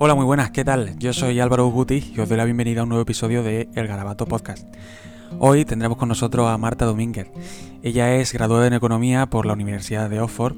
Hola, 0.00 0.14
muy 0.14 0.24
buenas, 0.24 0.52
¿qué 0.52 0.64
tal? 0.64 0.96
Yo 1.00 1.12
soy 1.12 1.40
Álvaro 1.40 1.66
Uguti 1.66 2.12
y 2.14 2.20
os 2.20 2.28
doy 2.28 2.38
la 2.38 2.44
bienvenida 2.44 2.80
a 2.80 2.82
un 2.84 2.90
nuevo 2.90 3.02
episodio 3.02 3.42
de 3.42 3.68
El 3.74 3.88
Garabato 3.88 4.26
Podcast. 4.26 4.64
Hoy 5.40 5.64
tendremos 5.64 5.98
con 5.98 6.08
nosotros 6.08 6.48
a 6.48 6.56
Marta 6.56 6.84
Domínguez. 6.84 7.32
Ella 7.82 8.14
es 8.14 8.32
graduada 8.32 8.68
en 8.68 8.74
Economía 8.74 9.26
por 9.26 9.44
la 9.44 9.54
Universidad 9.54 10.08
de 10.08 10.20
Oxford. 10.20 10.54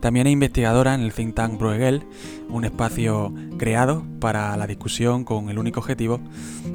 También 0.00 0.26
es 0.26 0.32
investigadora 0.32 0.94
en 0.94 1.02
el 1.02 1.12
think 1.12 1.34
tank 1.34 1.58
Bruegel, 1.58 2.02
un 2.48 2.64
espacio 2.64 3.34
creado 3.58 4.06
para 4.20 4.56
la 4.56 4.66
discusión 4.66 5.24
con 5.24 5.50
el 5.50 5.58
único 5.58 5.80
objetivo 5.80 6.18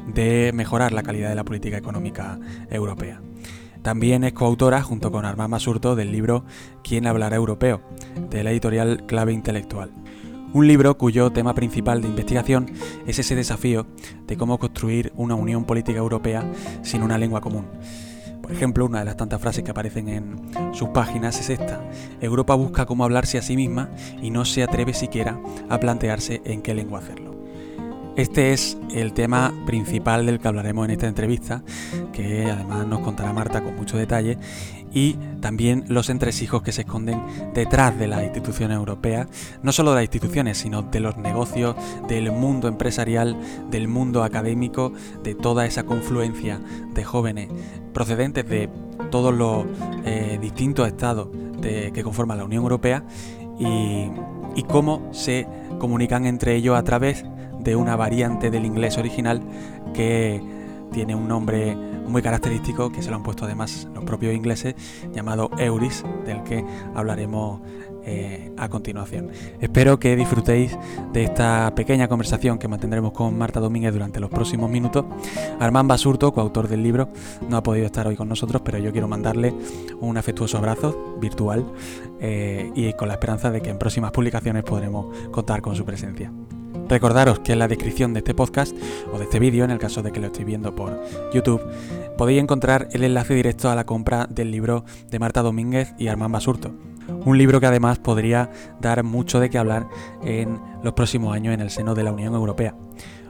de 0.06 0.52
mejorar 0.54 0.92
la 0.92 1.02
calidad 1.02 1.30
de 1.30 1.36
la 1.36 1.46
política 1.46 1.78
económica 1.78 2.40
europea. 2.70 3.22
También 3.82 4.24
es 4.24 4.34
coautora, 4.34 4.84
junto 4.84 5.12
con 5.12 5.26
Armand 5.26 5.50
Masurto, 5.50 5.96
del 5.96 6.12
libro 6.12 6.46
¿Quién 6.84 7.08
hablará 7.08 7.38
europeo?, 7.38 7.82
de 8.30 8.44
la 8.44 8.52
editorial 8.52 9.08
Clave 9.08 9.34
Intelectual. 9.34 9.90
Un 10.54 10.68
libro 10.68 10.96
cuyo 11.00 11.32
tema 11.32 11.56
principal 11.56 12.04
de 12.04 12.08
investigación 12.08 12.70
es 13.08 13.18
ese 13.18 13.36
desafío 13.36 13.88
de 14.28 14.38
cómo 14.38 14.60
construir 14.60 15.12
una 15.16 15.34
unión 15.34 15.66
política 15.66 15.98
europea 15.98 16.46
sin 16.84 17.02
una 17.02 17.18
lengua 17.18 17.42
común. 17.42 17.66
Por 18.40 18.52
ejemplo, 18.52 18.86
una 18.86 19.00
de 19.00 19.06
las 19.06 19.18
tantas 19.18 19.42
frases 19.42 19.64
que 19.64 19.72
aparecen 19.72 20.10
en 20.10 20.52
sus 20.76 20.90
páginas 20.90 21.40
es 21.40 21.50
esta. 21.50 21.82
Europa 22.22 22.54
busca 22.54 22.86
cómo 22.86 23.04
hablarse 23.04 23.40
a 23.40 23.42
sí 23.42 23.56
misma 23.56 23.90
y 24.22 24.30
no 24.30 24.46
se 24.46 24.62
atreve 24.62 24.94
siquiera 24.94 25.40
a 25.70 25.80
plantearse 25.80 26.44
en 26.46 26.62
qué 26.62 26.76
lengua 26.76 27.00
hacerlo. 27.00 27.34
Este 28.16 28.54
es 28.54 28.78
el 28.94 29.14
tema 29.14 29.52
principal 29.66 30.28
del 30.28 30.40
que 30.40 30.48
hablaremos 30.48 30.86
en 30.86 30.92
esta 30.92 31.08
entrevista, 31.08 31.64
que 32.12 32.46
además 32.46 32.86
nos 32.86 33.00
contará 33.00 33.34
Marta 33.34 33.64
con 33.64 33.76
mucho 33.76 33.98
detalle, 33.98 34.38
y 34.94 35.14
también 35.42 35.86
los 35.88 36.10
entresijos 36.10 36.62
que 36.62 36.72
se 36.72 36.82
esconden 36.82 37.22
detrás 37.54 37.98
de 37.98 38.08
las 38.08 38.24
instituciones 38.24 38.78
europeas, 38.78 39.28
no 39.62 39.72
solo 39.72 39.92
de 39.92 39.96
las 39.96 40.04
instituciones, 40.04 40.58
sino 40.58 40.84
de 40.84 41.00
los 41.00 41.18
negocios, 41.18 41.76
del 42.08 42.32
mundo 42.32 42.68
empresarial, 42.68 43.36
del 43.70 43.88
mundo 43.88 44.24
académico, 44.24 44.94
de 45.24 45.36
toda 45.36 45.66
esa 45.66 45.84
confluencia 45.84 46.60
de 46.94 47.04
jóvenes 47.04 47.50
procedentes 47.94 48.48
de 48.48 48.70
todos 49.12 49.34
los 49.34 49.66
eh, 50.06 50.38
distintos 50.42 50.88
estados 50.88 51.30
que 51.62 52.04
conforman 52.04 52.38
la 52.38 52.44
Unión 52.44 52.64
Europea 52.64 53.06
y, 53.58 54.10
y 54.56 54.64
cómo 54.64 55.08
se 55.14 55.48
comunican 55.80 56.26
entre 56.26 56.56
ellos 56.56 56.78
a 56.78 56.84
través 56.84 57.24
de 57.60 57.76
una 57.78 57.96
variante 57.96 58.52
del 58.52 58.66
inglés 58.66 58.98
original 58.98 59.42
que 59.94 60.42
tiene 60.92 61.16
un 61.16 61.28
nombre 61.28 61.78
muy 62.08 62.22
característico 62.22 62.92
que 62.92 63.02
se 63.02 63.10
lo 63.10 63.16
han 63.16 63.24
puesto 63.24 63.46
además 63.46 63.88
los 63.94 64.04
propios 64.04 64.34
ingleses 64.34 64.76
llamado 65.14 65.50
Euris, 65.58 66.04
del 66.26 66.44
que 66.44 66.64
hablaremos 66.96 67.62
eh, 68.06 68.52
a 68.58 68.68
continuación. 68.68 69.30
Espero 69.62 69.98
que 69.98 70.18
disfrutéis 70.18 70.78
de 71.14 71.24
esta 71.24 71.74
pequeña 71.74 72.10
conversación 72.10 72.60
que 72.60 72.68
mantendremos 72.68 73.14
con 73.14 73.38
Marta 73.38 73.62
Domínguez 73.62 73.94
durante 73.94 74.20
los 74.20 74.30
próximos 74.30 74.70
minutos. 74.70 75.06
Armand 75.60 75.88
Basurto, 75.88 76.34
coautor 76.34 76.68
del 76.68 76.84
libro, 76.84 77.08
no 77.48 77.56
ha 77.56 77.64
podido 77.64 77.86
estar 77.86 78.06
hoy 78.06 78.18
con 78.18 78.28
nosotros, 78.28 78.62
pero 78.66 78.78
yo 78.78 78.92
quiero 78.92 79.08
mandarle 79.08 79.54
un 80.02 80.18
afectuoso 80.18 80.58
abrazo 80.58 81.16
virtual 81.22 81.66
eh, 82.20 82.72
y 82.76 82.92
con 82.94 83.08
la 83.08 83.14
esperanza 83.14 83.52
de 83.52 83.62
que 83.62 83.70
en 83.70 83.80
próximas 83.80 84.12
publicaciones 84.12 84.64
podremos 84.64 85.30
contar 85.30 85.62
con 85.62 85.74
su 85.76 85.86
presencia. 85.86 86.30
Recordaros 86.94 87.40
que 87.40 87.54
en 87.54 87.58
la 87.58 87.68
descripción 87.68 88.14
de 88.14 88.20
este 88.20 88.36
podcast 88.36 88.72
o 89.12 89.18
de 89.18 89.24
este 89.24 89.40
vídeo, 89.40 89.66
en 89.66 89.72
el 89.72 89.80
caso 89.80 90.04
de 90.04 90.12
que 90.12 90.20
lo 90.20 90.28
estéis 90.28 90.46
viendo 90.46 90.76
por 90.76 91.02
YouTube, 91.34 91.60
podéis 92.20 92.40
encontrar 92.40 92.88
el 92.92 93.04
enlace 93.04 93.34
directo 93.34 93.72
a 93.72 93.76
la 93.76 93.84
compra 93.84 94.28
del 94.30 94.52
libro 94.52 94.86
de 95.10 95.18
Marta 95.18 95.42
Domínguez 95.42 95.96
y 95.98 96.10
Armand 96.10 96.32
Basurto. 96.32 96.72
Un 97.26 97.40
libro 97.40 97.60
que 97.60 97.66
además 97.66 97.98
podría 97.98 98.52
dar 98.80 99.04
mucho 99.04 99.40
de 99.40 99.50
qué 99.50 99.58
hablar 99.58 99.88
en 100.24 100.60
los 100.84 100.94
próximos 100.94 101.34
años 101.36 101.56
en 101.56 101.62
el 101.62 101.72
seno 101.72 101.96
de 101.96 102.04
la 102.04 102.12
Unión 102.12 102.36
Europea. 102.36 102.76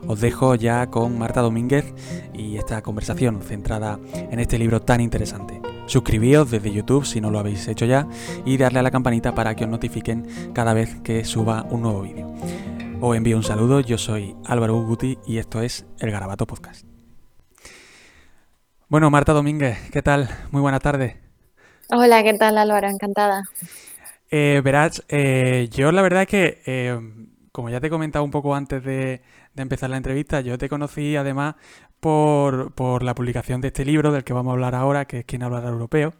Os 0.08 0.19
dejo 0.19 0.56
ya 0.56 0.88
con 0.88 1.17
Marta 1.17 1.39
Domínguez 1.39 1.94
y 2.34 2.58
esta 2.58 2.81
conversación 2.81 3.41
centrada 3.41 3.97
en 4.14 4.41
este 4.41 4.59
libro 4.59 4.81
tan 4.81 5.00
interesante. 5.00 5.62
Suscribíos 5.85 6.52
desde 6.52 6.69
YouTube 6.69 7.06
si 7.06 7.22
no 7.22 7.31
lo 7.31 7.40
habéis 7.40 7.66
hecho 7.69 7.85
ya 7.85 8.09
y 8.44 8.57
darle 8.57 8.79
a 8.79 8.84
la 8.84 8.91
campanita 8.91 9.34
para 9.34 9.56
que 9.56 9.63
os 9.63 9.69
notifiquen 9.69 10.28
cada 10.52 10.73
vez 10.73 11.00
que 11.02 11.23
suba 11.23 11.66
un 11.69 11.81
nuevo 11.81 12.02
vídeo. 12.02 12.29
Os 13.06 13.18
envío 13.18 13.36
un 13.36 13.44
saludo, 13.44 13.81
yo 13.81 13.97
soy 13.97 14.34
Álvaro 14.46 14.78
Uguti 14.78 15.19
y 15.28 15.38
esto 15.38 15.62
es 15.62 15.86
El 16.00 16.09
Garabato 16.09 16.47
Podcast. 16.47 16.86
Bueno, 18.88 19.12
Marta 19.12 19.34
Domínguez, 19.34 19.78
¿qué 19.91 20.02
tal? 20.02 20.30
Muy 20.52 20.62
buena 20.62 20.80
tarde. 20.80 21.19
Hola, 21.90 22.24
¿qué 22.24 22.34
tal 22.36 22.58
Álvaro? 22.58 22.88
Encantada. 22.88 23.44
Eh, 24.31 24.62
verás, 24.64 25.03
eh, 25.09 25.68
yo 25.69 25.91
la 25.91 26.02
verdad 26.02 26.22
es 26.22 26.28
que, 26.30 26.62
eh, 26.66 26.97
como 27.52 27.69
ya 27.69 27.81
te 27.81 27.88
he 27.88 27.90
comentado 27.90 28.24
un 28.24 28.31
poco 28.31 28.56
antes 28.56 28.81
de, 28.81 29.22
empezar 29.58 29.90
la 29.90 29.97
entrevista, 29.97 30.40
yo 30.40 30.58
te 30.58 30.70
conocí 30.70 31.18
además 31.18 31.56
por, 32.00 32.72
por, 32.72 33.03
la 33.03 33.16
publicación 33.16 33.59
de 33.59 33.68
este 33.68 33.84
libro 33.84 34.14
del 34.14 34.24
que 34.24 34.31
vamos 34.31 34.52
a 34.52 34.53
hablar 34.53 34.75
ahora, 34.75 35.03
que 35.03 35.20
es 35.20 35.25
Quién 35.25 35.44
hablará 35.44 35.68
europeo, 35.68 36.14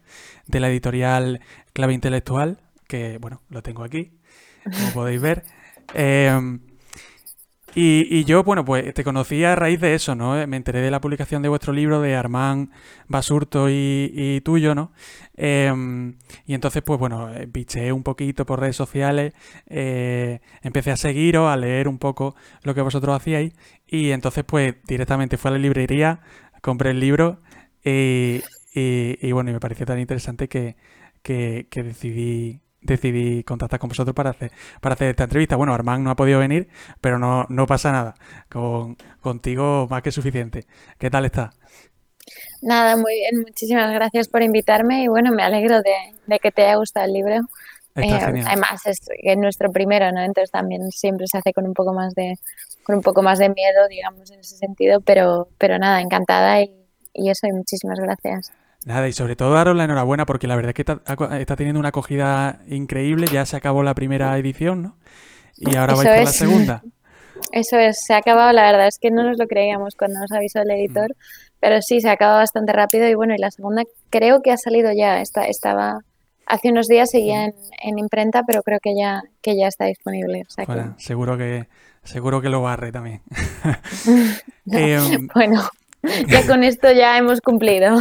de 0.48 0.60
la 0.60 0.68
editorial 0.68 1.40
Clave 1.72 1.94
Intelectual, 1.94 2.58
que 2.86 3.16
bueno, 3.16 3.40
lo 3.48 3.62
tengo 3.62 3.84
aquí, 3.84 4.18
como 4.64 4.92
podéis 4.92 5.22
ver. 5.22 5.44
Y, 7.76 8.24
yo, 8.24 8.44
bueno, 8.44 8.64
pues 8.64 8.94
te 8.94 9.02
conocí 9.02 9.42
a 9.42 9.56
raíz 9.56 9.80
de 9.80 9.94
eso, 9.94 10.14
¿no? 10.14 10.46
Me 10.46 10.56
enteré 10.56 10.80
de 10.80 10.92
la 10.92 11.00
publicación 11.00 11.42
de 11.42 11.48
vuestro 11.48 11.72
libro 11.72 12.00
de 12.00 12.14
Armán 12.14 12.70
Basurto 13.08 13.68
y, 13.68 14.40
tuyo, 14.44 14.76
¿no? 14.76 14.92
Em, 15.36 16.16
y 16.46 16.54
entonces, 16.54 16.82
pues 16.82 17.00
bueno, 17.00 17.30
biché 17.48 17.92
un 17.92 18.04
poquito 18.04 18.46
por 18.46 18.60
redes 18.60 18.76
sociales, 18.76 19.34
eh, 19.66 20.40
empecé 20.62 20.92
a 20.92 20.96
seguiros, 20.96 21.48
a 21.50 21.56
leer 21.56 21.88
un 21.88 21.98
poco 21.98 22.36
lo 22.62 22.74
que 22.74 22.80
vosotros 22.80 23.16
hacíais 23.16 23.52
y 23.88 24.10
entonces, 24.12 24.44
pues 24.44 24.76
directamente 24.86 25.36
fui 25.36 25.48
a 25.48 25.52
la 25.52 25.58
librería, 25.58 26.20
compré 26.62 26.90
el 26.90 27.00
libro 27.00 27.40
y, 27.84 28.40
y 28.74 29.32
bueno, 29.32 29.50
y 29.50 29.54
me 29.54 29.60
pareció 29.60 29.84
tan 29.86 29.98
interesante 29.98 30.48
que, 30.48 30.76
que 31.22 31.82
decidí 31.82 32.63
decidí 32.84 33.42
contactar 33.44 33.80
con 33.80 33.88
vosotros 33.88 34.14
para 34.14 34.30
hacer, 34.30 34.52
para 34.80 34.94
hacer 34.94 35.10
esta 35.10 35.24
entrevista. 35.24 35.56
Bueno, 35.56 35.74
Armand 35.74 36.04
no 36.04 36.10
ha 36.10 36.16
podido 36.16 36.38
venir, 36.38 36.68
pero 37.00 37.18
no, 37.18 37.46
no 37.48 37.66
pasa 37.66 37.92
nada. 37.92 38.14
Con, 38.50 38.96
contigo 39.20 39.86
más 39.90 40.02
que 40.02 40.12
suficiente. 40.12 40.66
¿Qué 40.98 41.10
tal 41.10 41.24
está? 41.24 41.52
Nada, 42.62 42.96
muy 42.96 43.14
bien. 43.14 43.40
Muchísimas 43.40 43.92
gracias 43.92 44.28
por 44.28 44.42
invitarme 44.42 45.04
y 45.04 45.08
bueno, 45.08 45.32
me 45.32 45.42
alegro 45.42 45.80
de, 45.82 46.38
que 46.38 46.50
te 46.50 46.62
haya 46.62 46.76
gustado 46.76 47.06
el 47.06 47.12
libro. 47.12 47.36
Eh, 47.96 48.10
además, 48.12 48.86
es, 48.86 49.00
nuestro 49.36 49.70
primero, 49.70 50.10
¿no? 50.10 50.20
Entonces 50.22 50.50
también 50.50 50.90
siempre 50.90 51.26
se 51.28 51.38
hace 51.38 51.52
con 51.52 51.64
un 51.64 51.74
poco 51.74 51.92
más 51.92 52.14
de, 52.14 52.36
con 52.82 52.96
un 52.96 53.02
poco 53.02 53.22
más 53.22 53.38
de 53.38 53.48
miedo, 53.48 53.86
digamos, 53.88 54.30
en 54.30 54.40
ese 54.40 54.56
sentido, 54.56 55.00
pero, 55.00 55.48
pero 55.58 55.78
nada, 55.78 56.00
encantada 56.00 56.60
y, 56.60 56.74
y 57.12 57.30
eso, 57.30 57.46
y 57.46 57.52
muchísimas 57.52 58.00
gracias. 58.00 58.52
Nada, 58.84 59.08
y 59.08 59.12
sobre 59.12 59.34
todo 59.34 59.54
daros 59.54 59.76
la 59.76 59.84
enhorabuena 59.84 60.26
porque 60.26 60.46
la 60.46 60.56
verdad 60.56 60.74
es 60.76 60.84
que 60.84 61.38
está, 61.40 61.56
teniendo 61.56 61.80
una 61.80 61.88
acogida 61.88 62.60
increíble. 62.68 63.26
Ya 63.32 63.46
se 63.46 63.56
acabó 63.56 63.82
la 63.82 63.94
primera 63.94 64.36
edición, 64.38 64.82
¿no? 64.82 64.96
Y 65.56 65.76
ahora 65.76 65.94
vais 65.94 66.08
por 66.08 66.24
la 66.24 66.26
segunda. 66.26 66.82
Eso 67.52 67.78
es, 67.78 68.04
se 68.04 68.14
ha 68.14 68.18
acabado, 68.18 68.52
la 68.52 68.62
verdad 68.62 68.86
es 68.86 68.98
que 68.98 69.10
no 69.10 69.22
nos 69.22 69.38
lo 69.38 69.46
creíamos 69.46 69.94
cuando 69.96 70.20
nos 70.20 70.30
avisó 70.32 70.60
el 70.60 70.70
editor, 70.70 71.10
mm. 71.10 71.56
pero 71.60 71.82
sí, 71.82 72.00
se 72.00 72.08
ha 72.08 72.12
acabado 72.12 72.38
bastante 72.38 72.72
rápido 72.72 73.08
y 73.08 73.14
bueno, 73.14 73.34
y 73.34 73.38
la 73.38 73.50
segunda 73.50 73.82
creo 74.10 74.40
que 74.40 74.52
ha 74.52 74.56
salido 74.56 74.92
ya, 74.92 75.20
está, 75.20 75.46
estaba 75.46 76.00
hace 76.46 76.70
unos 76.70 76.86
días 76.86 77.10
seguía 77.10 77.48
mm. 77.48 77.52
en, 77.82 77.98
imprenta, 77.98 78.42
pero 78.46 78.62
creo 78.62 78.78
que 78.80 78.94
ya, 78.96 79.22
que 79.42 79.56
ya 79.56 79.66
está 79.66 79.86
disponible. 79.86 80.44
bueno, 80.66 80.94
seguro 80.98 81.36
que 81.36 81.66
seguro 82.02 82.40
que 82.40 82.48
lo 82.48 82.62
barre 82.62 82.92
también. 82.92 83.22
Em, 84.70 85.28
bueno, 85.34 85.62
ya 86.28 86.46
con 86.46 86.64
esto 86.64 86.92
ya 86.92 87.18
hemos 87.18 87.40
cumplido. 87.40 87.96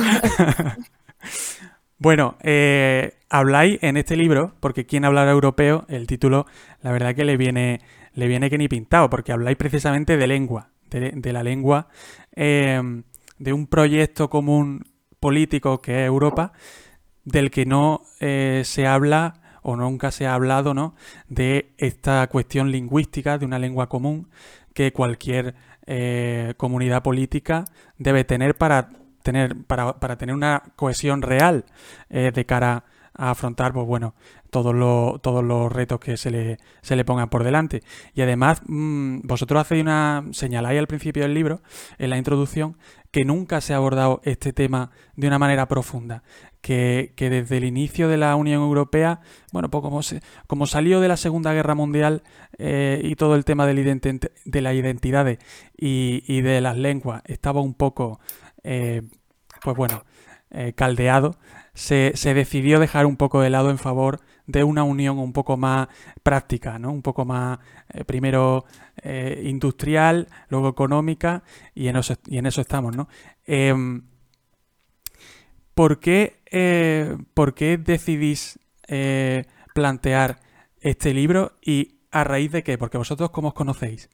bueno, 1.97 2.37
eh, 2.41 3.13
habláis 3.29 3.79
en 3.81 3.97
este 3.97 4.15
libro, 4.15 4.55
porque 4.59 4.85
quien 4.85 5.05
hablará 5.05 5.31
europeo, 5.31 5.85
el 5.89 6.07
título, 6.07 6.45
la 6.81 6.91
verdad 6.91 7.15
que 7.15 7.25
le 7.25 7.37
viene, 7.37 7.81
le 8.13 8.27
viene 8.27 8.49
que 8.49 8.57
ni 8.57 8.67
pintado, 8.67 9.09
porque 9.09 9.31
habláis 9.31 9.57
precisamente 9.57 10.17
de 10.17 10.27
lengua, 10.27 10.69
de, 10.89 11.33
la 11.33 11.43
lengua, 11.43 11.87
em, 12.35 13.03
de 13.39 13.53
un 13.53 13.67
proyecto 13.67 14.29
común 14.29 14.83
político 15.19 15.81
que 15.81 16.01
es 16.01 16.07
Europa, 16.07 16.53
del 17.25 17.49
que 17.49 17.65
no 17.65 18.01
eh, 18.19 18.61
se 18.65 18.85
habla 18.85 19.33
o 19.63 19.75
nunca 19.75 20.11
se 20.11 20.27
ha 20.27 20.33
hablado, 20.33 20.73
¿no? 20.73 20.93
De 21.29 21.73
esta 21.77 22.27
cuestión 22.27 22.69
lingüística 22.69 23.37
de 23.37 23.45
una 23.45 23.59
lengua 23.59 23.87
común 23.87 24.27
que 24.73 24.91
cualquier 24.91 25.55
eh, 25.85 26.53
comunidad 26.57 27.03
política 27.03 27.65
debe 27.97 28.23
tener 28.23 28.55
para 28.55 28.89
tener, 29.23 29.55
para, 29.65 29.99
para 29.99 30.17
tener 30.17 30.35
una 30.35 30.63
cohesión 30.75 31.21
real 31.21 31.65
eh, 32.09 32.31
de 32.33 32.45
cara 32.45 32.85
a 33.15 33.31
afrontar, 33.31 33.73
pues 33.73 33.85
bueno, 33.85 34.15
todos 34.49 34.73
los, 34.73 35.21
todos 35.21 35.43
los 35.43 35.71
retos 35.71 35.99
que 35.99 36.17
se 36.17 36.31
le, 36.31 36.57
se 36.81 36.95
le 36.95 37.05
pongan 37.05 37.29
por 37.29 37.43
delante. 37.43 37.83
Y 38.13 38.21
además, 38.21 38.61
mm, 38.65 39.21
vosotros 39.23 39.61
hacéis 39.61 39.83
una, 39.83 40.25
señaláis 40.31 40.79
al 40.79 40.87
principio 40.87 41.23
del 41.23 41.33
libro, 41.33 41.61
en 41.97 42.09
la 42.09 42.17
introducción, 42.17 42.77
que 43.11 43.25
nunca 43.25 43.61
se 43.61 43.73
ha 43.73 43.77
abordado 43.77 44.21
este 44.23 44.53
tema 44.53 44.91
de 45.15 45.27
una 45.27 45.39
manera 45.39 45.67
profunda. 45.67 46.23
Que, 46.63 47.11
desde 47.17 47.57
el 47.57 47.65
inicio 47.65 48.07
de 48.07 48.15
la 48.15 48.37
Unión 48.37 48.61
Europea, 48.61 49.19
bueno, 49.51 49.69
pues 49.69 50.15
como, 50.47 50.65
salió 50.65 51.01
de 51.01 51.09
la 51.09 51.17
Segunda 51.17 51.51
Guerra 51.51 51.75
Mundial 51.75 52.23
eh, 52.57 53.01
y 53.03 53.15
todo 53.15 53.35
el 53.35 53.43
tema 53.43 53.67
de, 53.67 54.29
de 54.45 54.61
las 54.61 54.73
identidades 54.73 55.39
y, 55.77 56.23
y, 56.25 56.39
de 56.39 56.61
las 56.61 56.77
lenguas 56.77 57.21
estaba 57.25 57.59
un 57.59 57.73
poco, 57.73 58.21
eh, 58.63 59.01
pues 59.61 59.75
bueno, 59.75 60.05
eh, 60.51 60.71
caldeado, 60.71 61.35
se, 61.73 62.13
se, 62.15 62.33
decidió 62.33 62.79
dejar 62.79 63.07
un 63.07 63.17
poco 63.17 63.41
de 63.41 63.49
lado 63.49 63.69
en 63.69 63.77
favor 63.77 64.21
de 64.47 64.63
una 64.63 64.85
unión 64.85 65.19
un 65.19 65.33
poco 65.33 65.57
más 65.57 65.89
práctica, 66.23 66.79
¿no? 66.79 66.93
Un 66.93 67.01
poco 67.01 67.25
más, 67.25 67.59
primero 68.05 68.63
industrial, 69.43 70.29
luego 70.47 70.69
económica, 70.69 71.43
y 71.75 71.89
en 71.89 71.97
eso, 71.97 72.15
y 72.25 72.37
en 72.37 72.45
eso 72.45 72.61
estamos, 72.61 72.95
¿no? 72.95 73.09
Em, 73.45 74.03
¿por, 75.73 75.99
qué, 75.99 76.42
eh, 76.53 77.17
¿Por 77.33 77.53
qué 77.53 77.77
decidís 77.77 78.59
plantear 79.73 80.39
este 80.79 81.13
libro 81.13 81.53
y 81.61 81.95
a 82.11 82.23
raíz 82.23 82.51
de 82.51 82.63
qué? 82.63 82.77
Porque 82.77 82.97
vosotros, 82.97 83.31
¿cómo 83.31 83.49
os 83.49 83.53
conocéis? 83.53 84.09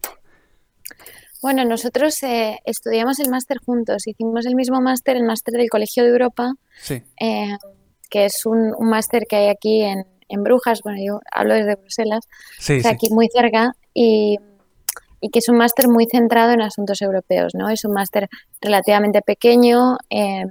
Bueno, 1.41 1.65
nosotros 1.65 2.17
estudiamos 2.65 3.19
el 3.19 3.29
máster 3.29 3.57
juntos, 3.57 4.07
hicimos 4.07 4.45
el 4.45 4.55
mismo 4.55 4.79
máster, 4.81 5.17
el 5.17 5.23
máster 5.23 5.55
del 5.55 5.69
Colegio 5.69 6.03
de 6.03 6.09
Europa, 6.09 6.53
que 6.87 8.25
es 8.25 8.45
un 8.45 8.73
máster 8.79 9.25
que 9.27 9.35
hay 9.35 9.47
aquí 9.49 9.81
en, 9.81 10.05
en 10.29 10.43
Brujas, 10.43 10.81
bueno, 10.83 10.99
yo 11.03 11.19
hablo 11.31 11.55
desde 11.55 11.75
Bruselas, 11.75 12.23
aquí 12.85 13.09
muy 13.09 13.27
cerca, 13.33 13.73
y, 13.93 14.37
que 15.33 15.39
es 15.39 15.49
un 15.49 15.57
máster 15.57 15.89
muy 15.89 16.05
centrado 16.05 16.53
en 16.53 16.61
asuntos 16.61 17.01
europeos, 17.01 17.53
¿no? 17.53 17.69
Es 17.69 17.83
un 17.83 17.91
máster 17.91 18.29
relativamente 18.61 19.21
pequeño, 19.21 19.97
eh, 20.09 20.45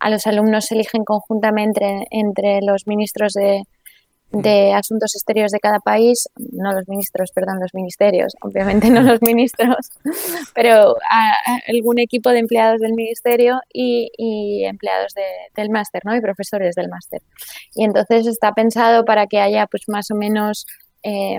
a 0.00 0.10
los 0.10 0.26
alumnos 0.26 0.66
se 0.66 0.74
eligen 0.74 1.04
conjuntamente 1.04 2.06
entre 2.10 2.60
los 2.62 2.86
ministros 2.86 3.34
de, 3.34 3.62
de 4.32 4.72
asuntos 4.72 5.14
exteriores 5.16 5.50
de 5.50 5.58
cada 5.58 5.80
país, 5.80 6.28
no 6.36 6.72
los 6.72 6.88
ministros, 6.88 7.32
perdón, 7.32 7.58
los 7.60 7.74
ministerios, 7.74 8.34
obviamente 8.42 8.88
no 8.90 9.02
los 9.02 9.20
ministros, 9.22 9.90
pero 10.54 10.96
algún 11.66 11.98
equipo 11.98 12.30
de 12.30 12.38
empleados 12.38 12.80
del 12.80 12.92
ministerio 12.92 13.60
y, 13.72 14.64
empleados 14.64 15.14
del 15.54 15.70
máster, 15.70 16.02
¿no? 16.04 16.14
Y 16.14 16.20
profesores 16.20 16.74
del 16.76 16.88
máster. 16.88 17.22
Y 17.74 17.84
entonces 17.84 18.26
está 18.26 18.52
pensado 18.52 19.04
para 19.04 19.26
que 19.26 19.40
haya 19.40 19.66
pues 19.66 19.82
más 19.88 20.10
o 20.10 20.14
menos 20.14 20.66
eh, 21.02 21.38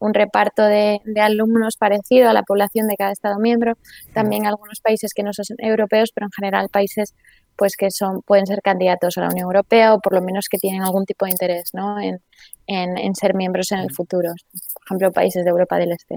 un 0.00 0.12
reparto 0.12 0.64
de, 0.64 1.00
de, 1.04 1.20
alumnos 1.20 1.76
parecido 1.76 2.28
a 2.28 2.32
la 2.32 2.42
población 2.42 2.88
de 2.88 2.96
cada 2.96 3.12
Estado 3.12 3.38
miembro, 3.38 3.74
también 4.12 4.44
algunos 4.46 4.80
países 4.80 5.14
que 5.14 5.22
no 5.22 5.32
son 5.32 5.56
europeos, 5.58 6.10
pero 6.12 6.26
en 6.26 6.32
general 6.32 6.68
países 6.68 7.14
pues 7.56 7.76
que 7.76 7.90
son, 7.90 8.22
pueden 8.22 8.46
ser 8.46 8.62
candidatos 8.62 9.16
a 9.18 9.22
la 9.22 9.28
Unión 9.28 9.46
Europea 9.46 9.94
o 9.94 10.00
por 10.00 10.14
lo 10.14 10.22
menos 10.22 10.48
que 10.48 10.58
tienen 10.58 10.82
algún 10.82 11.04
tipo 11.04 11.24
de 11.24 11.32
interés 11.32 11.70
¿no? 11.72 12.00
en, 12.00 12.20
en, 12.66 13.14
ser 13.14 13.34
miembros 13.34 13.72
en 13.72 13.78
el 13.78 13.92
futuro. 13.92 14.30
Por 14.52 14.82
ejemplo, 14.86 15.12
países 15.12 15.44
de 15.44 15.50
Europa 15.50 15.78
del 15.78 15.92
Este. 15.92 16.16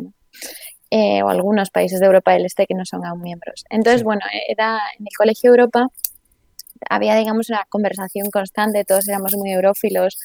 Eh, 0.90 1.22
o 1.22 1.30
algunos 1.30 1.70
países 1.70 2.00
de 2.00 2.06
Europa 2.06 2.32
del 2.32 2.46
Este 2.46 2.66
que 2.66 2.74
no 2.74 2.86
son 2.86 3.06
aún 3.06 3.22
miembros. 3.22 3.66
Entonces, 3.70 4.04
bueno, 4.04 4.22
era 4.48 4.80
en 4.98 5.06
el 5.06 5.18
Colegio 5.18 5.50
Europa 5.50 5.88
había, 6.90 7.16
digamos, 7.16 7.50
una 7.50 7.66
conversación 7.70 8.30
constante, 8.30 8.86
todos 8.86 9.08
éramos 9.08 9.36
muy 9.36 9.52
eurófilos, 9.52 10.18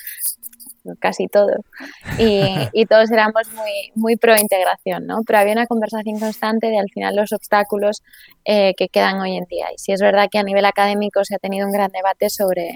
casi 0.98 1.28
todos, 1.28 1.56
y, 2.18 2.86
todos 2.86 3.10
éramos 3.10 3.50
muy, 3.52 3.92
muy 3.94 4.16
pro 4.16 4.36
integración, 4.36 5.06
¿no? 5.06 5.22
Pero 5.26 5.38
había 5.38 5.52
una 5.52 5.66
conversación 5.66 6.18
constante 6.18 6.68
de 6.68 6.78
al 6.78 6.90
final 6.90 7.16
los 7.16 7.32
obstáculos 7.32 8.02
eh, 8.44 8.74
que 8.76 8.88
quedan 8.88 9.20
hoy 9.20 9.36
en 9.36 9.44
día. 9.44 9.66
Y 9.72 9.78
sí 9.78 9.92
es 9.92 10.00
verdad 10.00 10.28
que 10.30 10.38
a 10.38 10.42
nivel 10.42 10.64
académico 10.64 11.24
se 11.24 11.36
ha 11.36 11.38
tenido 11.38 11.66
un 11.66 11.72
gran 11.72 11.90
debate 11.90 12.30
sobre, 12.30 12.74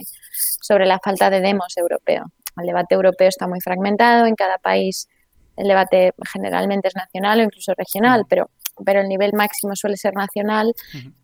sobre 0.61 0.87
la 0.87 0.99
falta 0.99 1.31
de 1.31 1.41
demos 1.41 1.77
europeo. 1.77 2.25
El 2.57 2.67
debate 2.67 2.95
europeo 2.95 3.29
está 3.29 3.47
muy 3.47 3.61
fragmentado, 3.61 4.27
en 4.27 4.35
cada 4.35 4.59
país 4.59 5.09
el 5.57 5.69
debate 5.69 6.13
generalmente 6.33 6.89
es 6.89 6.95
nacional 6.95 7.41
o 7.41 7.43
incluso 7.43 7.73
regional, 7.75 8.25
pero, 8.29 8.51
pero 8.85 9.01
el 9.01 9.09
nivel 9.09 9.33
máximo 9.33 9.75
suele 9.75 9.97
ser 9.97 10.15
nacional 10.15 10.75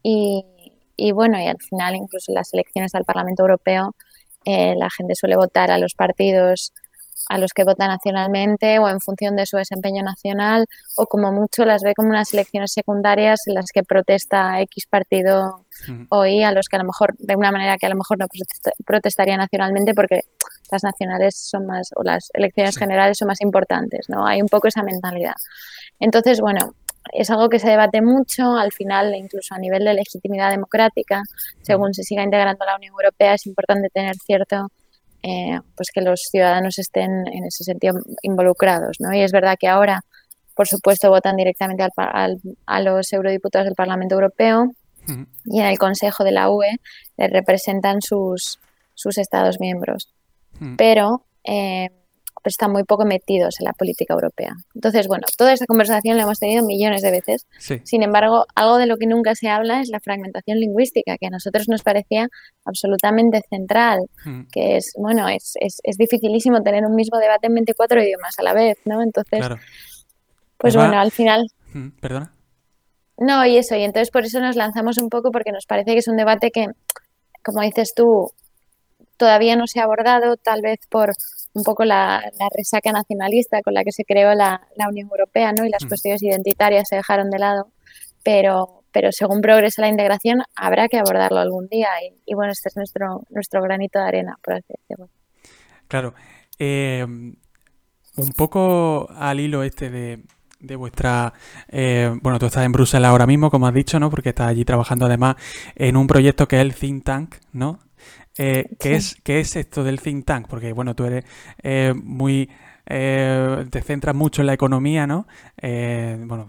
y, 0.02 0.44
y 0.96 1.12
bueno, 1.12 1.38
y 1.38 1.46
al 1.46 1.58
final 1.58 1.94
incluso 1.94 2.32
en 2.32 2.36
las 2.36 2.52
elecciones 2.54 2.94
al 2.94 3.04
Parlamento 3.04 3.42
Europeo 3.42 3.94
eh, 4.44 4.74
la 4.76 4.88
gente 4.90 5.14
suele 5.14 5.36
votar 5.36 5.70
a 5.70 5.78
los 5.78 5.94
partidos 5.94 6.72
a 7.28 7.38
los 7.38 7.52
que 7.52 7.64
vota 7.64 7.86
nacionalmente 7.86 8.78
o 8.78 8.88
en 8.88 9.00
función 9.00 9.36
de 9.36 9.46
su 9.46 9.56
desempeño 9.56 10.02
nacional 10.02 10.66
o 10.96 11.06
como 11.06 11.32
mucho 11.32 11.64
las 11.64 11.82
ve 11.82 11.94
como 11.94 12.08
unas 12.08 12.32
elecciones 12.34 12.72
secundarias 12.72 13.46
en 13.46 13.54
las 13.54 13.70
que 13.72 13.82
protesta 13.82 14.60
X 14.60 14.86
partido 14.86 15.64
o 16.08 16.26
Y 16.26 16.42
a 16.42 16.52
los 16.52 16.68
que 16.68 16.76
a 16.76 16.80
lo 16.80 16.84
mejor 16.84 17.14
de 17.18 17.36
una 17.36 17.50
manera 17.50 17.76
que 17.78 17.86
a 17.86 17.90
lo 17.90 17.96
mejor 17.96 18.18
no 18.18 18.26
protestaría 18.84 19.36
nacionalmente 19.36 19.94
porque 19.94 20.22
las 20.70 20.82
nacionales 20.82 21.36
son 21.36 21.66
más 21.66 21.90
o 21.96 22.02
las 22.02 22.28
elecciones 22.32 22.76
generales 22.76 23.18
son 23.18 23.28
más 23.28 23.40
importantes, 23.40 24.06
¿no? 24.08 24.26
Hay 24.26 24.40
un 24.40 24.48
poco 24.48 24.68
esa 24.68 24.82
mentalidad. 24.82 25.34
Entonces, 26.00 26.40
bueno, 26.40 26.74
es 27.12 27.30
algo 27.30 27.48
que 27.48 27.58
se 27.58 27.68
debate 27.68 28.00
mucho, 28.00 28.56
al 28.56 28.72
final, 28.72 29.14
incluso 29.14 29.54
a 29.54 29.58
nivel 29.58 29.84
de 29.84 29.94
legitimidad 29.94 30.50
democrática, 30.50 31.22
según 31.62 31.94
se 31.94 32.02
siga 32.04 32.22
integrando 32.22 32.64
la 32.64 32.76
Unión 32.76 32.92
Europea, 32.92 33.34
es 33.34 33.46
importante 33.46 33.88
tener 33.90 34.16
cierto, 34.16 34.68
eh, 35.22 35.58
pues 35.76 35.90
que 35.92 36.00
los 36.00 36.20
ciudadanos 36.30 36.78
estén 36.78 37.26
en 37.28 37.44
ese 37.44 37.64
sentido 37.64 37.94
involucrados, 38.22 38.98
¿no? 39.00 39.12
Y 39.12 39.22
es 39.22 39.32
verdad 39.32 39.56
que 39.58 39.68
ahora, 39.68 40.02
por 40.54 40.68
supuesto, 40.68 41.10
votan 41.10 41.36
directamente 41.36 41.86
al, 41.96 42.40
a 42.66 42.80
los 42.80 43.12
eurodiputados 43.12 43.66
del 43.66 43.74
Parlamento 43.74 44.14
Europeo 44.14 44.70
y 45.44 45.60
en 45.60 45.66
el 45.66 45.78
Consejo 45.78 46.22
de 46.22 46.32
la 46.32 46.48
UE 46.50 46.76
les 47.16 47.30
representan 47.30 48.00
sus, 48.02 48.60
sus 48.94 49.18
Estados 49.18 49.58
miembros. 49.58 50.08
Pero 50.76 51.24
eh, 51.44 51.90
están 52.48 52.72
muy 52.72 52.84
poco 52.84 53.04
metidos 53.04 53.60
en 53.60 53.64
la 53.66 53.72
política 53.72 54.14
europea. 54.14 54.54
Entonces, 54.74 55.06
bueno, 55.06 55.26
toda 55.36 55.52
esta 55.52 55.66
conversación 55.66 56.16
la 56.16 56.24
hemos 56.24 56.38
tenido 56.38 56.64
millones 56.64 57.02
de 57.02 57.10
veces. 57.10 57.46
Sin 57.84 58.02
embargo, 58.02 58.46
algo 58.54 58.78
de 58.78 58.86
lo 58.86 58.96
que 58.96 59.06
nunca 59.06 59.34
se 59.34 59.48
habla 59.48 59.80
es 59.80 59.88
la 59.88 60.00
fragmentación 60.00 60.58
lingüística, 60.58 61.16
que 61.18 61.26
a 61.26 61.30
nosotros 61.30 61.68
nos 61.68 61.82
parecía 61.82 62.28
absolutamente 62.64 63.42
central, 63.48 64.00
hmm. 64.24 64.42
que 64.52 64.76
es, 64.76 64.92
bueno, 64.96 65.28
es, 65.28 65.54
es, 65.60 65.80
es, 65.82 65.96
dificilísimo 65.96 66.62
tener 66.62 66.84
un 66.84 66.94
mismo 66.94 67.18
debate 67.18 67.46
en 67.46 67.54
24 67.54 68.02
idiomas 68.02 68.38
a 68.38 68.42
la 68.42 68.54
vez, 68.54 68.78
¿no? 68.84 69.02
Entonces, 69.02 69.46
pues 70.58 70.76
bueno, 70.76 70.98
al 70.98 71.10
final... 71.10 71.46
Hmm, 71.72 71.90
¿Perdona? 72.00 72.32
No, 73.18 73.46
y 73.46 73.56
eso, 73.56 73.76
y 73.76 73.82
entonces 73.82 74.10
por 74.10 74.24
eso 74.24 74.40
nos 74.40 74.56
lanzamos 74.56 74.98
un 74.98 75.08
poco, 75.08 75.30
porque 75.30 75.52
nos 75.52 75.66
parece 75.66 75.92
que 75.92 75.98
es 75.98 76.08
un 76.08 76.16
debate 76.16 76.50
que, 76.50 76.66
como 77.44 77.60
dices 77.60 77.94
tú, 77.94 78.32
todavía 79.16 79.54
no 79.54 79.66
se 79.66 79.80
ha 79.80 79.84
abordado, 79.84 80.36
tal 80.36 80.62
vez 80.62 80.80
por 80.88 81.12
un 81.54 81.64
poco 81.64 81.84
la, 81.84 82.22
resaca 82.56 82.92
nacionalista 82.92 83.62
con 83.62 83.74
la 83.74 83.84
que 83.84 83.92
se 83.92 84.04
creó 84.04 84.34
la, 84.34 84.60
Unión 84.88 85.08
Europea, 85.10 85.52
¿no? 85.52 85.64
Y 85.64 85.70
las 85.70 85.84
mm. 85.84 85.88
cuestiones 85.88 86.22
identitarias 86.22 86.88
se 86.88 86.96
dejaron 86.96 87.30
de 87.30 87.38
lado, 87.38 87.68
pero, 88.22 88.84
pero 88.92 89.12
según 89.12 89.40
progresa 89.40 89.82
la 89.82 89.88
integración 89.88 90.42
habrá 90.54 90.88
que 90.88 90.98
abordarlo 90.98 91.38
algún 91.38 91.68
día 91.68 91.88
y, 92.26 92.34
bueno, 92.34 92.52
este 92.52 92.68
es 92.68 92.76
nuestro, 92.76 93.22
nuestro 93.30 93.62
granito 93.62 93.98
de 93.98 94.04
arena, 94.06 94.36
por 94.42 94.54
así 94.54 94.72
decirlo. 94.78 95.08
Claro. 95.88 96.14
Eh, 96.58 97.04
un 97.04 98.28
poco 98.36 99.08
al 99.10 99.40
hilo 99.40 99.62
este 99.62 99.90
de, 99.90 100.22
de 100.62 100.76
vuestra... 100.76 101.32
Eh, 101.68 102.14
bueno, 102.22 102.38
tú 102.38 102.46
estás 102.46 102.64
en 102.64 102.72
Bruselas 102.72 103.10
ahora 103.10 103.26
mismo, 103.26 103.50
como 103.50 103.66
has 103.66 103.74
dicho, 103.74 104.00
¿no? 104.00 104.10
Porque 104.10 104.30
estás 104.30 104.48
allí 104.48 104.64
trabajando 104.64 105.06
además 105.06 105.36
en 105.74 105.96
un 105.96 106.06
proyecto 106.06 106.48
que 106.48 106.56
es 106.56 106.62
el 106.62 106.74
Think 106.74 107.04
Tank, 107.04 107.34
¿no? 107.52 107.80
Eh, 108.38 108.66
¿qué, 108.78 108.94
es, 108.94 109.16
¿Qué 109.22 109.40
es 109.40 109.56
esto 109.56 109.84
del 109.84 110.00
think 110.00 110.24
tank? 110.24 110.48
Porque, 110.48 110.72
bueno, 110.72 110.94
tú 110.94 111.04
eres 111.04 111.24
eh, 111.62 111.92
muy... 111.94 112.50
Eh, 112.84 113.64
te 113.70 113.80
centras 113.80 114.14
mucho 114.14 114.42
en 114.42 114.46
la 114.46 114.54
economía, 114.54 115.06
¿no? 115.06 115.26
bueno, 115.62 116.48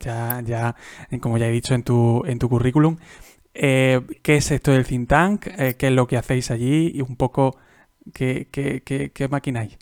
ya, 0.00 0.40
ya, 0.42 0.74
como 1.20 1.36
ya 1.36 1.46
he 1.46 1.50
dicho 1.50 1.74
en 1.74 1.82
tu, 1.82 2.24
en 2.24 2.38
tu 2.38 2.48
currículum, 2.48 2.96
¿qué 3.52 4.02
es 4.24 4.50
esto 4.50 4.72
del 4.72 4.86
think 4.86 5.08
tank? 5.08 5.42
¿Qué 5.76 5.86
es 5.86 5.92
lo 5.92 6.06
que 6.06 6.16
hacéis 6.16 6.50
allí? 6.50 6.92
Y 6.94 7.02
un 7.02 7.16
poco, 7.16 7.58
¿qué, 8.14 8.48
qué, 8.50 8.82
qué, 8.82 9.10
qué 9.10 9.28
maquináis? 9.28 9.76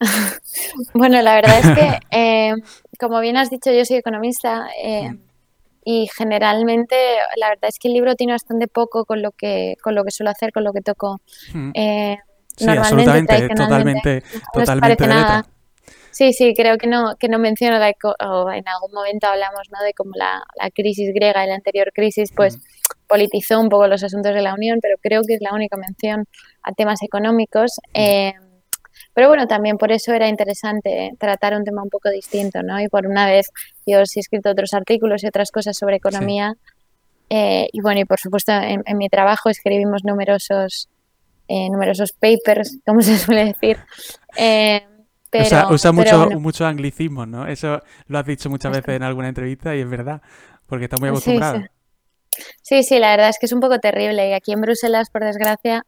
bueno, 0.94 1.20
la 1.20 1.34
verdad 1.34 1.58
es 1.60 2.00
que, 2.10 2.54
como 2.98 3.20
bien 3.20 3.36
has 3.36 3.50
dicho, 3.50 3.70
yo 3.72 3.84
soy 3.84 3.98
economista. 3.98 4.68
Y 5.84 6.08
generalmente 6.16 6.96
la 7.36 7.48
verdad 7.50 7.68
es 7.68 7.78
que 7.78 7.88
el 7.88 7.94
libro 7.94 8.14
tiene 8.14 8.32
bastante 8.32 8.68
poco 8.68 9.04
con 9.04 9.22
lo 9.22 9.32
que 9.32 9.76
con 9.82 9.94
lo 9.94 10.04
que 10.04 10.10
suelo 10.10 10.30
hacer 10.30 10.52
con 10.52 10.64
lo 10.64 10.72
que 10.72 10.80
toco 10.80 11.20
hmm. 11.52 11.70
eh, 11.74 12.16
sí, 12.56 12.68
absolutamente 12.68 13.48
totalmente 13.48 14.22
totalmente 14.52 15.06
nada. 15.06 15.44
sí 16.10 16.32
sí 16.32 16.54
creo 16.56 16.78
que 16.78 16.86
no 16.86 17.16
que 17.18 17.28
no 17.28 17.38
menciono 17.38 17.78
o 17.78 18.50
en 18.50 18.68
algún 18.68 18.92
momento 18.92 19.26
hablamos 19.26 19.68
¿no? 19.72 19.84
de 19.84 19.92
cómo 19.94 20.12
la, 20.14 20.42
la 20.60 20.70
crisis 20.70 21.12
griega 21.14 21.44
y 21.44 21.48
la 21.48 21.54
anterior 21.54 21.92
crisis 21.92 22.30
pues 22.34 22.58
politizó 23.08 23.60
un 23.60 23.68
poco 23.68 23.88
los 23.88 24.02
asuntos 24.04 24.34
de 24.34 24.42
la 24.42 24.54
unión 24.54 24.78
pero 24.80 24.96
creo 25.00 25.22
que 25.22 25.34
es 25.34 25.40
la 25.40 25.52
única 25.52 25.76
mención 25.76 26.26
a 26.62 26.72
temas 26.72 27.02
económicos. 27.02 27.80
Eh, 27.94 28.32
pero 29.14 29.28
bueno, 29.28 29.46
también 29.46 29.76
por 29.76 29.92
eso 29.92 30.12
era 30.12 30.28
interesante 30.28 31.12
tratar 31.18 31.54
un 31.54 31.64
tema 31.64 31.82
un 31.82 31.90
poco 31.90 32.08
distinto, 32.10 32.62
¿no? 32.62 32.80
Y 32.80 32.88
por 32.88 33.06
una 33.06 33.26
vez 33.26 33.50
yo 33.86 34.04
sí 34.06 34.18
he 34.18 34.22
escrito 34.22 34.50
otros 34.50 34.72
artículos 34.72 35.22
y 35.22 35.26
otras 35.26 35.50
cosas 35.50 35.76
sobre 35.76 35.96
economía. 35.96 36.54
Eh, 37.28 37.68
y 37.72 37.80
bueno, 37.80 38.00
y 38.00 38.04
por 38.04 38.18
supuesto 38.18 38.52
en, 38.52 38.82
mi 38.96 39.08
trabajo 39.08 39.48
escribimos 39.50 40.04
numerosos, 40.04 40.88
eh, 41.48 41.68
numerosos 41.70 42.12
papers, 42.12 42.78
como 42.86 43.02
se 43.02 43.18
suele 43.18 43.46
decir. 43.46 43.78
Eh, 44.36 44.82
pero, 45.30 45.70
usa, 45.70 45.92
mucho, 45.92 46.30
mucho 46.38 46.66
anglicismo, 46.66 47.24
¿no? 47.24 47.46
Eso 47.46 47.82
lo 48.06 48.18
has 48.18 48.26
dicho 48.26 48.50
muchas 48.50 48.72
veces 48.72 48.96
en 48.96 49.02
alguna 49.02 49.28
entrevista 49.28 49.74
y 49.74 49.80
es 49.80 49.88
verdad, 49.88 50.20
porque 50.66 50.84
está 50.84 50.98
muy 50.98 51.08
acostumbrado. 51.08 51.62
Sí, 52.62 52.82
sí. 52.82 52.98
la 52.98 53.10
verdad 53.10 53.28
es 53.30 53.38
que 53.38 53.46
es 53.46 53.52
un 53.52 53.60
poco 53.60 53.78
terrible. 53.78 54.28
Y 54.28 54.32
aquí 54.32 54.52
en 54.52 54.60
Bruselas, 54.60 55.10
por 55.10 55.24
desgracia, 55.24 55.84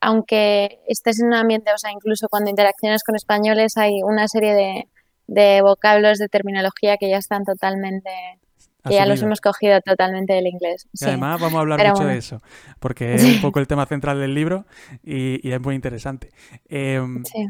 aunque 0.00 0.80
estés 0.86 1.20
en 1.20 1.28
un 1.28 1.34
ambiente, 1.34 1.72
o 1.72 1.78
sea, 1.78 1.92
incluso 1.92 2.28
cuando 2.28 2.50
interaccionas 2.50 3.02
con 3.04 3.16
españoles, 3.16 3.76
hay 3.76 4.02
una 4.02 4.28
serie 4.28 4.54
de, 4.54 4.88
de 5.26 5.62
vocablos, 5.62 6.18
de 6.18 6.28
terminología 6.28 6.96
que 6.96 7.08
ya 7.10 7.18
están 7.18 7.44
totalmente 7.44 8.10
que 8.88 8.94
ya 8.94 9.04
los 9.04 9.20
hemos 9.20 9.40
cogido 9.40 9.80
totalmente 9.82 10.32
del 10.32 10.46
inglés. 10.46 10.88
Y 10.94 11.04
además 11.04 11.38
vamos 11.40 11.56
a 11.56 11.60
hablar 11.60 11.86
mucho 11.86 12.04
de 12.04 12.16
eso, 12.16 12.42
porque 12.78 13.14
es 13.14 13.24
un 13.36 13.40
poco 13.42 13.60
el 13.60 13.66
tema 13.66 13.84
central 13.86 14.18
del 14.18 14.34
libro 14.34 14.64
y, 15.02 15.50
es 15.50 15.60
muy 15.60 15.74
interesante. 15.74 16.30
Em, 16.68 17.22
sí. 17.24 17.46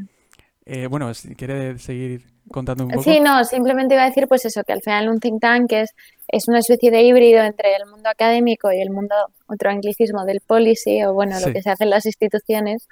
Eh, 0.67 0.87
bueno, 0.87 1.13
si 1.15 1.35
quieres 1.35 1.83
seguir 1.83 2.23
contando 2.51 2.85
un 2.85 2.91
poco. 2.91 3.03
Sí, 3.03 3.21
no, 3.21 3.45
simplemente 3.45 3.95
iba 3.95 4.05
a 4.05 4.09
decir 4.09 4.29
pues 4.29 4.45
eso, 4.45 4.63
que 4.65 4.73
al 4.73 4.83
final 4.83 5.09
un 5.09 5.21
think 5.21 5.41
tank 5.41 5.73
es, 5.73 5.95
es 6.29 6.49
una 6.49 6.59
especie 6.59 6.91
de 6.91 7.03
híbrido 7.03 7.43
entre 7.43 7.75
el 7.77 7.87
mundo 7.87 8.09
académico 8.09 8.71
y 8.73 8.81
el 8.81 8.91
mundo, 8.91 9.15
otro 9.47 9.71
anglicismo 9.71 10.25
del 10.25 10.41
policy, 10.41 11.03
o 11.05 11.15
bueno, 11.15 11.39
lo 11.41 11.53
que 11.53 11.63
se 11.63 11.71
hace 11.71 11.85
en 11.85 11.91
las 11.91 12.07
instituciones, 12.07 12.87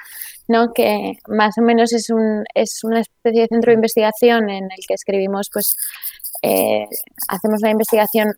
¿no? 0.46 0.72
que 0.72 1.18
más 1.28 1.58
o 1.58 1.62
menos 1.62 1.92
es, 1.92 2.10
un, 2.10 2.44
es 2.54 2.82
una 2.84 3.00
especie 3.00 3.42
de 3.42 3.48
centro 3.48 3.70
de 3.70 3.76
investigación 3.76 4.48
en 4.48 4.64
el 4.64 4.86
que 4.86 4.94
escribimos, 4.94 5.50
pues 5.52 5.74
eh, 6.42 6.86
hacemos 7.28 7.60
la 7.60 7.70
investigación 7.70 8.32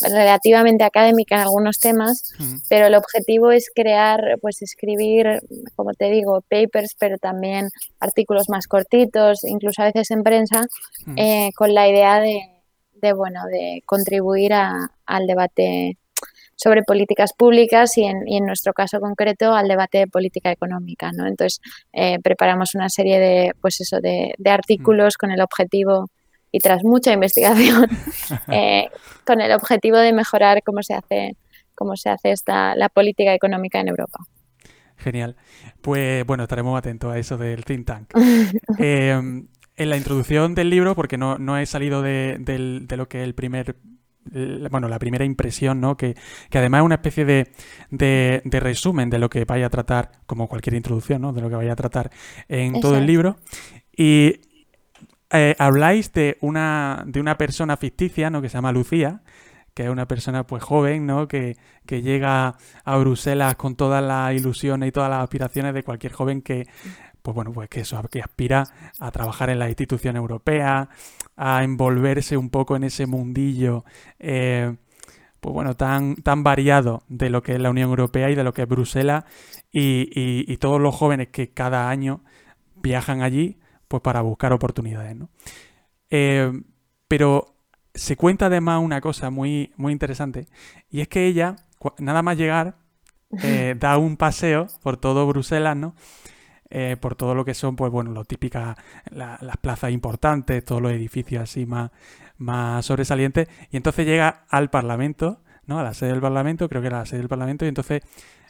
relativamente 0.00 0.84
académica 0.84 1.36
en 1.36 1.42
algunos 1.42 1.78
temas, 1.78 2.32
pero 2.68 2.86
el 2.86 2.94
objetivo 2.94 3.50
es 3.50 3.70
crear, 3.74 4.38
pues 4.40 4.62
escribir, 4.62 5.40
como 5.74 5.92
te 5.94 6.10
digo, 6.10 6.42
papers, 6.42 6.96
pero 6.98 7.18
también 7.18 7.70
artículos 8.00 8.48
más 8.48 8.66
cortitos, 8.66 9.44
incluso 9.44 9.82
a 9.82 9.86
veces 9.86 10.10
en 10.10 10.22
prensa, 10.22 10.66
eh, 11.16 11.50
con 11.56 11.74
la 11.74 11.88
idea 11.88 12.20
de, 12.20 13.12
bueno, 13.12 13.44
de 13.46 13.82
contribuir 13.86 14.52
al 14.52 15.26
debate 15.26 15.98
sobre 16.56 16.82
políticas 16.82 17.34
públicas 17.34 17.98
y 17.98 18.04
en, 18.04 18.26
y 18.26 18.38
en, 18.38 18.46
nuestro 18.46 18.72
caso 18.72 18.98
concreto 18.98 19.52
al 19.52 19.68
debate 19.68 19.98
de 19.98 20.06
política 20.06 20.50
económica, 20.50 21.12
¿no? 21.12 21.26
Entonces 21.26 21.60
eh, 21.92 22.18
preparamos 22.22 22.74
una 22.74 22.88
serie 22.88 23.18
de, 23.18 23.52
pues 23.60 23.80
eso, 23.82 24.00
de, 24.00 24.34
de 24.38 24.50
artículos 24.50 25.18
con 25.18 25.30
el 25.30 25.42
objetivo 25.42 26.08
y 26.56 26.58
tras 26.58 26.82
mucha 26.84 27.12
investigación 27.12 27.86
eh, 28.48 28.88
con 29.26 29.42
el 29.42 29.52
objetivo 29.52 29.98
de 29.98 30.14
mejorar 30.14 30.62
cómo 30.64 30.82
se 30.82 30.94
hace, 30.94 31.36
cómo 31.74 31.96
se 31.96 32.08
hace 32.08 32.32
esta, 32.32 32.74
la 32.76 32.88
política 32.88 33.34
económica 33.34 33.78
en 33.78 33.88
Europa. 33.88 34.20
Genial. 34.96 35.36
Pues 35.82 36.24
bueno, 36.24 36.44
estaremos 36.44 36.78
atentos 36.78 37.12
a 37.12 37.18
eso 37.18 37.36
del 37.36 37.66
think 37.66 37.86
tank. 37.86 38.10
Em, 38.78 39.48
en 39.76 39.90
la 39.90 39.98
introducción 39.98 40.54
del 40.54 40.70
libro, 40.70 40.94
porque 40.94 41.18
no, 41.18 41.36
no 41.36 41.58
he 41.58 41.66
salido 41.66 42.00
de, 42.00 42.38
lo 42.96 43.08
que 43.08 43.20
es 43.20 43.24
el 43.24 43.34
primer 43.34 43.76
bueno, 44.70 44.88
la 44.88 44.98
primera 44.98 45.24
impresión, 45.24 45.80
¿no? 45.80 45.96
Que, 45.96 46.16
además 46.52 46.80
es 46.80 46.84
una 46.86 46.94
especie 46.96 47.24
de, 47.24 47.52
de, 47.90 48.60
resumen 48.60 49.08
de 49.08 49.20
lo 49.20 49.30
que 49.30 49.44
vaya 49.44 49.66
a 49.66 49.70
tratar, 49.70 50.10
como 50.26 50.48
cualquier 50.48 50.74
introducción, 50.74 51.22
¿no? 51.22 51.32
De 51.32 51.42
lo 51.42 51.48
que 51.48 51.54
vaya 51.54 51.74
a 51.74 51.76
tratar 51.76 52.10
en 52.48 52.80
todo 52.80 52.96
el 52.96 53.06
libro. 53.06 53.36
Y 53.96 54.40
eh, 55.30 55.56
habláis 55.58 56.12
de 56.12 56.38
una, 56.40 57.02
de 57.06 57.20
una 57.20 57.36
persona 57.36 57.76
ficticia, 57.76 58.30
¿no? 58.30 58.40
Que 58.40 58.48
se 58.48 58.54
llama 58.54 58.72
Lucía, 58.72 59.22
que 59.74 59.84
es 59.84 59.90
una 59.90 60.06
persona 60.06 60.46
pues 60.46 60.62
joven, 60.62 61.06
¿no? 61.06 61.28
Que, 61.28 61.56
llega 61.86 62.56
a 62.84 62.96
Bruselas 62.96 63.56
con 63.56 63.76
todas 63.76 64.02
las 64.02 64.34
ilusiones 64.34 64.88
y 64.88 64.92
todas 64.92 65.10
las 65.10 65.22
aspiraciones 65.22 65.74
de 65.74 65.82
cualquier 65.82 66.12
joven 66.12 66.42
que, 66.42 66.66
pues 67.22 67.34
bueno, 67.34 67.52
pues 67.52 67.68
que 67.68 67.80
eso, 67.80 68.02
que 68.10 68.20
aspira 68.20 68.64
a 69.00 69.10
trabajar 69.10 69.50
en 69.50 69.58
la 69.58 69.68
institución 69.68 70.16
europea, 70.16 70.88
a 71.36 71.64
envolverse 71.64 72.36
un 72.36 72.50
poco 72.50 72.76
en 72.76 72.84
ese 72.84 73.06
mundillo, 73.06 73.84
eh, 74.18 74.74
pues 75.40 75.52
bueno, 75.52 75.74
tan, 75.76 76.16
tan 76.16 76.42
variado 76.42 77.02
de 77.08 77.30
lo 77.30 77.42
que 77.42 77.52
es 77.54 77.60
la 77.60 77.70
Unión 77.70 77.90
Europea 77.90 78.30
y 78.30 78.34
de 78.34 78.44
lo 78.44 78.52
que 78.52 78.62
es 78.62 78.68
Bruselas 78.68 79.24
y, 79.72 80.08
y 80.50 80.56
todos 80.56 80.80
los 80.80 80.94
jóvenes 80.94 81.28
que 81.28 81.50
cada 81.50 81.88
año 81.90 82.22
viajan 82.76 83.22
allí 83.22 83.58
pues 83.88 84.02
para 84.02 84.20
buscar 84.22 84.52
oportunidades, 84.52 85.16
¿no? 85.16 85.28
Eh, 86.10 86.52
pero 87.08 87.54
se 87.94 88.16
cuenta 88.16 88.46
además 88.46 88.82
una 88.82 89.00
cosa 89.00 89.30
muy, 89.30 89.72
muy 89.76 89.92
interesante 89.92 90.46
y 90.90 91.00
es 91.00 91.08
que 91.08 91.26
ella, 91.26 91.56
nada 91.98 92.22
más 92.22 92.36
llegar, 92.36 92.76
eh, 93.42 93.74
da 93.78 93.98
un 93.98 94.16
paseo 94.16 94.68
por 94.82 94.96
todo 94.96 95.26
Bruselas, 95.26 95.76
¿no? 95.76 95.94
Eh, 96.68 96.96
por 97.00 97.14
todo 97.14 97.34
lo 97.36 97.44
que 97.44 97.54
son, 97.54 97.76
pues 97.76 97.92
bueno, 97.92 98.10
lo 98.10 98.24
típicas, 98.24 98.76
las 99.10 99.56
plazas 99.58 99.92
importantes, 99.92 100.64
todos 100.64 100.82
los 100.82 100.90
edificios 100.90 101.44
así 101.44 101.64
más, 101.64 101.92
más 102.38 102.84
sobresalientes, 102.84 103.48
y 103.70 103.76
entonces 103.76 104.04
llega 104.04 104.46
al 104.48 104.68
Parlamento, 104.68 105.42
¿no? 105.66 105.78
A 105.78 105.84
la 105.84 105.94
sede 105.94 106.10
del 106.10 106.20
Parlamento, 106.20 106.68
creo 106.68 106.82
que 106.82 106.88
era 106.88 106.98
la 106.98 107.06
sede 107.06 107.20
del 107.20 107.28
Parlamento, 107.28 107.64
y 107.64 107.68
entonces 107.68 108.02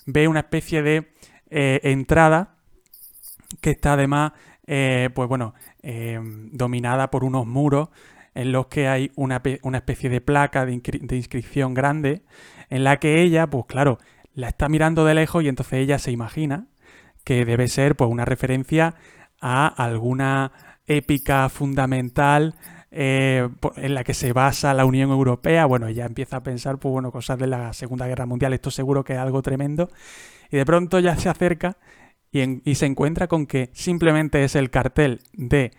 ve 0.06 0.28
una 0.28 0.40
especie 0.40 0.82
de 0.82 1.12
entrada 1.50 2.56
que 3.60 3.70
está 3.70 3.92
además 3.92 4.32
eh, 4.66 5.10
pues 5.14 5.28
bueno, 5.28 5.54
eh, 5.82 6.20
dominada 6.52 7.10
por 7.10 7.24
unos 7.24 7.46
muros 7.46 7.88
en 8.34 8.52
los 8.52 8.66
que 8.66 8.88
hay 8.88 9.10
una, 9.16 9.40
especie 9.74 10.10
de 10.10 10.20
placa 10.20 10.66
de, 10.66 10.72
inscripción 10.72 11.72
grande 11.72 12.22
en 12.68 12.84
la 12.84 12.98
que 12.98 13.22
ella, 13.22 13.46
pues 13.46 13.64
claro, 13.66 13.98
la 14.34 14.48
está 14.48 14.68
mirando 14.68 15.04
de 15.04 15.14
lejos 15.14 15.42
y 15.42 15.48
entonces 15.48 15.78
ella 15.80 15.98
se 15.98 16.10
imagina 16.10 16.66
que 17.24 17.44
debe 17.44 17.68
ser 17.68 17.96
pues 17.96 18.10
una 18.10 18.24
referencia 18.24 18.94
a 19.40 19.66
alguna 19.66 20.52
épica 20.86 21.48
fundamental 21.48 22.54
eh, 22.90 23.48
en 23.76 23.94
la 23.94 24.04
que 24.04 24.14
se 24.14 24.32
basa 24.32 24.74
la 24.74 24.84
Unión 24.84 25.10
Europea. 25.10 25.66
Bueno, 25.66 25.86
ella 25.86 26.06
empieza 26.06 26.38
a 26.38 26.42
pensar, 26.42 26.78
pues 26.78 26.92
bueno, 26.92 27.10
cosas 27.10 27.38
de 27.38 27.46
la 27.46 27.72
Segunda 27.72 28.06
Guerra 28.06 28.26
Mundial, 28.26 28.52
esto 28.52 28.70
seguro 28.70 29.04
que 29.04 29.14
es 29.14 29.18
algo 29.18 29.42
tremendo. 29.42 29.90
Y 30.50 30.56
de 30.56 30.64
pronto 30.66 30.98
ya 30.98 31.16
se 31.16 31.28
acerca 31.28 31.76
y, 32.40 32.74
se 32.74 32.86
encuentra 32.86 33.28
con 33.28 33.46
que 33.46 33.70
simplemente 33.72 34.44
es 34.44 34.56
el 34.56 34.70
cartel 34.70 35.20
de 35.32 35.72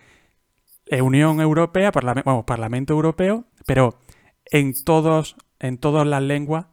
Unión 1.02 1.42
Europea, 1.42 1.92
Parlamento 1.92 2.94
Europeo, 2.94 3.46
pero 3.66 4.00
en 4.46 4.74
todos, 4.84 5.36
en 5.60 5.78
todas 5.78 6.08
las 6.08 6.24
lenguas 6.24 6.68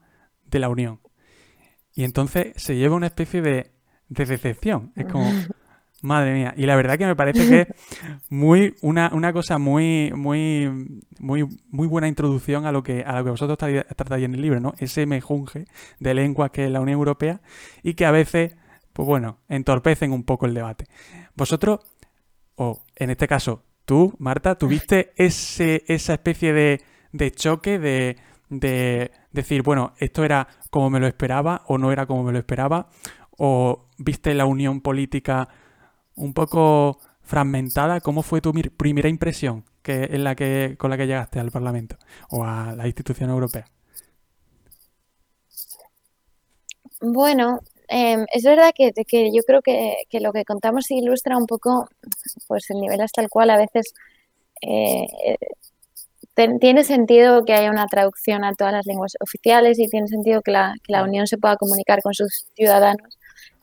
de 0.46 0.58
la 0.58 0.68
Unión. 0.68 1.00
Y 1.94 2.04
entonces 2.04 2.52
se 2.56 2.76
lleva 2.76 2.96
una 2.96 3.06
especie 3.06 3.42
de, 3.42 3.70
decepción. 4.08 4.92
Es 4.96 5.06
como, 5.06 5.30
madre 6.02 6.34
mía. 6.34 6.54
Y 6.56 6.66
la 6.66 6.76
verdad 6.76 6.98
que 6.98 7.06
me 7.06 7.16
parece 7.16 7.48
que 7.48 7.60
es 7.62 7.68
muy, 8.28 8.74
una, 8.82 9.32
cosa 9.32 9.58
muy, 9.58 10.12
muy, 10.14 11.00
muy, 11.18 11.44
muy 11.70 11.86
buena 11.86 12.08
introducción 12.08 12.66
a 12.66 12.72
lo 12.72 12.82
que, 12.82 13.02
a 13.02 13.18
lo 13.18 13.24
que 13.24 13.30
vosotros 13.30 13.58
tratáis 13.58 14.24
en 14.24 14.34
el 14.34 14.42
libro, 14.42 14.60
¿no? 14.60 14.74
Ese 14.78 15.06
mejunje 15.06 15.66
de 15.98 16.14
lenguas 16.14 16.50
que 16.50 16.66
es 16.66 16.70
la 16.70 16.80
Unión 16.80 16.98
Europea 16.98 17.40
y 17.82 17.94
que 17.94 18.06
a 18.06 18.10
veces 18.10 18.56
pues 18.94 19.06
bueno, 19.06 19.40
entorpecen 19.48 20.12
un 20.12 20.22
poco 20.22 20.46
el 20.46 20.54
debate. 20.54 20.86
Vosotros, 21.34 21.80
o 22.54 22.84
en 22.94 23.10
este 23.10 23.28
caso 23.28 23.64
tú, 23.84 24.14
Marta, 24.18 24.54
tuviste 24.56 25.12
ese, 25.16 25.84
esa 25.88 26.14
especie 26.14 26.52
de, 26.52 26.80
de 27.12 27.30
choque 27.32 27.78
de, 27.78 28.16
de, 28.48 29.10
decir, 29.32 29.62
bueno, 29.62 29.94
esto 29.98 30.24
era 30.24 30.46
como 30.70 30.90
me 30.90 31.00
lo 31.00 31.08
esperaba 31.08 31.62
o 31.66 31.76
no 31.76 31.90
era 31.90 32.06
como 32.06 32.22
me 32.22 32.32
lo 32.32 32.38
esperaba, 32.38 32.88
o 33.36 33.88
viste 33.98 34.32
la 34.32 34.46
unión 34.46 34.80
política 34.80 35.48
un 36.14 36.32
poco 36.32 37.00
fragmentada. 37.20 38.00
¿Cómo 38.00 38.22
fue 38.22 38.40
tu 38.40 38.52
primera 38.52 39.08
impresión 39.08 39.64
que, 39.82 40.04
en 40.04 40.22
la 40.22 40.36
que, 40.36 40.76
con 40.78 40.90
la 40.90 40.96
que 40.96 41.08
llegaste 41.08 41.40
al 41.40 41.50
Parlamento 41.50 41.96
o 42.30 42.44
a 42.44 42.76
la 42.76 42.86
institución 42.86 43.28
europea? 43.30 43.64
Bueno, 47.00 47.58
Em, 47.88 48.24
es 48.32 48.42
verdad 48.42 48.72
que, 48.74 48.92
que 48.92 49.30
yo 49.32 49.42
creo 49.46 49.60
que, 49.62 50.04
que, 50.08 50.20
lo 50.20 50.32
que 50.32 50.44
contamos 50.44 50.90
ilustra 50.90 51.36
un 51.36 51.46
poco 51.46 51.86
pues 52.48 52.70
el 52.70 52.80
nivel 52.80 53.00
hasta 53.00 53.20
el 53.20 53.28
cual 53.28 53.50
a 53.50 53.58
veces 53.58 53.92
eh, 54.62 55.06
tiene 56.60 56.84
sentido 56.84 57.44
que 57.44 57.54
haya 57.54 57.70
una 57.70 57.86
traducción 57.86 58.44
a 58.44 58.54
todas 58.54 58.72
las 58.72 58.86
lenguas 58.86 59.12
oficiales 59.20 59.78
y 59.78 59.88
tiene 59.88 60.08
sentido 60.08 60.42
que 60.42 60.50
la, 60.50 60.74
que 60.82 60.92
la 60.92 61.04
Unión 61.04 61.26
se 61.26 61.38
pueda 61.38 61.56
comunicar 61.56 62.00
con 62.02 62.14
sus 62.14 62.46
ciudadanos 62.56 63.18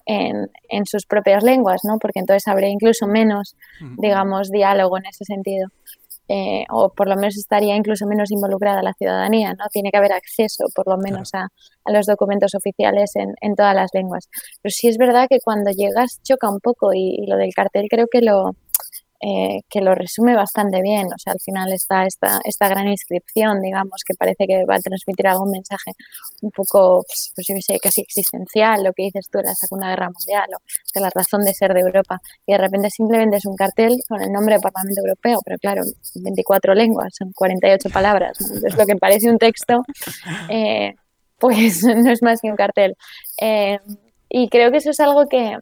en, 0.06 0.50
en, 0.70 0.86
sus 0.86 1.06
propias 1.06 1.44
lenguas, 1.44 1.82
¿no? 1.84 1.98
porque 2.00 2.20
entonces 2.20 2.48
habría 2.48 2.70
incluso 2.70 3.08
menos, 3.08 3.56
digamos, 3.98 4.50
diálogo 4.50 4.98
en 4.98 5.06
ese 5.06 5.26
sentido. 5.26 5.68
Eh, 6.34 6.64
o 6.70 6.90
por 6.94 7.10
lo 7.10 7.16
menos 7.18 7.36
estaría 7.38 7.76
incluso 7.76 8.06
menos 8.08 8.32
involucrada 8.32 8.82
la 8.82 8.94
ciudadanía, 8.94 9.54
¿no? 9.54 9.66
Tiene 9.70 9.92
que 9.92 9.98
haber 9.98 10.14
acceso, 10.14 10.64
por 10.74 10.88
lo 10.88 10.98
menos, 10.98 11.32
a, 11.34 11.50
los 11.92 12.06
documentos 12.06 12.56
oficiales 12.56 13.16
en, 13.16 13.34
en, 13.42 13.56
todas 13.56 13.76
las 13.76 13.90
lenguas. 13.94 14.30
Pero 14.62 14.72
sí 14.72 14.88
es 14.88 14.98
verdad 14.98 15.28
que 15.30 15.40
cuando 15.44 15.72
llegas 15.72 16.22
choca 16.24 16.50
un 16.50 16.62
poco 16.62 16.94
y 16.94 17.26
lo 17.28 17.36
del 17.36 17.54
cartel 17.54 17.88
creo 17.90 18.08
que 18.10 18.22
lo, 18.22 18.52
eh, 19.22 19.62
que 19.70 19.82
lo 19.82 19.94
resume 19.94 20.36
bastante 20.36 20.82
bien. 20.82 21.08
O 21.08 21.18
sea, 21.18 21.34
al 21.34 21.40
final 21.40 21.72
está 21.72 22.06
esta, 22.06 22.40
esta 22.44 22.68
gran 22.68 22.88
inscripción, 22.88 23.62
digamos, 23.62 24.02
que 24.06 24.16
parece 24.16 24.48
que 24.48 24.66
va 24.66 24.76
a 24.76 24.80
transmitir 24.80 25.28
algún 25.28 25.52
mensaje 25.52 25.92
un 26.42 26.50
poco, 26.52 27.04
pues, 27.08 27.32
pues 27.36 27.48
yo 27.48 27.56
sé, 27.62 27.78
casi 27.80 28.02
existencial, 28.02 28.84
lo 28.84 28.94
que 28.94 29.04
dices 29.04 29.28
tú 29.32 29.40
la 29.44 29.54
Segunda 29.54 29.90
Guerra 29.90 30.10
Mundial 30.10 30.50
o 30.56 30.60
de 30.94 31.02
la 31.02 31.12
razón 31.14 31.44
de 31.44 31.54
ser 31.54 31.74
de 31.74 31.82
Europa. 31.82 32.20
Y 32.46 32.54
de 32.54 32.58
repente 32.58 32.90
simplemente 32.90 33.38
es 33.38 33.46
un 33.46 33.56
cartel 33.56 33.98
con 34.08 34.22
el 34.22 34.32
nombre 34.32 34.56
del 34.56 34.62
Parlamento 34.62 35.02
Europeo, 35.02 35.40
pero 35.46 35.58
claro, 35.60 35.84
24 36.16 36.74
lenguas, 36.74 37.14
son 37.18 37.32
48 37.34 37.90
palabras. 37.90 38.40
Es 38.40 38.76
lo 38.76 38.86
que 38.86 38.96
parece 38.96 39.30
un 39.30 39.38
texto, 39.38 39.84
eh, 40.50 40.96
pues 41.38 41.84
no 41.84 42.12
es 42.12 42.22
más 42.24 42.42
que 42.42 42.50
un 42.50 42.56
cartel. 42.56 42.96
Eh, 43.40 43.80
y 44.30 44.50
creo 44.50 44.72
que 44.72 44.78
eso 44.78 44.92
es 44.92 45.00
algo 45.00 45.28
que, 45.28 45.58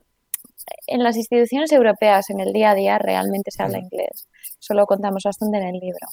en 0.87 1.03
las 1.03 1.15
instituciones 1.17 1.71
europeas, 1.71 2.29
en 2.29 2.39
el 2.39 2.53
día 2.53 2.71
a 2.71 2.75
día, 2.75 2.97
realmente 2.97 3.51
se 3.51 3.63
habla 3.63 3.79
inglés. 3.79 4.27
Solo 4.59 4.85
contamos 4.85 5.23
bastante 5.23 5.57
en 5.57 5.63
el 5.63 5.79
libro. 5.79 6.07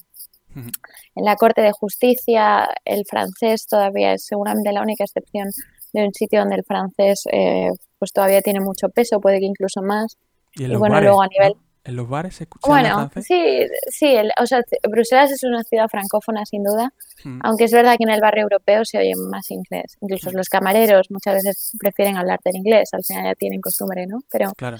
En 1.15 1.25
la 1.25 1.37
Corte 1.37 1.61
de 1.61 1.73
Justicia, 1.73 2.67
el 2.87 3.05
francés 3.05 3.67
todavía 3.67 4.15
es 4.15 4.25
seguramente 4.25 4.73
la 4.73 4.81
única 4.81 5.05
excepción 5.05 5.51
de 5.93 6.07
un 6.07 6.15
sitio 6.15 6.41
donde 6.41 6.57
el 6.57 6.65
francés 6.65 7.25
eh, 7.31 7.71
pues 7.99 8.13
todavía 8.13 8.41
tiene 8.41 8.61
mucho 8.61 8.89
peso, 8.89 9.21
puede 9.21 9.39
que 9.39 9.47
incluso 9.47 9.83
más. 9.83 10.17
Y, 10.55 10.75
bueno, 10.77 11.01
luego 11.01 11.23
a 11.23 11.27
nivel... 11.27 11.55
¿En 11.87 11.95
los 11.95 12.09
bares 12.09 12.35
se 12.35 12.45
escucha 12.45 12.69
Bueno, 12.69 13.11
sí, 13.23 13.64
sí, 13.90 14.16
o 14.40 14.47
sea, 14.47 14.61
Bruselas 14.88 15.31
es 15.31 15.45
una 15.45 15.62
ciudad 15.62 15.88
francófona 15.88 16.45
sin 16.45 16.64
duda, 16.64 16.93
mm. 17.25 17.40
aunque 17.45 17.64
es 17.64 17.73
verdad 17.73 17.97
que 17.97 18.02
en 18.02 18.11
el 18.11 18.21
barrio 18.21 18.43
europeo 18.43 18.85
se 18.85 18.99
oye 18.99 19.12
más 19.31 19.50
inglés. 19.52 19.97
Incluso 20.00 20.33
los 20.33 20.49
camareros 20.49 21.11
muchas 21.11 21.35
veces 21.35 21.73
prefieren 21.78 22.16
hablar 22.16 22.40
del 22.45 22.57
inglés, 22.57 22.88
al 22.93 23.05
final 23.05 23.25
ya 23.25 23.35
tienen 23.37 23.61
costumbre, 23.61 24.05
¿no? 24.07 24.19
Pero, 24.33 24.50
claro. 24.57 24.78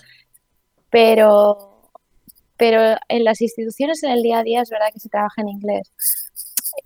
pero, 0.91 1.81
pero 2.57 2.97
en 3.09 3.23
las 3.23 3.41
instituciones 3.41 4.03
en 4.03 4.11
el 4.11 4.23
día 4.23 4.41
a 4.41 4.43
día 4.43 4.63
es 4.63 4.71
verdad 4.71 4.89
que 4.93 4.99
se 4.99 5.09
trabaja 5.09 5.43
en 5.43 5.49
inglés 5.49 5.93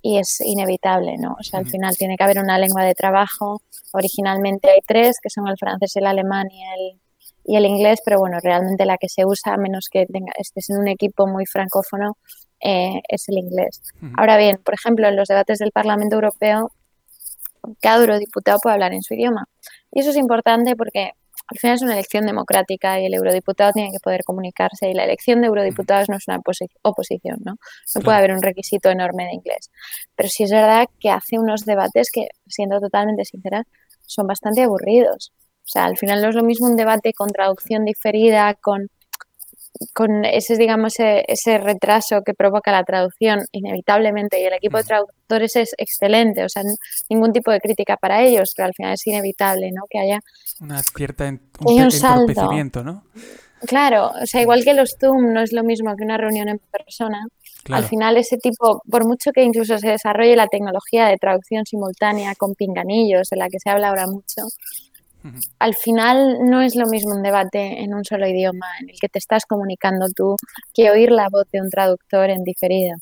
y 0.03 0.19
es 0.19 0.39
inevitable, 0.41 1.17
¿no? 1.17 1.35
O 1.39 1.43
sea, 1.43 1.59
al 1.59 1.67
final 1.67 1.97
tiene 1.97 2.15
que 2.15 2.23
haber 2.23 2.37
una 2.37 2.59
lengua 2.59 2.83
de 2.83 2.93
trabajo. 2.93 3.61
Originalmente 3.91 4.69
hay 4.69 4.81
tres, 4.85 5.17
que 5.21 5.31
son 5.31 5.47
el 5.47 5.57
francés, 5.57 5.95
el 5.95 6.05
alemán 6.05 6.47
y 6.51 6.61
el, 6.61 7.00
y 7.43 7.55
el 7.55 7.65
inglés, 7.65 7.99
pero 8.05 8.19
bueno, 8.19 8.37
realmente 8.41 8.85
la 8.85 8.97
que 8.97 9.09
se 9.09 9.25
usa, 9.25 9.53
a 9.53 9.57
menos 9.57 9.89
que 9.91 10.05
tenga, 10.05 10.31
estés 10.37 10.69
en 10.69 10.77
un 10.77 10.87
equipo 10.87 11.27
muy 11.27 11.45
francófono, 11.45 12.17
eh, 12.59 13.01
es 13.07 13.27
el 13.29 13.37
inglés. 13.39 13.81
Ahora 14.17 14.37
bien, 14.37 14.59
por 14.63 14.75
ejemplo, 14.75 15.07
en 15.07 15.15
los 15.15 15.27
debates 15.27 15.59
del 15.59 15.71
Parlamento 15.71 16.15
Europeo, 16.15 16.71
cada 17.79 18.01
eurodiputado 18.01 18.59
puede 18.59 18.75
hablar 18.75 18.93
en 18.93 19.01
su 19.01 19.13
idioma. 19.13 19.45
Y 19.91 20.01
eso 20.01 20.11
es 20.11 20.17
importante 20.17 20.75
porque 20.75 21.11
al 21.51 21.57
final 21.57 21.75
es 21.75 21.81
una 21.81 21.93
elección 21.93 22.25
democrática 22.25 22.99
y 22.99 23.05
el 23.05 23.13
eurodiputado 23.13 23.73
tiene 23.73 23.91
que 23.91 23.99
poder 23.99 24.23
comunicarse 24.23 24.89
y 24.89 24.93
la 24.93 25.03
elección 25.03 25.41
de 25.41 25.47
eurodiputados 25.47 26.07
no 26.07 26.15
es 26.15 26.27
una 26.27 26.39
oposición, 26.83 27.39
¿no? 27.43 27.57
No 27.95 28.01
puede 28.01 28.17
haber 28.17 28.31
un 28.31 28.41
requisito 28.41 28.89
enorme 28.89 29.25
de 29.25 29.33
inglés. 29.33 29.69
Pero 30.15 30.29
sí 30.29 30.43
es 30.43 30.51
verdad 30.51 30.87
que 30.99 31.09
hace 31.09 31.39
unos 31.39 31.65
debates 31.65 32.09
que, 32.11 32.29
siendo 32.47 32.79
totalmente 32.79 33.25
sincera, 33.25 33.65
son 34.05 34.27
bastante 34.27 34.63
aburridos. 34.63 35.33
O 35.71 35.73
sea, 35.73 35.85
al 35.85 35.97
final 35.97 36.21
no 36.21 36.27
es 36.27 36.35
lo 36.35 36.43
mismo 36.43 36.67
un 36.67 36.75
debate 36.75 37.13
con 37.13 37.29
traducción 37.29 37.85
diferida, 37.85 38.53
con, 38.55 38.89
con 39.93 40.25
ese, 40.25 40.57
digamos, 40.57 40.95
ese, 40.97 41.57
retraso 41.59 42.23
que 42.25 42.33
provoca 42.33 42.73
la 42.73 42.83
traducción 42.83 43.45
inevitablemente 43.53 44.41
y 44.41 44.43
el 44.43 44.53
equipo 44.53 44.75
de 44.75 44.83
traductores 44.83 45.55
es 45.55 45.73
excelente, 45.77 46.43
o 46.43 46.49
sea, 46.49 46.63
ningún 47.09 47.31
tipo 47.31 47.51
de 47.51 47.61
crítica 47.61 47.95
para 47.95 48.21
ellos, 48.21 48.51
pero 48.53 48.65
al 48.67 48.73
final 48.73 48.95
es 48.95 49.07
inevitable, 49.07 49.71
¿no? 49.73 49.83
Que 49.89 49.99
haya 49.99 50.19
una 50.59 50.83
cierta 50.83 51.29
un, 51.61 51.81
entorpecimiento, 51.81 52.83
¿no? 52.83 53.05
Claro, 53.65 54.11
o 54.21 54.25
sea, 54.25 54.41
igual 54.41 54.65
que 54.65 54.73
los 54.73 54.97
Zoom 54.99 55.31
no 55.31 55.41
es 55.41 55.53
lo 55.53 55.63
mismo 55.63 55.95
que 55.95 56.03
una 56.03 56.17
reunión 56.17 56.49
en 56.49 56.59
persona. 56.69 57.25
Al 57.69 57.85
final 57.85 58.17
ese 58.17 58.37
tipo, 58.37 58.81
por 58.89 59.05
mucho 59.05 59.31
que 59.31 59.43
incluso 59.43 59.77
se 59.77 59.89
desarrolle 59.89 60.35
la 60.35 60.47
tecnología 60.47 61.05
de 61.05 61.15
traducción 61.17 61.63
simultánea 61.65 62.33
con 62.35 62.55
pinganillos, 62.55 63.29
de 63.29 63.37
la 63.37 63.47
que 63.47 63.59
se 63.59 63.69
habla 63.69 63.89
ahora 63.89 64.07
mucho, 64.07 64.41
al 65.59 65.75
final 65.75 66.39
no 66.49 66.61
es 66.61 66.75
lo 66.75 66.87
mismo 66.87 67.15
un 67.15 67.21
debate 67.21 67.83
en 67.83 67.93
un 67.93 68.03
solo 68.03 68.27
idioma 68.27 68.67
en 68.79 68.89
el 68.89 68.99
que 68.99 69.09
te 69.09 69.19
estás 69.19 69.45
comunicando 69.45 70.07
tú 70.15 70.35
que 70.73 70.89
oír 70.89 71.11
la 71.11 71.29
voz 71.29 71.45
de 71.51 71.61
un 71.61 71.69
traductor 71.69 72.29
en 72.29 72.43
diferido. 72.43 72.97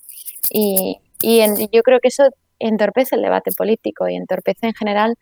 Y, 0.50 0.98
yo 1.72 1.82
creo 1.84 2.00
que 2.00 2.08
eso 2.08 2.30
entorpece 2.60 3.16
el 3.16 3.22
debate 3.22 3.52
político 3.58 4.08
y 4.08 4.16
entorpece 4.16 4.68
en 4.68 4.74
general 4.74 5.16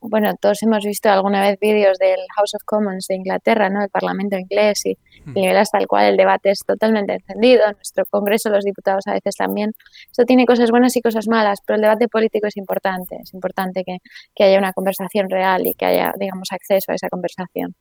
bueno, 0.00 0.34
todos 0.40 0.62
hemos 0.62 0.84
visto 0.84 1.10
alguna 1.10 1.40
vez 1.40 1.58
vídeos 1.60 1.98
del 1.98 2.20
House 2.36 2.54
of 2.54 2.62
Commons 2.64 3.06
de 3.08 3.16
Inglaterra, 3.16 3.68
¿no? 3.68 3.82
El 3.82 3.90
Parlamento 3.90 4.36
inglés 4.36 4.84
y 4.86 4.98
el 5.26 5.34
nivel 5.34 5.56
hasta 5.56 5.78
el 5.78 5.86
cual 5.86 6.06
el 6.06 6.16
debate 6.16 6.50
es 6.50 6.60
totalmente 6.66 7.14
encendido. 7.14 7.64
Nuestro 7.72 8.04
Congreso, 8.06 8.50
los 8.50 8.64
diputados 8.64 9.06
a 9.06 9.12
veces 9.12 9.34
también. 9.36 9.72
Esto 10.10 10.24
tiene 10.24 10.46
cosas 10.46 10.70
buenas 10.70 10.96
y 10.96 11.02
cosas 11.02 11.28
malas, 11.28 11.60
pero 11.66 11.76
el 11.76 11.82
debate 11.82 12.08
político 12.08 12.46
es 12.46 12.56
importante. 12.56 13.16
Es 13.22 13.34
importante 13.34 13.84
que, 13.84 13.98
que 14.34 14.44
haya 14.44 14.58
una 14.58 14.72
conversación 14.72 15.28
real 15.28 15.66
y 15.66 15.74
que 15.74 15.86
haya, 15.86 16.12
digamos, 16.18 16.48
acceso 16.52 16.92
a 16.92 16.94
esa 16.94 17.08
conversación. 17.08 17.74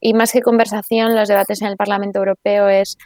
Y 0.00 0.12
más 0.12 0.32
que 0.32 0.42
conversación, 0.42 1.14
los 1.14 1.28
debates 1.28 1.62
en 1.62 1.68
el 1.68 1.76
Parlamento 1.76 2.18
Europeo 2.18 2.68
es 2.68 2.98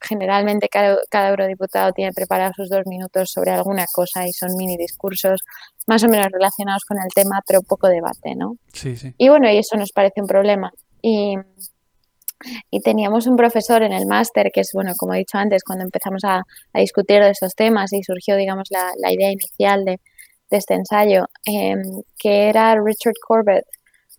generalmente 0.00 0.68
cada, 0.68 1.28
eurodiputado 1.28 1.92
tiene 1.92 2.12
preparados 2.12 2.56
sus 2.56 2.68
dos 2.68 2.86
minutos 2.86 3.30
sobre 3.30 3.50
alguna 3.50 3.86
cosa 3.92 4.26
y 4.26 4.32
son 4.32 4.56
mini 4.56 4.76
discursos 4.76 5.40
más 5.86 6.02
o 6.04 6.08
menos 6.08 6.28
relacionados 6.32 6.84
con 6.84 6.98
el 6.98 7.08
tema, 7.14 7.42
pero 7.46 7.62
poco 7.62 7.88
debate, 7.88 8.34
¿no? 8.34 8.56
Sí, 8.72 8.96
sí. 8.96 9.14
Y 9.18 9.28
bueno, 9.28 9.50
y 9.50 9.58
eso 9.58 9.76
nos 9.76 9.92
parece 9.92 10.20
un 10.20 10.26
problema. 10.26 10.72
Y, 11.02 11.36
y 12.70 12.80
teníamos 12.80 13.26
un 13.26 13.36
profesor 13.36 13.82
en 13.82 13.92
el 13.92 14.06
máster, 14.06 14.50
que 14.52 14.60
es, 14.60 14.70
bueno, 14.72 14.92
como 14.96 15.14
he 15.14 15.18
dicho 15.18 15.38
antes, 15.38 15.62
cuando 15.64 15.84
empezamos 15.84 16.22
a, 16.24 16.42
discutir 16.74 17.20
de 17.20 17.30
estos 17.30 17.54
temas 17.54 17.92
y 17.92 18.02
surgió, 18.02 18.36
digamos, 18.36 18.68
la, 18.70 18.92
la 18.98 19.12
idea 19.12 19.30
inicial 19.30 19.84
de, 19.84 20.00
de 20.50 20.56
este 20.56 20.74
ensayo, 20.74 21.26
em, 21.44 22.02
que 22.18 22.48
era 22.48 22.74
Richard 22.74 23.14
Corbett, 23.26 23.64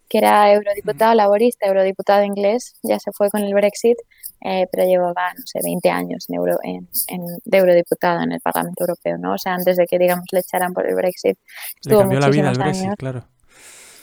que 0.10 0.18
era 0.18 0.52
eurodiputado 0.54 1.14
laborista, 1.14 1.68
eurodiputado 1.68 2.24
inglés, 2.24 2.76
ya 2.84 3.00
se 3.00 3.12
fue 3.12 3.30
con 3.30 3.42
el 3.44 3.54
Brexit, 3.54 3.98
eh, 4.44 4.68
pero 4.72 4.86
llevaba, 4.86 5.34
no 5.34 5.44
sé, 5.46 5.60
20 5.64 5.90
años 5.90 6.28
en 6.30 6.88
en, 7.08 7.26
de 7.46 7.58
eurodiputado 7.58 8.24
en 8.24 8.32
el 8.32 8.42
Parlamento 8.42 8.84
Europeo, 8.84 9.18
¿no? 9.18 9.34
O 9.34 9.38
sea, 9.38 9.54
antes 9.54 9.78
de 9.78 9.86
que, 9.86 10.00
digamos, 10.00 10.26
le 10.32 10.40
echaran 10.40 10.74
por 10.74 10.88
el 10.88 10.96
Brexit. 10.96 11.38
Le 11.86 11.98
cambió 11.98 12.20
la 12.20 12.30
vida 12.30 12.50
el 12.50 12.58
Brexit, 12.58 12.96
claro. 12.98 13.24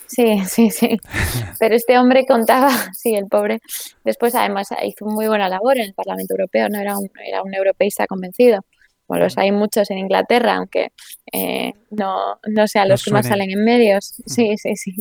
Sí, 0.06 0.40
sí, 0.46 0.70
sí. 0.70 0.96
Pero 1.58 1.74
este 1.74 1.98
hombre 1.98 2.24
contaba, 2.26 2.70
sí, 2.94 3.14
el 3.14 3.26
pobre. 3.26 3.60
Después, 4.04 4.34
además, 4.34 4.68
hizo 4.84 5.06
muy 5.06 5.26
buena 5.28 5.48
labor 5.48 5.76
en 5.76 5.84
el 5.84 5.94
Parlamento 5.94 6.34
Europeo, 6.34 6.68
no 6.68 6.78
era 6.78 6.96
un, 6.96 7.10
era 7.26 7.42
un 7.42 7.54
europeísta 7.54 8.06
convencido. 8.06 8.64
Bueno, 9.06 9.24
los 9.24 9.38
hay 9.38 9.52
muchos 9.52 9.90
en 9.90 9.98
Inglaterra, 9.98 10.56
aunque 10.56 10.92
eh, 11.32 11.72
no, 11.90 12.38
no 12.46 12.68
sean 12.68 12.90
los 12.90 13.02
que 13.02 13.10
más 13.10 13.26
salen 13.26 13.50
en 13.50 13.64
medios. 13.64 14.14
Sí, 14.26 14.56
sí, 14.58 14.76
sí. 14.76 14.94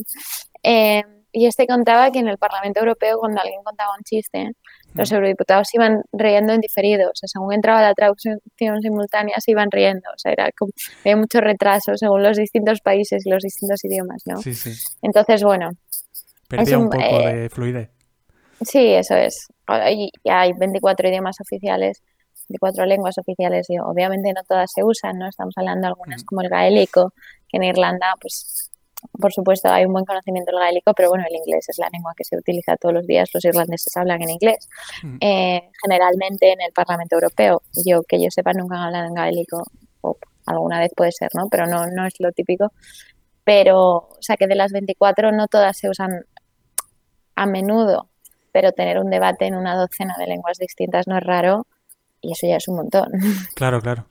Eh, 0.64 1.04
y 1.38 1.46
este 1.46 1.68
contaba 1.68 2.10
que 2.10 2.18
en 2.18 2.28
el 2.28 2.40
Parlamento 2.40 2.80
Europeo, 2.80 3.20
cuando 3.20 3.40
alguien 3.40 3.62
contaba 3.64 3.92
un 3.96 4.04
chiste, 4.04 4.54
los 4.96 5.12
eurodiputados 5.12 5.72
iban 5.76 6.02
riendo 6.12 6.52
en 6.54 6.62
diferido. 6.62 7.12
O 7.12 7.16
sea, 7.16 7.28
según 7.28 7.54
entraba 7.54 7.80
la 7.80 7.94
traducción 7.94 8.40
simultánea, 8.82 9.36
se 9.38 9.52
iban 9.52 9.70
riendo. 9.70 10.10
O 10.10 10.18
sea, 10.18 10.32
era 10.32 10.50
como, 10.58 10.72
había 11.02 11.16
mucho 11.16 11.40
retraso 11.40 11.96
según 11.96 12.24
los 12.24 12.38
distintos 12.38 12.82
países 12.82 13.24
y 13.24 13.30
los 13.30 13.44
distintos 13.44 13.86
idiomas, 13.86 14.24
¿no? 14.26 14.42
Sí, 14.42 14.56
sí. 14.56 14.74
Entonces, 15.04 15.44
bueno. 15.44 15.70
Perdía 16.48 16.80
un, 16.80 16.90
poco 16.90 17.04
eh, 17.04 17.36
de 17.36 17.50
fluidez. 17.52 17.92
Sí, 18.62 18.94
eso 18.94 19.16
es. 19.16 19.48
Y 19.92 20.10
hay 20.28 20.54
24 20.54 21.08
idiomas 21.08 21.40
oficiales, 21.40 22.02
24 22.50 22.88
lenguas 22.88 23.16
oficiales, 23.20 23.70
y 23.70 23.78
obviamente 23.78 24.34
no 24.34 24.42
todas 24.44 24.72
se 24.74 24.84
usan, 24.84 25.20
¿no? 25.20 25.28
Estamos 25.28 25.54
hablando 25.56 25.82
de 25.82 25.88
algunas 25.90 26.24
como 26.24 26.42
el 26.42 26.50
gaélico, 26.50 27.14
que 27.48 27.58
en 27.58 27.64
Irlanda, 27.64 28.16
pues 28.20 28.72
por 29.20 29.32
supuesto, 29.34 29.70
hay 29.70 29.86
un 29.86 29.94
buen 29.94 30.06
conocimiento 30.06 30.52
del 30.52 30.60
gaélico, 30.60 30.94
pero 30.94 31.10
bueno, 31.10 31.24
el 31.30 31.36
inglés 31.36 31.68
es 31.70 31.78
la 31.78 31.90
lengua 31.92 32.14
que 32.16 32.24
se 32.24 32.38
utiliza 32.38 32.76
todos 32.78 32.96
los 32.96 33.08
días. 33.08 33.30
Los 33.34 33.46
irlandeses 33.46 33.96
hablan 33.96 34.22
en 34.22 34.32
inglés. 34.32 34.68
Mm. 35.04 35.18
Eh, 35.22 35.70
generalmente 35.82 36.52
en 36.52 36.62
el 36.62 36.72
Parlamento 36.74 37.16
Europeo, 37.16 37.62
yo 37.86 38.04
que 38.04 38.22
yo 38.22 38.30
sepa, 38.30 38.54
nunca 38.54 38.76
han 38.78 38.84
hablado 38.84 39.08
en 39.08 39.14
gaélico, 39.14 39.64
o 40.02 40.18
alguna 40.46 40.80
vez 40.80 40.92
puede 40.96 41.12
ser, 41.12 41.30
¿no? 41.34 41.48
Pero 41.50 41.68
no, 41.68 41.88
no 41.88 42.06
es 42.06 42.14
lo 42.20 42.32
típico. 42.32 42.72
Pero, 43.44 43.80
o 43.80 44.18
sea, 44.22 44.36
que 44.36 44.48
de 44.48 44.56
las 44.56 44.72
24 44.72 45.32
no 45.32 45.48
todas 45.48 45.78
se 45.78 45.90
usan 45.90 46.26
a 47.36 47.46
menudo, 47.46 48.10
pero 48.52 48.72
tener 48.72 49.00
un 49.00 49.10
debate 49.10 49.46
en 49.46 49.56
una 49.56 49.76
docena 49.76 50.16
de 50.18 50.28
lenguas 50.28 50.58
distintas 50.58 51.08
no 51.08 51.18
es 51.18 51.24
raro 51.24 51.68
y 52.20 52.34
eso 52.34 52.48
ya 52.48 52.58
es 52.58 52.68
un 52.68 52.78
montón. 52.78 53.10
Claro, 53.56 53.80
claro. 53.80 54.08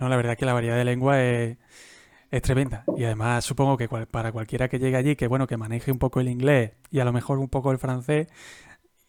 No, 0.00 0.08
la 0.08 0.16
verdad 0.16 0.36
que 0.36 0.44
la 0.44 0.52
variedad 0.52 0.76
de 0.76 0.84
lengua 0.84 1.22
es 1.22 1.56
es 2.34 2.42
tremenda. 2.42 2.84
Y 2.96 3.04
además 3.04 3.44
supongo 3.44 3.76
que 3.76 3.88
para 3.88 4.32
cualquiera 4.32 4.68
que 4.68 4.80
llegue 4.80 4.96
allí, 4.96 5.14
que 5.14 5.28
bueno, 5.28 5.46
que 5.46 5.56
maneje 5.56 5.92
un 5.92 5.98
poco 5.98 6.20
el 6.20 6.28
inglés 6.28 6.72
y 6.90 6.98
a 6.98 7.04
lo 7.04 7.12
mejor 7.12 7.38
un 7.38 7.48
poco 7.48 7.70
el 7.70 7.78
francés, 7.78 8.26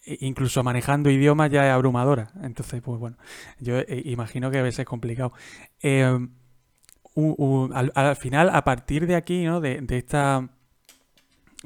incluso 0.05 0.63
manejando 0.63 1.09
idiomas 1.09 1.49
ya 1.49 1.65
es 1.65 1.73
abrumadora. 1.73 2.31
Entonces, 2.43 2.81
pues 2.83 2.99
bueno, 2.99 3.17
yo 3.59 3.79
eh, 3.79 4.03
imagino 4.05 4.51
que 4.51 4.59
a 4.59 4.61
veces 4.61 4.79
es 4.79 4.85
complicado. 4.85 5.33
Em, 5.81 6.29
al, 7.73 8.15
final, 8.15 8.49
a 8.53 8.63
partir 8.63 9.07
de 9.07 9.15
aquí, 9.15 9.43
¿no? 9.43 9.59
De, 9.59 9.83
esta. 9.89 10.47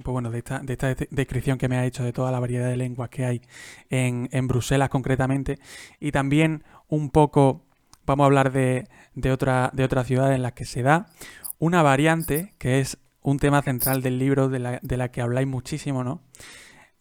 Pues 0.01 0.13
bueno, 0.13 0.31
de 0.31 0.37
esta, 0.37 0.59
de 0.59 0.73
esta 0.73 0.95
descripción 1.09 1.57
que 1.57 1.67
me 1.67 1.77
ha 1.77 1.85
hecho 1.85 2.05
de 2.05 2.13
toda 2.13 2.31
la 2.31 2.39
variedad 2.39 2.69
de 2.69 2.77
lenguas 2.77 3.09
que 3.09 3.25
hay 3.25 3.41
en, 3.89 4.47
Bruselas 4.47 4.87
concretamente, 4.87 5.59
y 5.99 6.13
también 6.13 6.63
un 6.87 7.09
poco 7.09 7.65
vamos 8.05 8.23
a 8.23 8.27
hablar 8.27 8.53
de, 8.53 8.87
de, 9.15 9.31
otra, 9.33 9.71
de 9.73 9.83
otra 9.83 10.05
ciudad 10.05 10.33
en 10.33 10.41
la 10.41 10.51
que 10.51 10.63
se 10.63 10.83
da 10.83 11.07
una 11.59 11.83
variante 11.83 12.55
que 12.57 12.79
es 12.79 12.97
un 13.21 13.37
tema 13.37 13.61
central 13.61 14.01
del 14.01 14.17
libro 14.17 14.49
de 14.49 14.59
la, 14.59 14.79
de 14.81 14.97
la 14.97 15.11
que 15.11 15.21
habláis 15.21 15.47
muchísimo, 15.47 16.03
¿no? 16.03 16.23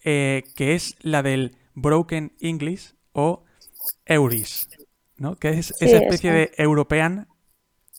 Eh, 0.04 0.44
que 0.54 0.74
es 0.74 0.96
la 1.00 1.22
del 1.22 1.56
Broken 1.74 2.32
English 2.40 2.94
o 3.12 3.44
Euris, 4.04 4.68
¿no? 5.16 5.36
Que 5.36 5.50
es 5.50 5.72
esa 5.80 5.98
especie 5.98 6.32
de 6.32 6.52
European 6.56 7.28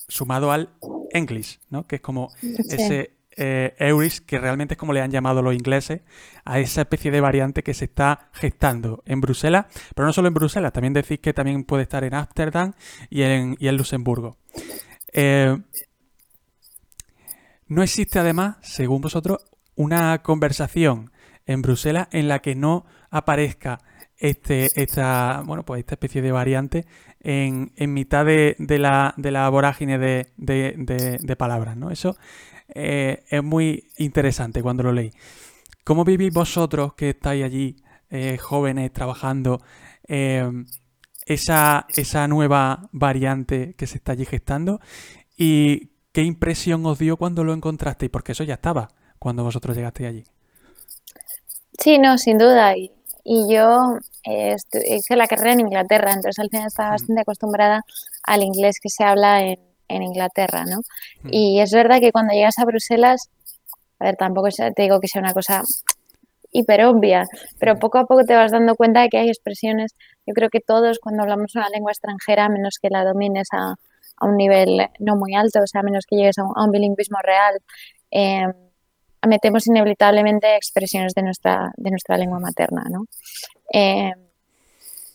sumado 0.07 0.51
al 0.51 0.69
English, 1.11 1.59
¿no? 1.69 1.87
Que 1.87 1.97
es 1.97 2.01
como 2.01 2.29
ese 2.41 3.19
eh, 3.35 3.73
Euris 3.79 4.21
que 4.21 4.37
realmente 4.37 4.73
es 4.73 4.77
como 4.77 4.91
le 4.91 5.01
han 5.01 5.11
llamado 5.11 5.41
los 5.41 5.53
ingleses 5.53 6.01
a 6.43 6.59
esa 6.59 6.81
especie 6.81 7.09
de 7.09 7.21
variante 7.21 7.63
que 7.63 7.73
se 7.73 7.85
está 7.85 8.29
gestando 8.33 9.01
en 9.05 9.21
Bruselas, 9.21 9.67
pero 9.95 10.05
no 10.05 10.13
solo 10.13 10.27
en 10.27 10.33
Bruselas, 10.33 10.73
también 10.73 10.93
decís 10.93 11.19
que 11.19 11.33
también 11.33 11.63
puede 11.63 11.83
estar 11.83 12.03
en 12.03 12.15
Ámsterdam 12.15 12.73
y 13.09 13.21
en, 13.21 13.55
y 13.59 13.67
en 13.67 13.77
Luxemburgo. 13.77 14.37
Eh, 15.13 15.57
no 17.69 17.83
existe 17.83 18.19
además, 18.19 18.57
según 18.61 19.01
vosotros, 19.01 19.45
una 19.75 20.21
conversación 20.23 21.11
en 21.45 21.61
Bruselas 21.61 22.07
en 22.11 22.27
la 22.27 22.39
que 22.39 22.55
no 22.55 22.85
aparezca 23.11 23.79
este, 24.17 24.69
pues 25.65 25.79
esta 25.79 25.95
especie 25.95 26.21
de 26.21 26.31
variante 26.31 26.85
en, 27.21 27.71
mitad 27.93 28.25
de, 28.25 28.55
la, 28.79 29.49
vorágine 29.49 29.97
de, 29.97 31.35
palabras, 31.37 31.77
¿no? 31.77 31.91
Eso 31.91 32.17
eh, 32.69 33.23
es 33.29 33.43
muy 33.43 33.87
interesante 33.97 34.61
cuando 34.61 34.83
lo 34.83 34.91
leí. 34.91 35.11
¿Cómo 35.83 36.03
vivís 36.03 36.33
vosotros 36.33 36.95
que 36.95 37.11
estáis 37.11 37.43
allí, 37.43 37.77
eh, 38.09 38.37
jóvenes, 38.37 38.91
trabajando, 38.91 39.61
esa, 41.25 41.85
esa 41.89 42.27
nueva 42.27 42.89
variante 42.91 43.75
que 43.77 43.85
se 43.85 43.97
está 43.97 44.13
allí 44.13 44.25
gestando? 44.25 44.81
¿Y 45.37 45.88
qué 46.11 46.23
impresión 46.23 46.85
os 46.85 46.99
dio 46.99 47.17
cuando 47.17 47.43
lo 47.43 47.53
encontrasteis? 47.53 48.11
Porque 48.11 48.31
eso 48.33 48.43
ya 48.43 48.55
estaba 48.55 48.89
cuando 49.19 49.43
vosotros 49.43 49.75
llegasteis 49.75 50.09
allí. 50.09 50.23
Sí, 51.77 51.97
no, 51.97 52.17
sin 52.17 52.37
duda. 52.37 52.75
Y, 52.75 52.91
yo 53.47 53.97
eh, 54.25 54.55
hice 54.87 55.15
la 55.15 55.27
carrera 55.27 55.53
en 55.53 55.59
Inglaterra, 55.59 56.13
entonces 56.13 56.39
al 56.39 56.49
final 56.49 56.67
estaba 56.67 56.91
bastante 56.91 57.21
acostumbrada 57.21 57.83
al 58.23 58.41
inglés 58.41 58.79
que 58.81 58.89
se 58.89 59.03
habla 59.03 59.41
en, 59.43 59.59
Inglaterra, 59.87 60.65
¿no? 60.65 60.81
Y 61.31 61.61
es 61.61 61.71
verdad 61.71 61.99
que 61.99 62.11
cuando 62.11 62.33
llegas 62.33 62.59
a 62.59 62.65
Bruselas, 62.65 63.29
a 63.99 64.05
ver, 64.05 64.15
tampoco 64.17 64.47
te 64.49 64.81
digo 64.83 64.99
que 64.99 65.07
sea 65.07 65.21
una 65.21 65.33
cosa 65.33 65.63
hiper 66.51 66.85
obvia, 66.85 67.25
pero 67.59 67.77
poco 67.79 67.97
a 67.97 68.05
poco 68.05 68.23
te 68.23 68.35
vas 68.35 68.51
dando 68.51 68.75
cuenta 68.75 69.01
de 69.01 69.09
que 69.09 69.17
hay 69.17 69.29
expresiones, 69.29 69.95
yo 70.27 70.33
creo 70.35 70.49
que 70.49 70.59
todos 70.59 70.99
cuando 70.99 71.23
hablamos 71.23 71.55
una 71.55 71.69
lengua 71.69 71.91
extranjera, 71.91 72.49
menos 72.49 72.77
que 72.79 72.89
la 72.89 73.03
domines 73.03 73.47
a, 73.51 73.75
un 74.21 74.37
nivel 74.37 74.89
no 74.99 75.15
muy 75.15 75.35
alto, 75.35 75.59
o 75.61 75.67
sea, 75.67 75.83
menos 75.83 76.05
que 76.05 76.15
llegues 76.15 76.37
a 76.37 76.43
un, 76.43 76.71
bilingüismo 76.71 77.17
real, 77.21 77.59
eh, 78.11 78.47
metemos 79.27 79.67
inevitablemente 79.67 80.55
expresiones 80.55 81.13
de 81.13 81.23
nuestra, 81.23 81.71
de 81.77 81.89
nuestra 81.89 82.17
lengua 82.17 82.39
materna, 82.39 82.83
¿no? 82.89 83.05
Eh, 83.73 84.11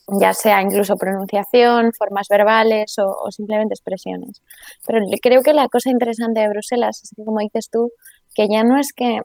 ya 0.07 0.35
sea 0.35 0.61
incluso 0.61 0.97
pronunciación, 0.97 1.93
formas 1.93 2.29
verbales 2.29 2.97
o, 2.99 3.31
simplemente 3.31 3.75
expresiones. 3.75 4.43
Pero 4.87 5.01
creo 5.23 5.43
que 5.43 5.55
la 5.55 5.69
cosa 5.69 5.90
interesante 5.90 6.40
de 6.40 6.49
Bruselas 6.49 7.03
es 7.03 7.11
que, 7.17 7.25
como 7.25 7.40
dices 7.40 7.71
tú, 7.71 7.90
que 8.35 8.49
ya 8.49 8.64
no 8.64 8.79
es 8.79 8.93
que 8.93 9.21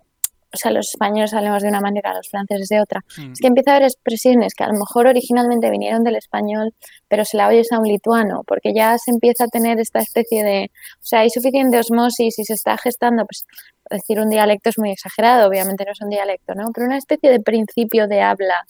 o 0.52 0.58
sea, 0.58 0.72
los 0.72 0.90
españoles 0.90 1.34
hablemos 1.34 1.62
de 1.62 1.70
una 1.70 1.82
manera, 1.82 2.14
los 2.14 2.28
franceses 2.30 2.68
de 2.70 2.82
otra. 2.82 3.02
Mm. 3.18 3.34
Es 3.34 3.40
que 3.40 3.48
empieza 3.48 3.72
a 3.72 3.76
haber 3.76 3.88
expresiones 3.88 4.54
que 4.56 4.64
a 4.64 4.68
lo 4.68 4.74
mejor 4.74 5.08
originalmente 5.08 5.70
vinieron 5.70 6.04
del 6.04 6.16
español, 6.16 6.74
pero 7.08 7.24
se 7.24 7.38
la 7.38 7.48
oyes 7.48 7.72
a 7.72 7.80
un 7.80 7.88
lituano, 7.88 8.44
porque 8.48 8.74
ya 8.74 8.98
se 8.98 9.12
empieza 9.12 9.46
a 9.46 9.48
tener 9.48 9.80
esta 9.80 10.00
especie 10.00 10.44
de, 10.44 10.72
o 10.96 11.06
sea, 11.06 11.20
hay 11.20 11.30
suficiente 11.30 11.78
osmosis 11.78 12.40
y 12.40 12.44
se 12.44 12.54
está 12.54 12.78
gestando, 12.78 13.26
pues 13.26 13.46
decir 13.90 14.20
un 14.20 14.30
dialecto 14.30 14.70
es 14.70 14.78
muy 14.78 14.92
exagerado, 14.92 15.48
obviamente 15.48 15.84
no 15.86 15.92
es 15.92 16.02
un 16.02 16.10
dialecto, 16.10 16.54
¿no? 16.56 16.72
Pero 16.74 16.88
una 16.88 16.98
especie 16.98 17.30
de 17.30 17.40
principio 17.40 18.08
de 18.08 18.22
habla 18.22 18.66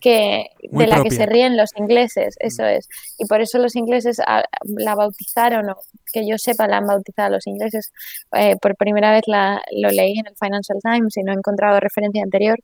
que, 0.00 0.46
de 0.62 0.86
la 0.86 1.02
que 1.02 1.10
se 1.10 1.26
ríen 1.26 1.56
los 1.56 1.70
ingleses, 1.76 2.36
eso 2.38 2.62
mm. 2.62 2.66
es. 2.66 2.88
Y 3.18 3.26
por 3.26 3.40
eso 3.40 3.58
los 3.58 3.76
ingleses 3.76 4.18
la 4.64 4.94
bautizaron, 4.94 5.70
o 5.70 5.76
que 6.12 6.26
yo 6.26 6.36
sepa, 6.38 6.66
la 6.68 6.78
han 6.78 6.86
bautizado 6.86 7.30
los 7.30 7.46
ingleses. 7.46 7.92
Eh, 8.36 8.56
por 8.60 8.76
primera 8.76 9.12
vez 9.12 9.22
la, 9.26 9.62
lo 9.72 9.90
leí 9.90 10.18
en 10.18 10.26
el 10.26 10.36
Financial 10.36 10.78
Times 10.82 11.16
y 11.16 11.22
no 11.22 11.32
he 11.32 11.36
encontrado 11.36 11.80
referencia 11.80 12.22
anterior. 12.22 12.58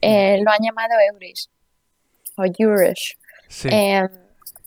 Eh, 0.00 0.38
mm. 0.38 0.44
lo 0.44 0.50
han 0.50 0.62
llamado 0.62 0.94
Euris 1.12 1.50
o 2.36 2.44
Eurish. 2.44 3.16
Eh, 3.64 4.02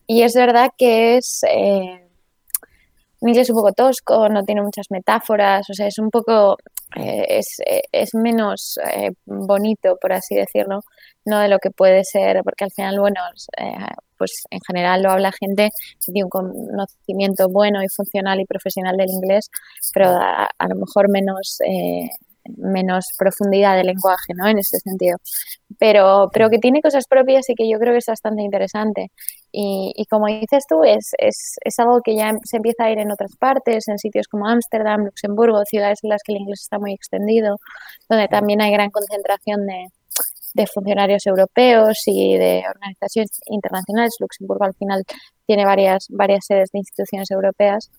y 0.08 0.22
es 0.22 0.34
verdad 0.36 0.70
que 0.78 1.18
es 1.18 1.42
un 3.22 3.30
inglés 3.30 3.50
un 3.50 3.56
poco 3.58 3.74
tosco, 3.74 4.30
no 4.30 4.44
tiene 4.44 4.62
muchas 4.62 4.88
metáforas, 4.90 5.70
o 5.70 5.74
sea, 5.74 5.88
es 5.88 5.98
un 6.00 6.10
poco, 6.10 6.58
eh, 6.96 7.26
es, 7.30 7.60
eh, 7.66 7.82
es, 7.92 8.14
menos 8.14 8.78
eh, 8.94 9.12
bonito, 9.26 9.98
por 10.02 10.14
así 10.14 10.36
decirlo, 10.36 10.82
no 11.26 11.40
de 11.40 11.48
lo 11.48 11.60
que 11.60 11.72
puede 11.72 12.04
ser, 12.04 12.42
porque 12.44 12.66
al 12.66 12.72
final, 12.72 13.00
bueno, 13.00 13.22
pues 14.18 14.44
en 14.50 14.60
general 14.66 15.02
lo 15.02 15.12
habla 15.12 15.32
gente 15.32 15.70
que 16.06 16.12
tiene 16.12 16.26
un 16.26 16.30
conocimiento 16.30 17.48
bueno 17.50 17.84
y 17.84 17.90
funcional 17.90 18.40
y 18.40 18.46
profesional 18.46 18.96
del 18.98 19.10
inglés, 19.10 19.50
pero 19.94 20.10
a, 20.10 20.50
a 20.58 20.68
lo 20.68 20.76
mejor 20.76 21.10
menos 21.10 21.60
menos 22.58 23.06
profundidad 23.18 23.76
de 23.76 23.84
lenguaje, 23.84 24.34
¿no? 24.36 24.48
En 24.48 24.60
ese 24.60 24.80
sentido. 24.80 25.18
Pero, 25.80 26.30
pero 26.32 26.50
que 26.50 26.60
tiene 26.60 26.82
cosas 26.82 27.06
propias 27.08 27.50
y 27.50 27.56
que 27.56 27.70
yo 27.70 27.80
creo 27.80 27.94
que 27.94 28.00
es 28.00 28.06
bastante 28.06 28.44
interesante. 28.44 29.12
Y, 29.52 30.06
como 30.10 30.28
dices 30.28 30.66
tú, 30.68 30.84
es, 30.84 31.12
es, 31.18 31.56
es, 31.64 31.80
algo 31.80 32.02
que 32.04 32.16
ya 32.16 32.34
se 32.44 32.58
empieza 32.58 32.86
a 32.86 32.92
ir 32.92 33.00
en 33.00 33.12
otras 33.12 33.36
partes, 33.38 33.88
en 33.88 33.98
sitios 33.98 34.28
como 34.28 34.48
Ámsterdam, 34.48 35.06
Luxemburgo, 35.06 35.64
ciudades 35.66 36.00
en 36.04 36.10
las 36.10 36.22
que 36.24 36.34
el 36.34 36.42
inglés 36.42 36.62
está 36.62 36.78
muy 36.78 36.94
extendido, 36.94 37.58
donde 38.10 38.28
también 38.28 38.62
hay 38.62 38.72
gran 38.72 38.90
concentración 38.90 39.66
de, 39.66 39.88
de 40.56 40.68
funcionarios 40.68 41.26
europeos 41.28 42.02
y 42.06 42.38
de 42.38 42.64
organizaciones 42.68 43.40
internacionales. 43.48 44.16
Luxemburgo 44.20 44.66
al 44.66 44.74
final 44.74 45.04
tiene 45.46 45.66
varias, 45.66 46.08
varias 46.10 46.46
sedes 46.46 46.72
de 46.72 46.80
instituciones 46.80 47.30
europeas. 47.30 47.92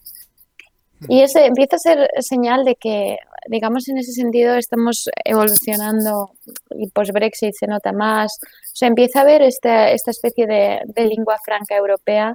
Y 1.09 1.21
ese 1.21 1.47
empieza 1.47 1.77
a 1.77 1.79
ser 1.79 2.09
señal 2.21 2.65
de 2.65 2.75
que, 2.77 3.19
digamos, 3.49 3.89
en 3.89 3.99
ese 3.99 4.13
sentido 4.13 4.55
estamos 4.57 5.09
evolucionando 5.25 6.31
y 6.71 6.89
post-Brexit 6.89 7.55
se 7.55 7.67
nota 7.67 7.93
más. 7.93 8.39
O 8.43 8.77
sea, 8.77 8.89
empieza 8.89 9.21
a 9.21 9.23
haber 9.23 9.43
esta, 9.43 9.91
esta 9.91 10.11
especie 10.11 10.47
de, 10.47 10.81
lengua 10.97 11.37
franca 11.45 11.77
europea, 11.77 12.35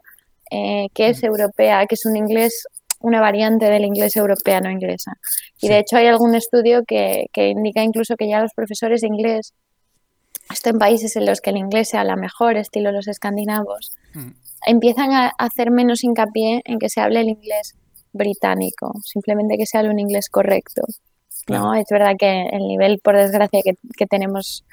eh, 0.51 0.87
que 0.93 1.09
es 1.09 1.23
europea, 1.23 1.85
que 1.87 1.95
es 1.95 2.05
un 2.05 2.15
inglés, 2.15 2.67
una 2.99 3.19
variante 3.19 3.65
del 3.65 3.83
inglés 3.83 4.15
europea, 4.15 4.61
no 4.61 4.69
inglesa. 4.69 5.13
Y 5.59 5.67
de 5.67 5.79
hecho 5.79 5.97
hay 5.97 6.07
algún 6.07 6.35
estudio 6.35 6.83
que, 6.85 7.27
que 7.33 7.49
indica 7.49 7.81
incluso 7.81 8.15
que 8.15 8.29
ya 8.29 8.41
los 8.41 8.53
profesores 8.53 9.01
de 9.01 9.07
inglés, 9.07 9.53
esto 10.51 10.69
en 10.69 10.77
países 10.77 11.15
en 11.15 11.25
los 11.25 11.41
que 11.41 11.49
el 11.49 11.57
inglés 11.57 11.89
sea 11.89 12.03
la 12.03 12.15
mejor, 12.15 12.57
estilo 12.57 12.91
los 12.91 13.07
escandinavos, 13.07 13.91
mm. 14.13 14.29
empiezan 14.67 15.13
a 15.13 15.31
hacer 15.39 15.71
menos 15.71 16.03
hincapié 16.03 16.61
en 16.65 16.77
que 16.77 16.89
se 16.89 17.01
hable 17.01 17.21
el 17.21 17.29
inglés 17.29 17.75
británico, 18.13 18.93
simplemente 19.03 19.57
que 19.57 19.65
sea 19.65 19.81
un 19.81 19.99
inglés 19.99 20.29
correcto. 20.29 20.83
¿no? 21.47 21.73
Es 21.73 21.85
verdad 21.89 22.15
que 22.17 22.43
el 22.51 22.67
nivel, 22.67 22.99
por 22.99 23.17
desgracia, 23.17 23.61
que, 23.63 24.05
tenemos 24.07 24.63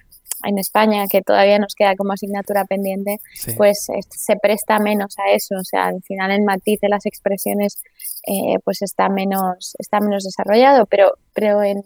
en 0.44 0.58
España, 0.58 1.06
que 1.10 1.22
todavía 1.22 1.58
nos 1.58 1.74
queda 1.74 1.96
como 1.96 2.12
asignatura 2.12 2.64
pendiente, 2.64 3.18
pues 3.56 3.86
se 4.10 4.36
presta 4.36 4.78
menos 4.78 5.18
a 5.18 5.32
eso. 5.32 5.56
O 5.56 5.64
sea, 5.64 5.86
al 5.86 6.02
final 6.02 6.30
el 6.30 6.42
matiz 6.42 6.80
de 6.80 6.88
las 6.88 7.06
expresiones 7.06 7.78
eh, 8.26 8.58
pues 8.64 8.82
está 8.82 9.08
menos, 9.08 9.74
está 9.78 10.00
menos 10.00 10.24
desarrollado, 10.24 10.86
pero, 10.86 11.14
pero 11.34 11.62
en, 11.62 11.82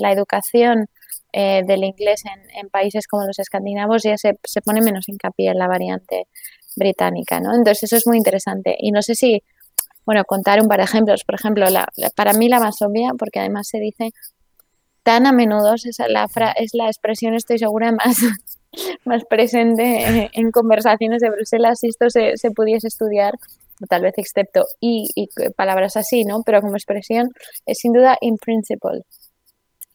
la 0.00 0.12
educación 0.12 0.86
eh, 1.32 1.62
del 1.66 1.84
inglés 1.84 2.22
en, 2.54 2.68
países 2.70 3.06
como 3.06 3.26
los 3.26 3.38
escandinavos 3.38 4.02
ya 4.02 4.16
se, 4.16 4.38
se 4.44 4.62
pone 4.62 4.80
menos 4.80 5.08
hincapié 5.08 5.50
en 5.50 5.58
la 5.58 5.68
variante 5.68 6.28
británica, 6.76 7.40
¿no? 7.40 7.54
Entonces 7.54 7.84
eso 7.84 7.96
es 7.96 8.06
muy 8.06 8.16
interesante. 8.16 8.76
Y 8.78 8.92
no 8.92 9.02
sé 9.02 9.14
si 9.14 9.42
bueno, 10.06 10.24
contar 10.24 10.60
un 10.60 10.68
par 10.68 10.78
de 10.78 10.84
ejemplos. 10.84 11.24
Por 11.24 11.34
ejemplo, 11.34 11.68
la, 11.70 11.86
para 12.14 12.32
mí 12.32 12.48
la 12.48 12.60
más 12.60 12.80
obvia, 12.82 13.12
porque 13.18 13.40
además 13.40 13.68
se 13.68 13.78
dice 13.78 14.12
tan 15.02 15.26
a 15.26 15.32
menudo, 15.32 15.74
es 15.74 15.98
la, 16.08 16.28
es 16.56 16.74
la 16.74 16.86
expresión, 16.86 17.34
estoy 17.34 17.58
segura, 17.58 17.92
más, 18.04 18.18
más 19.04 19.24
presente 19.24 20.30
en 20.32 20.50
conversaciones 20.50 21.20
de 21.20 21.30
Bruselas 21.30 21.80
si 21.80 21.88
esto 21.88 22.10
se, 22.10 22.36
se 22.36 22.50
pudiese 22.50 22.88
estudiar, 22.88 23.34
tal 23.88 24.02
vez 24.02 24.14
excepto 24.16 24.66
y, 24.80 25.08
y, 25.14 25.28
palabras 25.56 25.96
así, 25.96 26.24
¿no? 26.24 26.42
Pero 26.42 26.60
como 26.60 26.74
expresión 26.74 27.30
es 27.66 27.78
sin 27.78 27.92
duda 27.92 28.16
in 28.20 28.38
principle, 28.38 29.02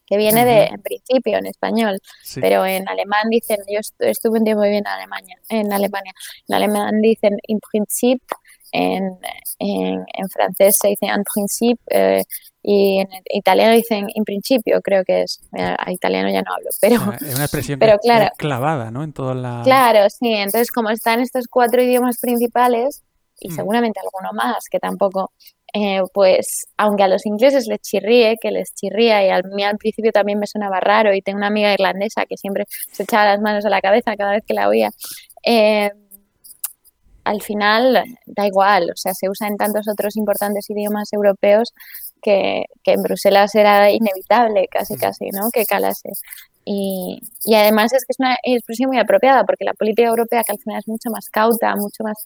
que 0.06 0.16
viene 0.16 0.44
de, 0.44 0.64
en 0.64 0.82
principio, 0.82 1.38
en 1.38 1.46
español, 1.46 2.00
pero 2.40 2.66
en 2.66 2.88
alemán 2.88 3.28
dicen, 3.30 3.58
yo 3.68 3.78
estuve 4.00 4.38
un 4.38 4.44
tiempo 4.44 4.62
viviendo 4.62 4.90
en 4.90 4.96
Alemania, 4.96 5.36
en 5.48 5.72
Alemania, 5.72 6.12
en 6.48 6.54
alemán 6.54 7.00
dicen 7.00 7.36
in 7.46 7.60
principe, 7.60 8.24
en, 8.72 9.18
en, 9.58 10.28
francés 10.28 10.76
se 10.80 10.88
dice 10.88 11.06
en 11.06 11.22
principe, 11.24 11.82
eh, 11.90 12.24
y 12.62 13.00
en 13.00 13.08
italiano 13.32 13.74
dicen 13.74 14.06
in 14.14 14.24
principio, 14.24 14.80
creo 14.82 15.02
que 15.04 15.22
es. 15.22 15.40
Eh, 15.56 15.74
a 15.78 15.92
italiano 15.92 16.28
ya 16.30 16.42
no 16.42 16.54
hablo, 16.54 16.68
pero. 16.80 16.96
es 17.20 17.34
una 17.34 17.44
expresión 17.44 17.78
pero, 17.78 17.98
claro, 17.98 18.30
clavada, 18.36 18.90
¿no? 18.90 19.02
En 19.02 19.12
todas 19.12 19.36
las. 19.36 19.64
Claro, 19.64 20.08
sí. 20.10 20.32
Entonces, 20.32 20.70
como 20.70 20.90
están 20.90 21.20
estos 21.20 21.46
cuatro 21.48 21.82
idiomas 21.82 22.18
principales, 22.20 23.02
y 23.40 23.50
mm. 23.50 23.54
seguramente 23.54 24.00
alguno 24.00 24.32
más 24.34 24.64
que 24.70 24.78
tampoco, 24.78 25.32
eh, 25.72 26.02
pues, 26.12 26.66
aunque 26.76 27.04
a 27.04 27.08
los 27.08 27.24
ingleses 27.24 27.66
les 27.66 27.80
chirríe, 27.80 28.36
que 28.40 28.50
les 28.50 28.74
chirría, 28.74 29.24
y 29.24 29.30
a 29.30 29.40
mí 29.42 29.64
al 29.64 29.78
principio 29.78 30.12
también 30.12 30.38
me 30.38 30.46
sonaba 30.46 30.80
raro, 30.80 31.14
y 31.14 31.22
tengo 31.22 31.38
una 31.38 31.46
amiga 31.46 31.72
irlandesa 31.72 32.26
que 32.26 32.36
siempre 32.36 32.66
se 32.92 33.04
echaba 33.04 33.24
las 33.24 33.40
manos 33.40 33.64
a 33.64 33.70
la 33.70 33.80
cabeza 33.80 34.16
cada 34.16 34.32
vez 34.32 34.44
que 34.46 34.54
la 34.54 34.68
oía. 34.68 34.90
Eh, 35.44 35.90
al 37.24 37.42
final 37.42 38.04
da 38.26 38.46
igual, 38.46 38.90
o 38.90 38.96
sea, 38.96 39.14
se 39.14 39.28
usa 39.28 39.48
en 39.48 39.56
tantos 39.56 39.88
otros 39.88 40.16
importantes 40.16 40.68
idiomas 40.70 41.12
europeos 41.12 41.72
que, 42.22 42.64
que 42.82 42.92
en 42.92 43.02
Bruselas 43.02 43.54
era 43.54 43.90
inevitable 43.90 44.68
casi 44.70 44.96
casi, 44.96 45.30
¿no? 45.30 45.50
Que 45.52 45.64
calase. 45.64 46.10
Y, 46.72 47.20
y, 47.44 47.56
además 47.56 47.92
es 47.92 48.04
que 48.04 48.12
es 48.12 48.20
una 48.20 48.36
expresión 48.44 48.90
muy 48.90 48.98
apropiada 49.00 49.42
porque 49.42 49.64
la 49.64 49.74
política 49.74 50.06
europea 50.06 50.44
que 50.44 50.52
al 50.52 50.58
final 50.60 50.78
es 50.78 50.86
mucho 50.86 51.10
más 51.10 51.28
cauta, 51.28 51.74
mucho 51.74 52.04
más, 52.04 52.16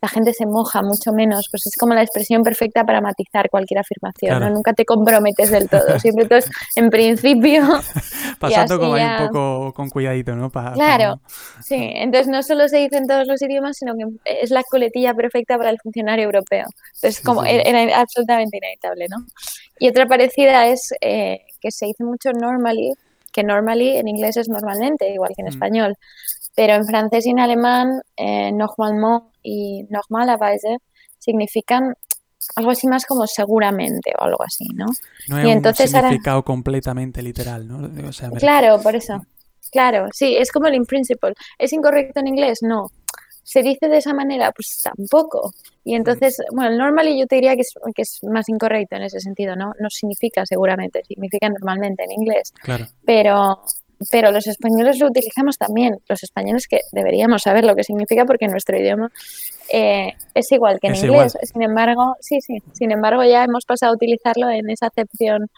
la 0.00 0.08
gente 0.08 0.32
se 0.32 0.44
moja 0.44 0.82
mucho 0.82 1.12
menos, 1.12 1.46
pues 1.52 1.68
es 1.68 1.76
como 1.76 1.94
la 1.94 2.02
expresión 2.02 2.42
perfecta 2.42 2.84
para 2.84 3.00
matizar 3.00 3.48
cualquier 3.48 3.78
afirmación, 3.78 4.40
¿no? 4.40 4.50
Nunca 4.50 4.72
te 4.72 4.84
comprometes 4.84 5.52
del 5.52 5.68
todo, 5.68 5.98
siempre 6.00 6.26
tú 6.26 6.34
en 6.74 6.90
principio... 6.90 7.62
Pasando 8.40 8.80
como 8.80 8.94
ahí 8.94 9.04
un 9.04 9.28
poco 9.28 9.72
con 9.72 9.88
cuidadito, 9.88 10.34
¿no? 10.34 10.50
claro, 10.50 11.20
sí, 11.62 11.76
entonces 11.78 12.26
no 12.26 12.42
solo 12.42 12.66
se 12.66 12.78
dice 12.78 12.96
en 12.96 13.06
todos 13.06 13.28
los 13.28 13.40
idiomas, 13.40 13.76
sino 13.76 13.94
que 13.94 14.04
es 14.24 14.50
la 14.50 14.64
coletilla 14.64 15.14
perfecta 15.14 15.56
para 15.56 15.70
el 15.70 15.78
funcionario 15.78 16.24
europeo. 16.24 16.66
Entonces, 16.96 17.20
como 17.20 17.44
Era, 17.44 18.00
absolutamente 18.00 18.56
inevitable, 18.56 19.06
¿no? 19.08 19.18
Y 19.78 19.88
otra 19.88 20.06
parecida 20.06 20.66
es 20.66 20.92
eh, 21.00 21.42
que 21.60 21.70
se 21.70 21.86
dice 21.86 22.02
mucho 22.02 22.32
normally, 22.32 22.94
que 23.32 23.42
normally 23.42 23.96
en 23.96 24.08
inglés 24.08 24.36
es 24.36 24.48
normalmente, 24.48 25.12
igual 25.12 25.32
que 25.34 25.42
en 25.42 25.46
mm. 25.46 25.54
español. 25.54 25.96
Pero 26.54 26.74
en 26.74 26.86
francés 26.86 27.26
y 27.26 27.30
en 27.30 27.40
alemán, 27.40 28.02
eh, 28.16 28.52
normalement 28.52 29.24
y 29.42 29.84
normalerweise 29.88 30.78
significan 31.18 31.94
algo 32.56 32.72
así 32.72 32.86
más 32.86 33.06
como 33.06 33.26
seguramente 33.26 34.12
o 34.18 34.24
algo 34.24 34.42
así, 34.42 34.66
¿no? 34.74 34.86
No 35.28 35.38
es 35.38 35.46
y 35.46 35.50
entonces 35.50 35.92
un 35.94 36.00
significado 36.00 36.44
completamente 36.44 37.22
literal, 37.22 37.66
¿no? 37.66 37.90
Claro, 38.38 38.80
por 38.82 38.96
eso. 38.96 39.24
Claro, 39.70 40.08
sí, 40.12 40.36
es 40.36 40.52
como 40.52 40.66
el 40.66 40.74
in 40.74 40.84
principle. 40.84 41.32
¿Es 41.58 41.72
incorrecto 41.72 42.20
en 42.20 42.28
inglés? 42.28 42.58
No. 42.62 42.90
¿Se 43.42 43.62
dice 43.62 43.88
de 43.88 43.98
esa 43.98 44.14
manera? 44.14 44.52
Pues 44.52 44.82
tampoco. 44.82 45.52
Y 45.84 45.94
entonces, 45.94 46.36
bueno, 46.52 46.70
el 46.70 46.78
normally 46.78 47.18
yo 47.18 47.26
te 47.26 47.36
diría 47.36 47.54
que 47.54 47.62
es, 47.62 47.74
que 47.94 48.02
es 48.02 48.20
más 48.22 48.48
incorrecto 48.48 48.96
en 48.96 49.02
ese 49.02 49.20
sentido, 49.20 49.56
¿no? 49.56 49.72
No 49.80 49.90
significa 49.90 50.46
seguramente, 50.46 51.02
significa 51.04 51.48
normalmente 51.48 52.04
en 52.04 52.12
inglés. 52.12 52.52
Claro. 52.62 52.86
Pero, 53.04 53.62
pero 54.10 54.30
los 54.30 54.46
españoles 54.46 54.98
lo 55.00 55.08
utilizamos 55.08 55.58
también. 55.58 55.98
Los 56.08 56.22
españoles 56.22 56.68
que 56.68 56.80
deberíamos 56.92 57.42
saber 57.42 57.64
lo 57.64 57.74
que 57.74 57.82
significa 57.82 58.24
porque 58.24 58.46
nuestro 58.46 58.78
idioma 58.78 59.10
eh, 59.72 60.12
es 60.34 60.52
igual 60.52 60.78
que 60.80 60.88
en 60.88 60.96
inglés. 60.96 61.36
Sin 61.42 61.62
embargo, 61.62 62.16
sí, 62.20 62.40
sí. 62.40 62.58
Sin 62.72 62.92
embargo, 62.92 63.24
ya 63.24 63.44
hemos 63.44 63.64
pasado 63.64 63.92
a 63.92 63.96
utilizarlo 63.96 64.48
en 64.50 64.70
esa 64.70 64.86
acepción 64.86 65.48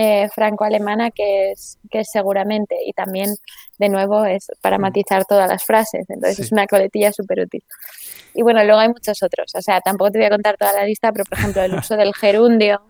eh, 0.00 0.28
franco-alemana 0.32 1.10
que 1.10 1.50
es, 1.50 1.76
que 1.90 2.00
es 2.00 2.08
seguramente 2.12 2.76
y 2.86 2.92
también, 2.92 3.34
de 3.78 3.88
nuevo, 3.88 4.24
es 4.24 4.46
para 4.60 4.78
mm. 4.78 4.82
matizar 4.82 5.24
todas 5.24 5.50
las 5.50 5.64
frases. 5.64 6.08
Entonces 6.08 6.38
es 6.38 6.52
una 6.52 6.68
coletilla 6.68 7.12
súper 7.12 7.40
útil. 7.40 7.64
Y 8.32 8.42
bueno, 8.42 8.62
luego 8.62 8.78
hay 8.78 8.90
muchos 8.90 9.20
otros. 9.24 9.52
O 9.56 9.60
sea, 9.60 9.80
tampoco 9.80 10.12
te 10.12 10.18
voy 10.18 10.26
a 10.26 10.30
contar 10.30 10.56
toda 10.56 10.72
la 10.72 10.84
lista, 10.84 11.10
pero 11.10 11.24
por 11.24 11.36
ejemplo, 11.36 11.62
el 11.62 11.74
uso 11.78 11.96
del 11.96 12.14
gerundio, 12.14 12.80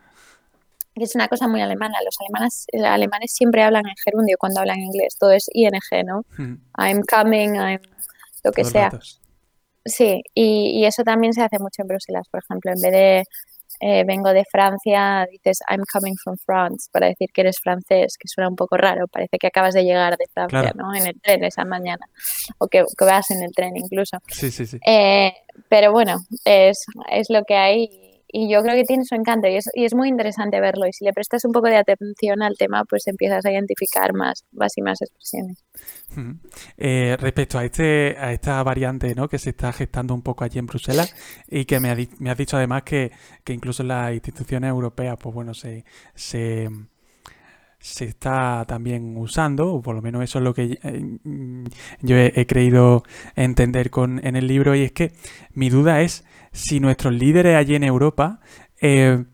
que 0.95 1.05
es 1.05 1.15
una 1.15 1.29
cosa 1.29 1.49
muy 1.49 1.63
alemana. 1.63 1.97
Los 2.05 2.17
alemanes, 2.21 2.67
alemanes 2.85 3.33
siempre 3.33 3.63
hablan 3.63 3.89
en 3.89 3.97
gerundio 4.05 4.37
cuando 4.39 4.61
hablan 4.61 4.81
inglés. 4.81 5.17
Todo 5.19 5.31
es 5.31 5.49
ing, 5.55 5.71
¿no? 6.05 6.27
Mm. 6.37 6.57
I'm 6.77 7.03
coming, 7.05 7.55
I'm 7.55 7.81
lo 8.45 8.53
que 8.53 8.65
sea. 8.65 8.91
Sí, 9.87 10.23
y, 10.35 10.79
y, 10.79 10.85
eso 10.85 11.05
también 11.05 11.33
se 11.33 11.43
hace 11.43 11.59
mucho 11.59 11.81
en 11.81 11.89
Bruselas, 11.89 12.29
por 12.31 12.43
ejemplo, 12.43 12.71
en 12.71 12.81
vez 12.83 12.93
de 12.93 13.25
eh, 13.81 14.05
vengo 14.05 14.33
de 14.33 14.45
Francia, 14.51 15.27
dices 15.31 15.61
I'm 15.69 15.83
coming 15.93 16.15
from 16.23 16.37
France 16.45 16.89
para 16.93 17.07
decir 17.07 17.29
que 17.33 17.43
eres 17.43 17.59
francés, 17.63 18.17
que 18.19 18.29
suena 18.29 18.49
un 18.49 18.57
poco 18.57 18.77
raro, 18.77 19.07
parece 19.09 19.39
que 19.39 19.47
acabas 19.47 19.75
de 19.75 19.85
llegar 19.85 20.17
de 20.17 20.27
Francia, 20.33 20.73
¿no? 20.75 20.95
En 20.95 21.07
el 21.07 21.21
tren 21.21 21.45
esa 21.45 21.65
mañana, 21.65 22.07
o 22.59 22.69
que, 22.69 22.85
vas 23.01 23.31
en 23.31 23.43
el 23.43 23.53
tren 23.53 23.77
incluso. 23.77 24.19
Sí, 24.29 24.51
sí, 24.51 24.67
sí. 24.67 24.79
Eh, 24.87 25.33
pero 25.69 25.93
bueno, 25.93 26.19
es, 26.45 26.85
es 27.11 27.31
lo 27.31 27.45
que 27.45 27.57
hay 27.57 28.08
y 28.31 28.53
yo 28.53 28.63
creo 28.63 28.75
que 28.75 28.85
tiene 28.85 29.05
su 29.05 29.15
encanto 29.15 29.49
y 29.49 29.57
es, 29.57 29.71
y 29.75 29.85
es, 29.85 29.95
muy 29.95 30.09
interesante 30.09 30.61
verlo. 30.61 30.87
Y 30.87 30.93
si 30.93 31.05
le 31.05 31.13
prestas 31.13 31.45
un 31.45 31.53
poco 31.53 31.69
de 31.69 31.77
atención 31.77 32.43
al 32.43 32.57
tema, 32.57 32.85
pues 32.85 33.07
empiezas 33.07 33.45
a 33.47 33.53
identificar 33.53 34.13
más, 34.13 34.45
más 34.53 34.73
y 34.77 34.83
más 34.83 35.01
expresiones. 35.01 35.65
Eh, 36.77 37.17
respecto 37.19 37.59
a 37.59 37.65
este 37.65 38.17
a 38.19 38.33
esta 38.33 38.63
variante 38.63 39.15
¿no? 39.15 39.29
que 39.29 39.39
se 39.39 39.51
está 39.51 39.73
gestando 39.73 40.15
un 40.15 40.23
poco 40.23 40.45
allí 40.45 40.59
en 40.59 40.67
Bruselas 40.67 41.15
y 41.49 41.65
que 41.65 41.81
me, 41.81 41.95
me 42.19 42.31
has 42.31 42.37
dicho 42.37 42.57
además 42.57 42.83
que, 42.83 43.13
que, 43.45 43.53
incluso 43.53 43.83
las 43.83 44.13
instituciones 44.13 44.69
europeas, 44.69 45.17
pues 45.21 45.35
bueno, 45.35 45.55
se, 45.55 45.85
se, 46.15 46.69
se 47.79 48.07
está 48.07 48.65
también 48.67 49.17
usando, 49.17 49.73
o 49.73 49.83
por 49.83 49.95
lo 49.95 50.03
menos 50.03 50.23
eso 50.23 50.39
es 50.39 50.45
lo 50.45 50.55
que 50.55 50.79
eh, 50.83 51.69
yo 52.01 52.17
he, 52.17 52.47
creído 52.47 53.05
entender 53.37 53.91
con, 53.91 54.25
en 54.27 54.37
el 54.37 54.47
libro, 54.47 54.75
y 54.75 54.83
es 54.83 54.93
que 54.93 55.13
mi 55.53 55.71
duda 55.71 56.01
es 56.01 56.25
si 56.53 56.81
nuestros 56.81 57.15
líderes 57.15 57.57
allí 57.57 57.77
en 57.77 57.85
Europa 57.85 58.41
eh, 58.81 59.25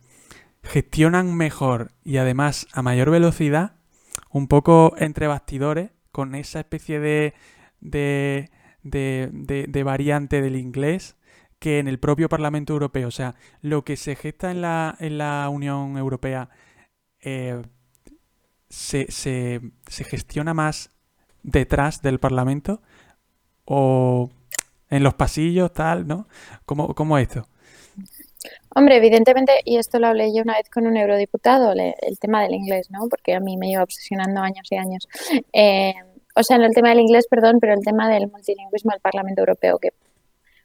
gestionan 0.63 1.35
mejor 1.35 1.93
y 2.05 2.19
además 2.19 2.67
a 2.73 2.83
mayor 2.83 3.11
velocidad, 3.11 3.77
un 4.31 4.49
poco 4.49 4.95
entre 4.99 5.27
bastidores, 5.27 5.91
con 6.11 6.35
esa 6.37 6.61
especie 6.61 7.01
de, 7.01 7.35
de, 7.81 8.51
de, 8.83 9.83
variante 9.83 10.41
del 10.41 10.55
inglés 10.55 11.17
que 11.59 11.81
en 11.81 11.89
el 11.89 11.99
propio 11.99 12.29
Parlamento 12.29 12.73
Europeo. 12.73 13.09
O 13.09 13.11
sea, 13.11 13.35
lo 13.63 13.85
que 13.85 13.97
se 13.97 14.15
gesta 14.15 14.53
en 14.53 14.61
la, 14.61 14.97
en 15.01 15.19
la 15.19 15.49
Unión 15.49 15.97
Europea 15.99 16.51
eh, 17.21 17.63
se, 18.75 19.07
se, 19.11 19.61
se 19.87 20.05
gestiona 20.05 20.53
más 20.53 20.91
detrás 21.45 22.03
del 22.03 22.19
Parlamento 22.19 22.81
o 23.65 24.31
en 24.91 25.05
los 25.05 25.15
pasillos, 25.15 25.73
tal, 25.73 26.09
¿no? 26.09 26.27
¿Cómo, 26.67 26.93
cómo 26.95 27.17
esto? 27.17 27.47
Hombre, 28.75 28.97
evidentemente, 28.97 29.53
y 29.65 29.77
esto 29.77 30.01
lo 30.01 30.09
hablé 30.09 30.35
yo 30.35 30.43
una 30.43 30.55
vez 30.55 30.69
con 30.69 30.87
un 30.87 30.97
eurodiputado, 30.97 31.73
el 31.73 32.19
tema 32.19 32.43
del 32.43 32.55
inglés, 32.55 32.91
¿no? 32.91 33.09
Porque 33.09 33.35
a 33.35 33.41
mí 33.41 33.57
me 33.57 33.69
lleva 33.69 33.85
obsesionando 33.85 34.41
años 34.41 34.67
y 34.71 34.77
años. 34.77 35.09
Eh, 35.53 35.95
o 36.35 36.43
sea, 36.43 36.59
no 36.59 36.67
el 36.67 36.75
tema 36.75 36.89
del 36.89 37.01
inglés, 37.01 37.27
perdón, 37.31 37.59
pero 37.61 37.75
el 37.75 37.85
tema 37.85 38.11
del 38.11 38.29
multilingüismo 38.29 38.91
del 38.91 39.01
Parlamento 39.01 39.41
Europeo, 39.41 39.79
que 39.79 39.91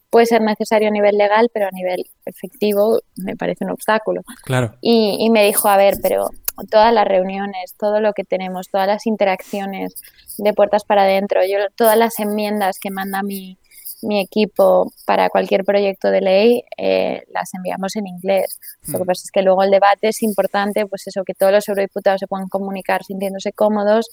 puede 0.10 0.26
ser 0.26 0.42
necesario 0.42 0.88
a 0.88 0.92
nivel 0.92 1.16
legal, 1.16 1.52
pero 1.54 1.68
a 1.68 1.72
nivel 1.72 2.06
efectivo 2.26 3.00
me 3.18 3.36
parece 3.36 3.66
un 3.66 3.72
obstáculo. 3.72 4.24
Claro. 4.44 4.74
Y, 4.82 5.18
y 5.20 5.30
me 5.30 5.46
dijo, 5.46 5.70
a 5.70 5.78
ver, 5.78 5.94
pero 6.02 6.30
todas 6.70 6.94
las 6.94 7.08
reuniones, 7.08 7.76
todo 7.78 8.00
lo 8.00 8.14
que 8.14 8.24
tenemos, 8.24 8.70
todas 8.70 8.88
las 8.88 9.06
interacciones 9.06 9.96
de 10.38 10.54
puertas 10.54 10.84
para 10.84 11.04
adentro, 11.04 11.42
yo 11.46 11.58
todas 11.76 11.98
las 11.98 12.20
enmiendas 12.20 12.80
que 12.80 12.92
manda 12.92 13.24
mi, 13.24 13.58
mi 14.02 14.20
equipo 14.20 14.92
para 15.06 15.30
cualquier 15.30 15.64
proyecto 15.64 16.10
de 16.12 16.22
ley 16.22 16.64
eh, 16.78 17.24
las 17.34 17.54
enviamos 17.54 17.96
en 17.96 18.08
inglés. 18.08 18.60
Lo 18.88 19.00
que 19.00 19.04
hmm. 19.04 19.08
pasa 19.08 19.22
es 19.26 19.32
que 19.32 19.42
luego 19.42 19.64
el 19.64 19.72
debate 19.72 20.10
es 20.10 20.24
importante, 20.24 20.86
pues 20.86 21.08
eso, 21.08 21.24
que 21.24 21.34
todos 21.34 21.52
los 21.52 21.68
eurodiputados 21.68 22.20
se 22.20 22.28
puedan 22.28 22.48
comunicar 22.48 23.04
sintiéndose 23.04 23.52
cómodos. 23.52 24.10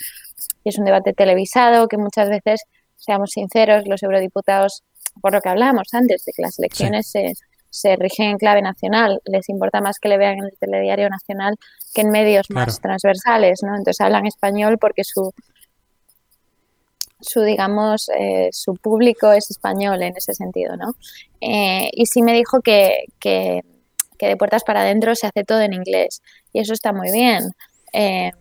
Y 0.65 0.71
es 0.71 0.79
un 0.79 0.85
debate 0.85 1.13
televisado 1.13 1.89
que 1.89 1.99
muchas 1.99 2.29
veces, 2.29 2.63
seamos 2.97 3.31
sinceros, 3.31 3.87
los 3.87 4.03
eurodiputados, 4.03 4.83
por 5.21 5.33
lo 5.33 5.41
que 5.41 5.49
hablábamos 5.49 5.89
antes, 5.93 6.25
de 6.25 6.33
que 6.33 6.43
las 6.43 6.59
elecciones 6.59 7.09
se, 7.09 7.35
se, 7.77 7.97
rigen 7.97 8.31
en 8.31 8.39
clave 8.39 8.63
nacional, 8.63 9.21
les 9.25 9.49
importa 9.49 9.81
más 9.81 9.99
que 9.99 10.09
le 10.09 10.19
vean 10.19 10.39
en 10.39 10.45
el 10.45 10.59
telediario 10.59 11.09
nacional 11.09 11.57
que 11.95 12.03
en 12.03 12.11
medios 12.11 12.51
más 12.51 12.81
transversales, 12.81 13.61
¿no? 13.63 13.77
Entonces 13.77 14.01
hablan 14.01 14.27
español 14.27 14.79
porque 14.79 15.05
su 15.05 15.33
su, 17.21 17.43
digamos, 17.43 18.11
eh, 18.19 18.51
su 18.53 18.75
público 18.75 19.33
es 19.33 19.51
español 19.51 20.03
en 20.03 20.17
ese 20.17 20.35
sentido, 20.35 20.77
¿no? 20.77 20.93
Eh, 21.41 21.91
y 21.93 22.07
sí 22.07 22.23
me 22.23 22.33
dijo 22.35 22.61
que, 22.61 23.05
que, 23.19 23.63
de 24.19 24.37
puertas 24.37 24.65
para 24.65 24.83
adentro 24.83 25.15
se 25.15 25.27
hace 25.27 25.45
todo 25.45 25.61
en 25.61 25.73
inglés 25.73 26.23
y 26.53 26.61
eso 26.61 26.73
está 26.73 26.93
muy 26.93 27.11
bien. 27.13 27.51
Eh, 27.93 28.33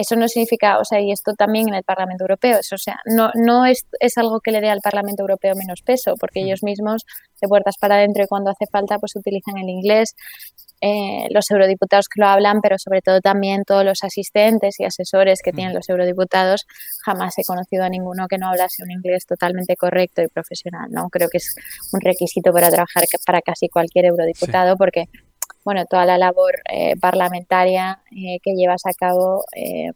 eso 0.00 0.16
no 0.16 0.28
significa, 0.28 0.78
o 0.78 0.84
sea, 0.84 1.00
y 1.00 1.12
esto 1.12 1.34
también 1.34 1.68
en 1.68 1.74
el 1.74 1.84
Parlamento 1.84 2.24
Europeo, 2.24 2.58
eso, 2.58 2.74
o 2.74 2.78
sea, 2.78 3.00
no, 3.04 3.30
no 3.34 3.66
es, 3.66 3.86
es 4.00 4.16
algo 4.16 4.40
que 4.40 4.50
le 4.50 4.60
dé 4.60 4.70
al 4.70 4.80
Parlamento 4.80 5.22
Europeo 5.22 5.54
menos 5.54 5.82
peso, 5.82 6.14
porque 6.18 6.40
ellos 6.40 6.62
mismos, 6.62 7.04
de 7.40 7.48
puertas 7.48 7.76
para 7.78 7.96
adentro 7.96 8.24
y 8.24 8.26
cuando 8.26 8.50
hace 8.50 8.66
falta, 8.70 8.98
pues 8.98 9.14
utilizan 9.16 9.58
el 9.58 9.68
inglés, 9.68 10.14
eh, 10.82 11.26
los 11.30 11.50
eurodiputados 11.50 12.06
que 12.08 12.22
lo 12.22 12.26
hablan, 12.26 12.60
pero 12.62 12.78
sobre 12.78 13.02
todo 13.02 13.20
también 13.20 13.64
todos 13.66 13.84
los 13.84 14.02
asistentes 14.02 14.80
y 14.80 14.84
asesores 14.84 15.40
que 15.42 15.52
tienen 15.52 15.74
los 15.74 15.88
eurodiputados. 15.90 16.66
Jamás 17.04 17.36
he 17.36 17.44
conocido 17.44 17.84
a 17.84 17.90
ninguno 17.90 18.26
que 18.28 18.38
no 18.38 18.48
hablase 18.48 18.82
un 18.82 18.90
inglés 18.90 19.26
totalmente 19.26 19.76
correcto 19.76 20.22
y 20.22 20.28
profesional. 20.28 20.88
¿no? 20.90 21.10
Creo 21.10 21.28
que 21.28 21.36
es 21.36 21.54
un 21.92 22.00
requisito 22.00 22.50
para 22.52 22.70
trabajar 22.70 23.04
para 23.26 23.42
casi 23.42 23.68
cualquier 23.68 24.06
eurodiputado 24.06 24.76
porque 24.78 25.10
bueno, 25.64 25.84
toda 25.86 26.06
la 26.06 26.18
labor 26.18 26.54
eh, 26.70 26.96
parlamentaria 26.96 28.00
eh, 28.10 28.38
que 28.42 28.54
llevas 28.54 28.82
a 28.86 28.92
cabo, 28.92 29.44
eh, 29.54 29.90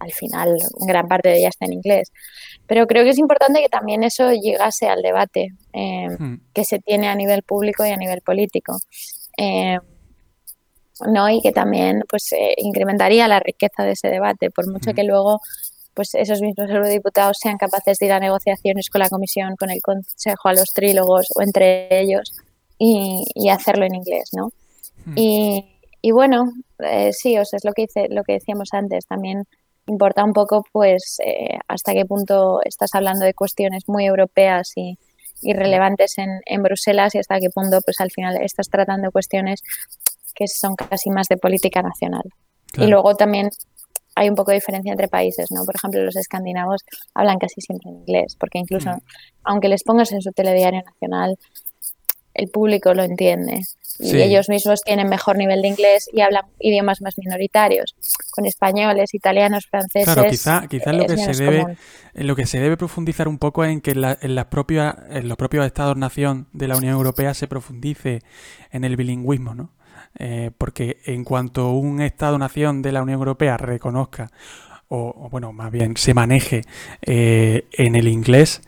al 0.00 0.12
final, 0.12 0.56
gran 0.86 1.08
parte 1.08 1.28
de 1.28 1.38
ella 1.38 1.48
está 1.48 1.66
en 1.66 1.74
inglés. 1.74 2.10
Pero 2.66 2.86
creo 2.86 3.04
que 3.04 3.10
es 3.10 3.18
importante 3.18 3.60
que 3.62 3.68
también 3.68 4.02
eso 4.02 4.32
llegase 4.32 4.88
al 4.88 5.02
debate 5.02 5.48
hmm. 5.72 6.36
que 6.52 6.64
se 6.64 6.78
tiene 6.78 7.08
a 7.08 7.14
nivel 7.14 7.42
público 7.42 7.86
y 7.86 7.90
a 7.90 7.96
nivel 7.96 8.20
político. 8.20 8.76
¿no? 11.12 11.28
Y 11.28 11.40
que 11.40 11.52
también 11.52 12.02
pues, 12.08 12.34
incrementaría 12.56 13.28
la 13.28 13.40
riqueza 13.40 13.82
de 13.82 13.92
ese 13.92 14.08
debate, 14.08 14.50
por 14.50 14.70
mucho 14.70 14.90
hmm. 14.90 14.94
que 14.94 15.04
luego 15.04 15.40
pues 15.94 16.14
esos 16.14 16.40
mismos 16.40 16.68
eurodiputados 16.68 17.36
sean 17.40 17.56
capaces 17.56 17.98
de 17.98 18.06
ir 18.06 18.12
a 18.12 18.18
negociaciones 18.18 18.90
con 18.90 18.98
la 18.98 19.08
Comisión, 19.08 19.54
con 19.56 19.70
el 19.70 19.80
Consejo, 19.80 20.48
a 20.48 20.52
los 20.52 20.72
trílogos 20.72 21.28
o 21.36 21.42
entre 21.42 21.86
ellos 22.00 22.32
y, 22.78 23.24
y 23.34 23.48
hacerlo 23.48 23.86
en 23.86 23.94
inglés, 23.94 24.30
¿no? 24.32 24.50
Hmm. 25.04 25.14
Y, 25.16 26.10
bueno, 26.12 26.52
eh, 26.80 27.12
sí, 27.12 27.38
o 27.38 27.44
sea, 27.44 27.56
es 27.56 27.64
lo 27.64 27.72
que, 27.72 27.82
hice, 27.82 28.08
lo 28.10 28.24
que 28.24 28.34
decíamos 28.34 28.68
antes, 28.72 29.06
también 29.06 29.44
importa 29.86 30.24
un 30.24 30.32
poco 30.32 30.64
pues 30.72 31.18
eh, 31.24 31.58
hasta 31.68 31.92
qué 31.92 32.04
punto 32.06 32.60
estás 32.64 32.94
hablando 32.94 33.24
de 33.24 33.34
cuestiones 33.34 33.84
muy 33.86 34.06
europeas 34.06 34.72
y, 34.76 34.98
relevantes 35.42 36.16
en, 36.16 36.40
en, 36.46 36.62
Bruselas 36.62 37.14
y 37.14 37.18
hasta 37.18 37.38
qué 37.38 37.50
punto 37.50 37.78
pues 37.84 38.00
al 38.00 38.10
final 38.10 38.38
estás 38.40 38.70
tratando 38.70 39.10
cuestiones 39.10 39.60
que 40.34 40.48
son 40.48 40.74
casi 40.74 41.10
más 41.10 41.28
de 41.28 41.36
política 41.36 41.82
nacional. 41.82 42.22
Y 42.78 42.86
luego 42.86 43.14
también 43.14 43.50
hay 44.14 44.28
un 44.28 44.34
poco 44.34 44.52
de 44.52 44.56
diferencia 44.56 44.92
entre 44.92 45.08
países, 45.08 45.50
¿no? 45.50 45.64
Por 45.64 45.76
ejemplo, 45.76 46.02
los 46.02 46.16
escandinavos 46.16 46.82
hablan 47.14 47.38
casi 47.38 47.60
siempre 47.60 47.90
en 47.90 47.96
inglés, 47.98 48.36
porque 48.38 48.58
incluso 48.58 48.90
hmm. 48.90 49.00
aunque 49.44 49.68
les 49.68 49.82
pongas 49.82 50.12
en 50.12 50.22
su 50.22 50.32
telediario 50.32 50.82
nacional, 50.82 51.36
el 52.34 52.48
público 52.48 52.94
lo 52.94 53.02
entiende 53.02 53.60
y 53.98 54.20
ellos 54.20 54.48
mismos 54.48 54.82
tienen 54.82 55.08
mejor 55.08 55.36
nivel 55.36 55.62
de 55.62 55.68
inglés 55.68 56.08
y 56.12 56.20
hablan 56.20 56.44
idiomas 56.58 57.00
más 57.00 57.16
minoritarios, 57.18 57.94
con 58.30 58.46
españoles, 58.46 59.14
italianos, 59.14 59.66
franceses. 59.66 60.12
Claro, 60.12 60.28
quizá, 60.28 60.66
quizá 60.68 60.92
lo 60.92 61.06
que 61.06 61.16
se 61.16 61.32
debe, 61.42 61.76
en 62.14 62.26
lo 62.26 62.36
que 62.36 62.46
se 62.46 62.58
debe 62.58 62.76
profundizar 62.76 63.28
un 63.28 63.38
poco 63.38 63.64
es 63.64 63.70
en 63.70 63.80
que 63.80 63.92
en, 63.92 64.34
las 64.34 64.44
propias, 64.46 64.94
en 65.10 65.28
los 65.28 65.36
propios 65.36 65.66
estados-nación 65.66 66.48
de 66.52 66.68
la 66.68 66.76
Unión 66.76 66.94
Europea 66.94 67.34
se 67.34 67.46
profundice 67.46 68.22
en 68.70 68.84
el 68.84 68.96
bilingüismo, 68.96 69.54
¿no? 69.54 69.70
Eh, 70.18 70.50
porque 70.56 70.98
en 71.06 71.24
cuanto 71.24 71.70
un 71.70 72.00
Estado-nación 72.00 72.82
de 72.82 72.92
la 72.92 73.02
Unión 73.02 73.18
Europea 73.18 73.56
reconozca, 73.56 74.30
o, 74.88 75.28
bueno, 75.30 75.52
más 75.52 75.72
bien 75.72 75.96
se 75.96 76.14
maneje 76.14 76.62
eh, 77.02 77.66
en 77.72 77.96
el 77.96 78.06
inglés, 78.06 78.62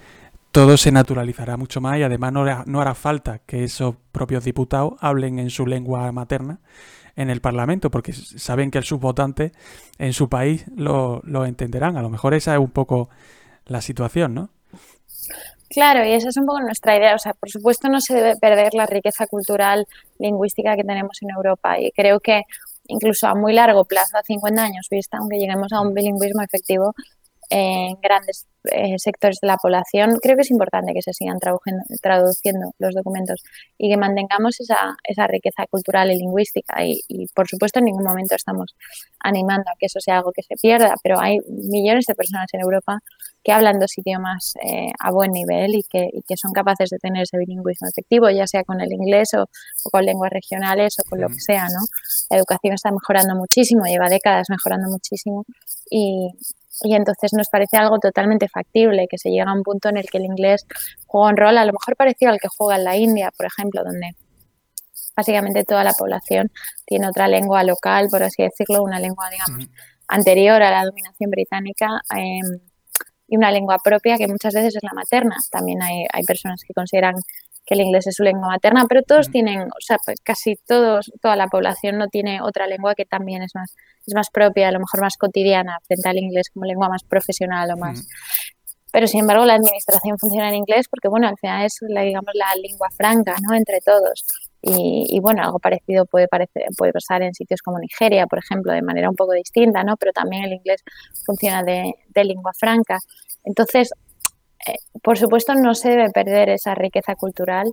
todo 0.56 0.78
se 0.78 0.90
naturalizará 0.90 1.58
mucho 1.58 1.82
más 1.82 1.98
y 1.98 2.02
además 2.02 2.32
no 2.32 2.40
hará, 2.40 2.64
no 2.66 2.80
hará 2.80 2.94
falta 2.94 3.40
que 3.40 3.62
esos 3.62 3.94
propios 4.10 4.42
diputados 4.42 4.94
hablen 5.00 5.38
en 5.38 5.50
su 5.50 5.66
lengua 5.66 6.10
materna 6.12 6.60
en 7.14 7.28
el 7.28 7.42
Parlamento, 7.42 7.90
porque 7.90 8.14
saben 8.14 8.70
que 8.70 8.80
sus 8.80 8.98
votantes 8.98 9.52
en 9.98 10.14
su 10.14 10.30
país 10.30 10.64
lo, 10.74 11.20
lo 11.24 11.44
entenderán. 11.44 11.98
A 11.98 12.02
lo 12.02 12.08
mejor 12.08 12.32
esa 12.32 12.54
es 12.54 12.58
un 12.58 12.70
poco 12.70 13.10
la 13.66 13.82
situación, 13.82 14.32
¿no? 14.32 14.48
Claro, 15.68 16.06
y 16.06 16.12
esa 16.12 16.30
es 16.30 16.38
un 16.38 16.46
poco 16.46 16.60
nuestra 16.60 16.96
idea. 16.96 17.14
O 17.14 17.18
sea, 17.18 17.34
por 17.34 17.50
supuesto 17.50 17.90
no 17.90 18.00
se 18.00 18.14
debe 18.14 18.36
perder 18.36 18.72
la 18.72 18.86
riqueza 18.86 19.26
cultural 19.26 19.86
lingüística 20.18 20.74
que 20.74 20.84
tenemos 20.84 21.18
en 21.20 21.32
Europa 21.36 21.78
y 21.78 21.90
creo 21.90 22.18
que 22.18 22.44
incluso 22.88 23.26
a 23.26 23.34
muy 23.34 23.52
largo 23.52 23.84
plazo, 23.84 24.16
a 24.16 24.22
50 24.22 24.62
años 24.62 24.86
vista, 24.90 25.18
aunque 25.18 25.36
lleguemos 25.36 25.70
a 25.74 25.82
un 25.82 25.92
bilingüismo 25.92 26.40
efectivo, 26.40 26.94
en 27.50 27.96
grandes 28.00 28.46
eh, 28.64 28.98
sectores 28.98 29.38
de 29.40 29.46
la 29.46 29.56
población, 29.56 30.18
creo 30.20 30.36
que 30.36 30.42
es 30.42 30.50
importante 30.50 30.92
que 30.92 31.02
se 31.02 31.12
sigan 31.12 31.38
traduciendo 31.38 32.72
los 32.78 32.94
documentos 32.94 33.42
y 33.78 33.90
que 33.90 33.96
mantengamos 33.96 34.60
esa, 34.60 34.96
esa 35.04 35.26
riqueza 35.26 35.66
cultural 35.70 36.10
y 36.10 36.18
lingüística. 36.18 36.84
Y, 36.84 37.26
por 37.34 37.48
supuesto, 37.48 37.78
en 37.78 37.86
ningún 37.86 38.04
momento 38.04 38.34
estamos 38.34 38.74
animando 39.20 39.70
a 39.70 39.74
que 39.78 39.86
eso 39.86 40.00
sea 40.00 40.18
algo 40.18 40.32
que 40.32 40.42
se 40.42 40.56
pierda, 40.56 40.94
pero 41.02 41.20
hay 41.20 41.38
millones 41.48 42.06
de 42.06 42.14
personas 42.14 42.48
en 42.52 42.60
Europa 42.60 42.98
que 43.44 43.52
hablan 43.52 43.78
dos 43.78 43.96
idiomas 43.96 44.54
eh, 44.62 44.90
a 44.98 45.12
buen 45.12 45.30
nivel 45.30 45.76
y 45.76 45.84
que, 45.84 46.10
que, 46.26 46.36
son 46.36 46.52
capaces 46.52 46.90
de 46.90 46.98
tener 46.98 47.22
ese 47.22 47.38
bilingüismo 47.38 47.86
efectivo, 47.86 48.28
ya 48.30 48.46
sea 48.48 48.64
con 48.64 48.80
el 48.80 48.92
inglés 48.92 49.34
o, 49.34 49.42
o 49.84 49.90
con 49.90 50.04
lenguas 50.04 50.32
regionales 50.32 50.98
o 50.98 51.08
con 51.08 51.20
lo 51.20 51.28
que 51.28 51.38
sea. 51.38 51.66
¿no? 51.68 51.78
La 52.30 52.38
educación 52.38 52.74
está 52.74 52.90
mejorando 52.90 53.36
muchísimo, 53.36 53.84
lleva 53.84 54.08
décadas 54.08 54.48
mejorando 54.50 54.88
muchísimo 54.88 55.44
y, 55.88 56.32
y 56.82 56.94
entonces 56.94 57.32
nos 57.32 57.48
parece 57.48 57.76
algo 57.76 57.98
totalmente 57.98 58.48
factible, 58.48 59.06
que 59.08 59.18
se 59.18 59.30
llega 59.30 59.50
a 59.50 59.54
un 59.54 59.62
punto 59.62 59.88
en 59.88 59.96
el 59.96 60.06
que 60.10 60.18
el 60.18 60.24
inglés 60.24 60.66
juega 61.06 61.30
un 61.30 61.36
rol 61.36 61.58
a 61.58 61.64
lo 61.64 61.72
mejor 61.72 61.96
parecido 61.96 62.32
al 62.32 62.38
que 62.38 62.48
juega 62.48 62.76
en 62.76 62.84
la 62.84 62.96
India, 62.96 63.30
por 63.36 63.46
ejemplo, 63.46 63.82
donde 63.84 64.14
básicamente 65.16 65.64
toda 65.64 65.82
la 65.82 65.92
población 65.92 66.50
tiene 66.84 67.08
otra 67.08 67.28
lengua 67.28 67.64
local, 67.64 68.08
por 68.10 68.22
así 68.22 68.42
decirlo, 68.42 68.82
una 68.82 69.00
lengua, 69.00 69.30
digamos, 69.30 69.68
anterior 70.08 70.62
a 70.62 70.70
la 70.70 70.84
dominación 70.84 71.30
británica 71.30 71.88
em, 72.14 72.60
y 73.28 73.36
una 73.36 73.50
lengua 73.50 73.78
propia 73.82 74.18
que 74.18 74.28
muchas 74.28 74.54
veces 74.54 74.76
es 74.76 74.82
la 74.82 74.92
materna. 74.92 75.36
También 75.50 75.82
hay, 75.82 76.04
hay 76.12 76.22
personas 76.24 76.62
que 76.66 76.74
consideran 76.74 77.14
que 77.66 77.74
el 77.74 77.80
inglés 77.80 78.06
es 78.06 78.14
su 78.14 78.22
lengua 78.22 78.48
materna, 78.48 78.86
pero 78.88 79.02
todos 79.02 79.28
tienen, 79.30 79.62
o 79.62 79.80
sea, 79.80 79.98
pues 80.04 80.20
casi 80.22 80.54
todos, 80.66 81.10
toda 81.20 81.34
la 81.34 81.48
población 81.48 81.98
no 81.98 82.06
tiene 82.06 82.40
otra 82.40 82.66
lengua 82.68 82.94
que 82.94 83.04
también 83.04 83.42
es 83.42 83.52
más, 83.54 83.74
es 84.06 84.14
más 84.14 84.30
propia, 84.30 84.68
a 84.68 84.72
lo 84.72 84.78
mejor 84.78 85.00
más 85.00 85.16
cotidiana, 85.16 85.78
frente 85.86 86.08
al 86.08 86.18
inglés 86.18 86.48
como 86.54 86.64
lengua 86.64 86.88
más 86.88 87.02
profesional 87.02 87.68
o 87.72 87.76
más. 87.76 88.06
Pero 88.92 89.08
sin 89.08 89.20
embargo 89.20 89.44
la 89.44 89.54
administración 89.54 90.16
funciona 90.16 90.48
en 90.48 90.54
inglés 90.54 90.86
porque, 90.88 91.08
bueno, 91.08 91.28
al 91.28 91.36
final 91.38 91.66
es, 91.66 91.76
la, 91.82 92.02
digamos, 92.02 92.30
la 92.34 92.54
lengua 92.62 92.88
franca, 92.96 93.34
¿no? 93.42 93.54
Entre 93.54 93.80
todos. 93.80 94.24
Y, 94.62 95.20
bueno, 95.20 95.44
algo 95.44 95.60
parecido 95.60 96.06
puede, 96.06 96.26
parecer, 96.26 96.64
puede 96.76 96.92
pasar 96.92 97.22
en 97.22 97.34
sitios 97.34 97.62
como 97.62 97.78
Nigeria, 97.78 98.26
por 98.26 98.40
ejemplo, 98.40 98.72
de 98.72 98.82
manera 98.82 99.08
un 99.08 99.14
poco 99.14 99.32
distinta, 99.32 99.84
¿no? 99.84 99.96
Pero 99.96 100.12
también 100.12 100.44
el 100.44 100.54
inglés 100.54 100.82
funciona 101.24 101.62
de, 101.62 101.94
de 102.08 102.24
lengua 102.24 102.50
franca. 102.58 102.98
Entonces, 103.44 103.92
por 105.02 105.18
supuesto, 105.18 105.54
no 105.54 105.74
se 105.74 105.90
debe 105.90 106.10
perder 106.10 106.48
esa 106.48 106.74
riqueza 106.74 107.14
cultural, 107.14 107.72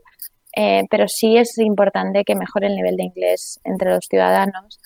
eh, 0.55 0.83
pero 0.89 1.07
sí 1.07 1.37
es 1.37 1.57
importante 1.57 2.23
que 2.23 2.35
mejore 2.35 2.67
el 2.67 2.75
nivel 2.75 2.95
de 2.95 3.03
inglés 3.03 3.59
entre 3.63 3.89
los 3.91 4.05
ciudadanos 4.05 4.79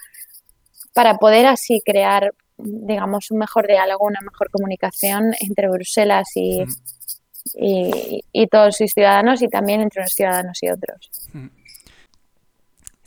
para 0.93 1.15
poder 1.17 1.45
así 1.45 1.81
crear, 1.85 2.33
digamos, 2.57 3.31
un 3.31 3.39
mejor 3.39 3.67
diálogo, 3.67 4.05
una 4.05 4.21
mejor 4.21 4.49
comunicación 4.49 5.33
entre 5.41 5.69
Bruselas 5.69 6.27
y, 6.35 6.63
y, 7.53 8.47
todos 8.47 8.77
sus 8.77 8.91
ciudadanos 8.91 9.41
y 9.41 9.47
también 9.47 9.81
entre 9.81 10.01
unos 10.01 10.13
ciudadanos 10.13 10.57
y 10.63 10.69
otros. 10.69 11.11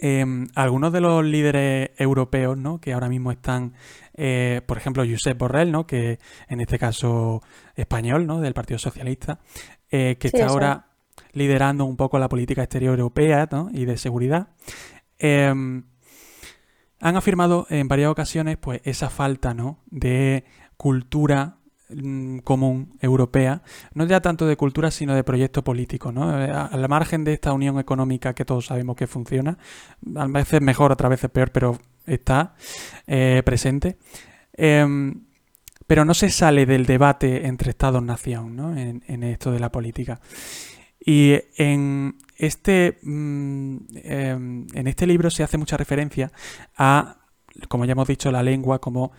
Em, 0.03 0.47
algunos 0.55 0.95
de 0.95 1.01
los 1.03 1.23
líderes 1.23 1.91
europeos 1.99 2.57
¿no? 2.57 2.81
que 2.81 2.95
ahora 2.95 3.11
mismo 3.11 3.33
están 3.33 3.75
eh, 4.23 4.61
por 4.67 4.77
ejemplo, 4.77 5.03
Josep 5.09 5.39
Borrell, 5.39 5.71
¿no? 5.71 5.87
que 5.87 6.19
en 6.49 6.61
este 6.61 6.79
caso 6.79 7.43
español, 7.75 8.27
¿no? 8.27 8.41
del 8.41 8.53
Partido 8.55 8.79
Socialista, 8.79 9.41
eh, 9.91 10.17
que 10.19 10.29
está 10.29 10.47
ahora 10.47 10.89
liderando 11.33 11.85
un 11.85 11.97
poco 11.97 12.19
la 12.19 12.29
política 12.29 12.63
exterior 12.63 12.99
europea 12.99 13.49
y 13.73 13.87
de 13.87 13.97
seguridad. 13.97 14.49
Em, 15.19 15.85
han 17.01 17.17
afirmado 17.17 17.67
en 17.71 17.89
varias 17.89 18.11
ocasiones 18.11 18.59
pues, 18.59 18.83
esa 18.85 19.09
falta 19.09 19.55
¿no? 19.55 19.79
de 19.87 20.45
cultura 20.77 21.57
común 22.45 22.95
europea, 23.01 23.63
no 23.95 24.07
ya 24.07 24.21
tanto 24.21 24.47
de 24.47 24.57
cultura, 24.57 24.91
sino 24.91 25.15
de 25.15 25.25
proyecto 25.25 25.65
político. 25.65 26.13
¿no? 26.13 26.43
Eh, 26.43 26.51
a 26.51 26.77
la 26.77 26.89
margen 26.89 27.25
de 27.25 27.33
esta 27.33 27.53
unión 27.53 27.79
económica 27.79 28.35
que 28.35 28.45
todos 28.45 28.67
sabemos 28.67 28.97
que 28.97 29.07
funciona, 29.07 29.59
a 30.17 30.27
veces 30.27 30.61
mejor, 30.61 30.93
otras 30.93 31.11
veces 31.11 31.31
peor, 31.31 31.51
pero 31.51 31.79
está 32.07 32.55
eh, 33.07 33.43
presente. 33.45 33.99
Em, 34.53 35.25
pero 35.87 36.05
no 36.05 36.15
se 36.15 36.31
sale 36.31 36.67
del 36.67 36.87
debate 36.87 37.47
entre 37.47 37.71
Estados-nación 37.71 38.55
¿no? 38.55 38.77
en, 38.77 39.23
esto 39.25 39.51
de 39.51 39.59
la 39.59 39.73
política. 39.73 40.21
Y 41.05 41.35
en 41.57 42.17
este, 42.37 42.99
mm, 43.03 43.77
em, 44.05 44.67
en 44.73 44.87
este 44.87 45.07
libro 45.07 45.31
se 45.31 45.43
hace 45.43 45.59
mucha 45.59 45.77
referencia 45.77 46.31
a, 46.77 47.17
como 47.69 47.85
ya 47.87 47.93
hemos 47.93 48.07
dicho, 48.07 48.31
la 48.31 48.43
lengua 48.43 48.81
como, 48.81 49.13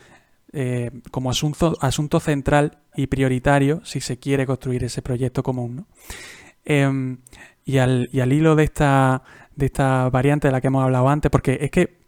eh, 0.54 0.92
como 1.12 1.30
asunto, 1.30 1.78
asunto 1.82 2.20
central 2.20 2.80
y 2.96 3.08
prioritario 3.08 3.82
si 3.84 4.02
se 4.02 4.18
quiere 4.18 4.46
construir 4.46 4.84
ese 4.84 5.02
proyecto 5.02 5.44
común. 5.44 5.86
Em, 6.66 7.20
y, 7.66 7.78
al, 7.78 8.10
y 8.12 8.20
al 8.20 8.34
hilo 8.34 8.56
de 8.56 8.64
esta, 8.64 9.24
de 9.56 9.68
esta 9.68 10.10
variante 10.10 10.48
de 10.48 10.52
la 10.52 10.62
que 10.62 10.68
hemos 10.68 10.84
hablado 10.84 11.10
antes, 11.10 11.32
porque 11.32 11.58
es 11.62 11.72
que 11.72 12.02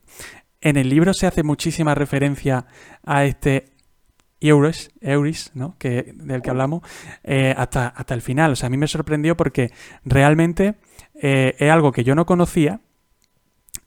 en 0.62 0.77
el 0.77 0.89
libro 0.89 1.13
se 1.13 1.27
hace 1.27 1.43
muchísima 1.43 1.95
referencia 1.95 2.65
a 3.03 3.25
este 3.25 3.73
Euris, 4.39 4.91
Euris 5.01 5.52
¿no? 5.54 5.77
que, 5.77 6.13
del 6.15 6.41
que 6.41 6.50
hablamos, 6.50 6.81
eh, 7.23 7.54
hasta, 7.58 7.87
hasta 7.87 8.13
el 8.13 8.21
final. 8.21 8.52
O 8.52 8.56
sea, 8.56 8.67
a 8.67 8.69
mí 8.69 8.77
me 8.77 8.87
sorprendió 8.87 9.37
porque 9.37 9.71
realmente 10.04 10.75
eh, 11.15 11.56
es 11.58 11.71
algo 11.71 11.91
que 11.91 12.04
yo 12.04 12.15
no 12.15 12.25
conocía 12.25 12.81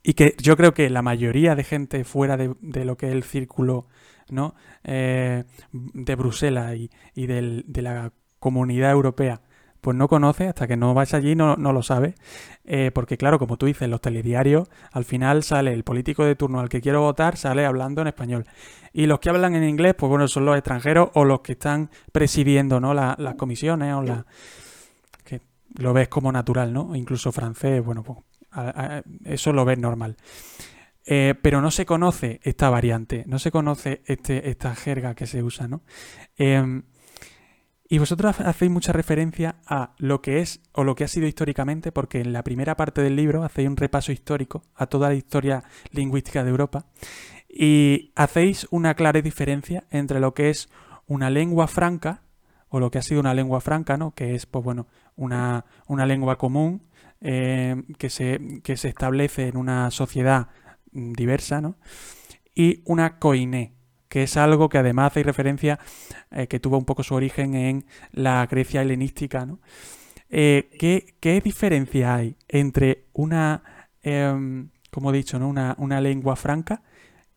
y 0.02 0.14
que 0.14 0.34
yo 0.40 0.56
creo 0.56 0.72
que 0.72 0.88
la 0.88 1.02
mayoría 1.02 1.54
de 1.54 1.64
gente 1.64 2.04
fuera 2.04 2.36
de, 2.36 2.84
lo 2.84 2.96
que 2.96 3.08
es 3.08 3.12
el 3.12 3.24
círculo 3.24 3.86
¿no? 4.30 4.54
Eh, 4.84 5.44
de 5.72 6.14
Bruselas 6.14 6.76
y, 6.76 6.90
y 7.14 7.26
del, 7.26 7.64
de 7.66 7.82
la 7.82 8.12
comunidad 8.38 8.92
europea 8.92 9.40
pues 9.86 9.96
no 9.96 10.08
conoce, 10.08 10.48
hasta 10.48 10.66
que 10.66 10.76
no 10.76 10.94
vas 10.94 11.14
allí 11.14 11.36
no, 11.36 11.54
no 11.54 11.72
lo 11.72 11.80
sabe. 11.80 12.16
Eh, 12.64 12.90
porque 12.92 13.16
claro, 13.16 13.38
como 13.38 13.56
tú 13.56 13.66
dices, 13.66 13.88
los 13.88 14.00
telediarios, 14.00 14.68
al 14.90 15.04
final 15.04 15.44
sale 15.44 15.72
el 15.72 15.84
político 15.84 16.24
de 16.24 16.34
turno 16.34 16.58
al 16.58 16.68
que 16.68 16.80
quiero 16.80 17.02
votar, 17.02 17.36
sale 17.36 17.64
hablando 17.64 18.00
en 18.02 18.08
español. 18.08 18.46
Y 18.92 19.06
los 19.06 19.20
que 19.20 19.30
hablan 19.30 19.54
en 19.54 19.62
inglés, 19.62 19.94
pues 19.96 20.10
bueno, 20.10 20.26
son 20.26 20.44
los 20.44 20.56
extranjeros 20.56 21.10
o 21.14 21.24
los 21.24 21.38
que 21.38 21.52
están 21.52 21.90
presidiendo 22.10 22.80
¿no? 22.80 22.94
las 22.94 23.34
comisiones 23.36 23.94
o 23.94 24.02
la 24.02 24.26
que 25.22 25.40
lo 25.78 25.92
ves 25.92 26.08
como 26.08 26.32
natural, 26.32 26.72
¿no? 26.72 26.96
Incluso 26.96 27.30
francés, 27.30 27.84
bueno, 27.84 28.02
pues 28.02 28.18
eso 29.24 29.52
lo 29.52 29.64
ves 29.64 29.78
normal. 29.78 30.16
Eh, 31.08 31.34
pero 31.40 31.60
no 31.60 31.70
se 31.70 31.86
conoce 31.86 32.40
esta 32.42 32.68
variante, 32.68 33.22
no 33.28 33.38
se 33.38 33.52
conoce 33.52 34.02
este, 34.06 34.50
esta 34.50 34.74
jerga 34.74 35.14
que 35.14 35.26
se 35.26 35.40
usa, 35.40 35.68
¿no? 35.68 35.82
Em, 36.36 36.82
y 37.88 37.98
vosotros 37.98 38.40
hacéis 38.40 38.72
mucha 38.72 38.92
referencia 38.92 39.56
a 39.64 39.94
lo 39.98 40.20
que 40.20 40.40
es 40.40 40.60
o 40.72 40.82
lo 40.82 40.96
que 40.96 41.04
ha 41.04 41.08
sido 41.08 41.28
históricamente, 41.28 41.92
porque 41.92 42.20
en 42.20 42.32
la 42.32 42.42
primera 42.42 42.76
parte 42.76 43.02
del 43.02 43.14
libro 43.14 43.44
hacéis 43.44 43.68
un 43.68 43.76
repaso 43.76 44.10
histórico 44.10 44.64
a 44.74 44.86
toda 44.86 45.08
la 45.08 45.14
historia 45.14 45.62
lingüística 45.92 46.42
de 46.42 46.50
Europa 46.50 46.86
y 47.48 48.12
hacéis 48.16 48.66
una 48.72 48.94
clara 48.94 49.22
diferencia 49.22 49.84
entre 49.90 50.18
lo 50.18 50.34
que 50.34 50.50
es 50.50 50.68
una 51.06 51.30
lengua 51.30 51.68
franca 51.68 52.22
o 52.68 52.80
lo 52.80 52.90
que 52.90 52.98
ha 52.98 53.02
sido 53.02 53.20
una 53.20 53.34
lengua 53.34 53.60
franca, 53.60 53.96
¿no? 53.96 54.10
Que 54.10 54.34
es, 54.34 54.46
pues 54.46 54.64
bueno, 54.64 54.88
una, 55.14 55.64
una 55.86 56.04
lengua 56.04 56.36
común 56.36 56.82
eh, 57.20 57.84
que, 57.98 58.10
se, 58.10 58.60
que 58.64 58.76
se 58.76 58.88
establece 58.88 59.46
en 59.46 59.56
una 59.56 59.92
sociedad 59.92 60.48
diversa, 60.96 61.60
¿no? 61.60 61.76
Y 62.54 62.82
una 62.86 63.18
coiné, 63.18 63.74
que 64.08 64.22
es 64.22 64.36
algo 64.36 64.68
que 64.68 64.78
además 64.78 65.08
hace 65.12 65.22
referencia, 65.22 65.78
eh, 66.30 66.46
que 66.46 66.60
tuvo 66.60 66.78
un 66.78 66.84
poco 66.84 67.02
su 67.02 67.14
origen 67.14 67.54
en 67.54 67.86
la 68.12 68.46
Grecia 68.46 68.82
helenística. 68.82 69.44
¿no? 69.44 69.60
Eh, 70.30 70.70
¿qué, 71.20 71.40
diferencia 71.42 72.14
hay 72.14 72.36
entre 72.48 73.04
una, 73.12 73.62
em, 74.02 74.70
como 74.90 75.10
he 75.10 75.16
dicho, 75.16 75.38
¿no? 75.38 75.48
una, 75.48 75.74
una, 75.78 76.00
lengua 76.00 76.36
franca 76.36 76.82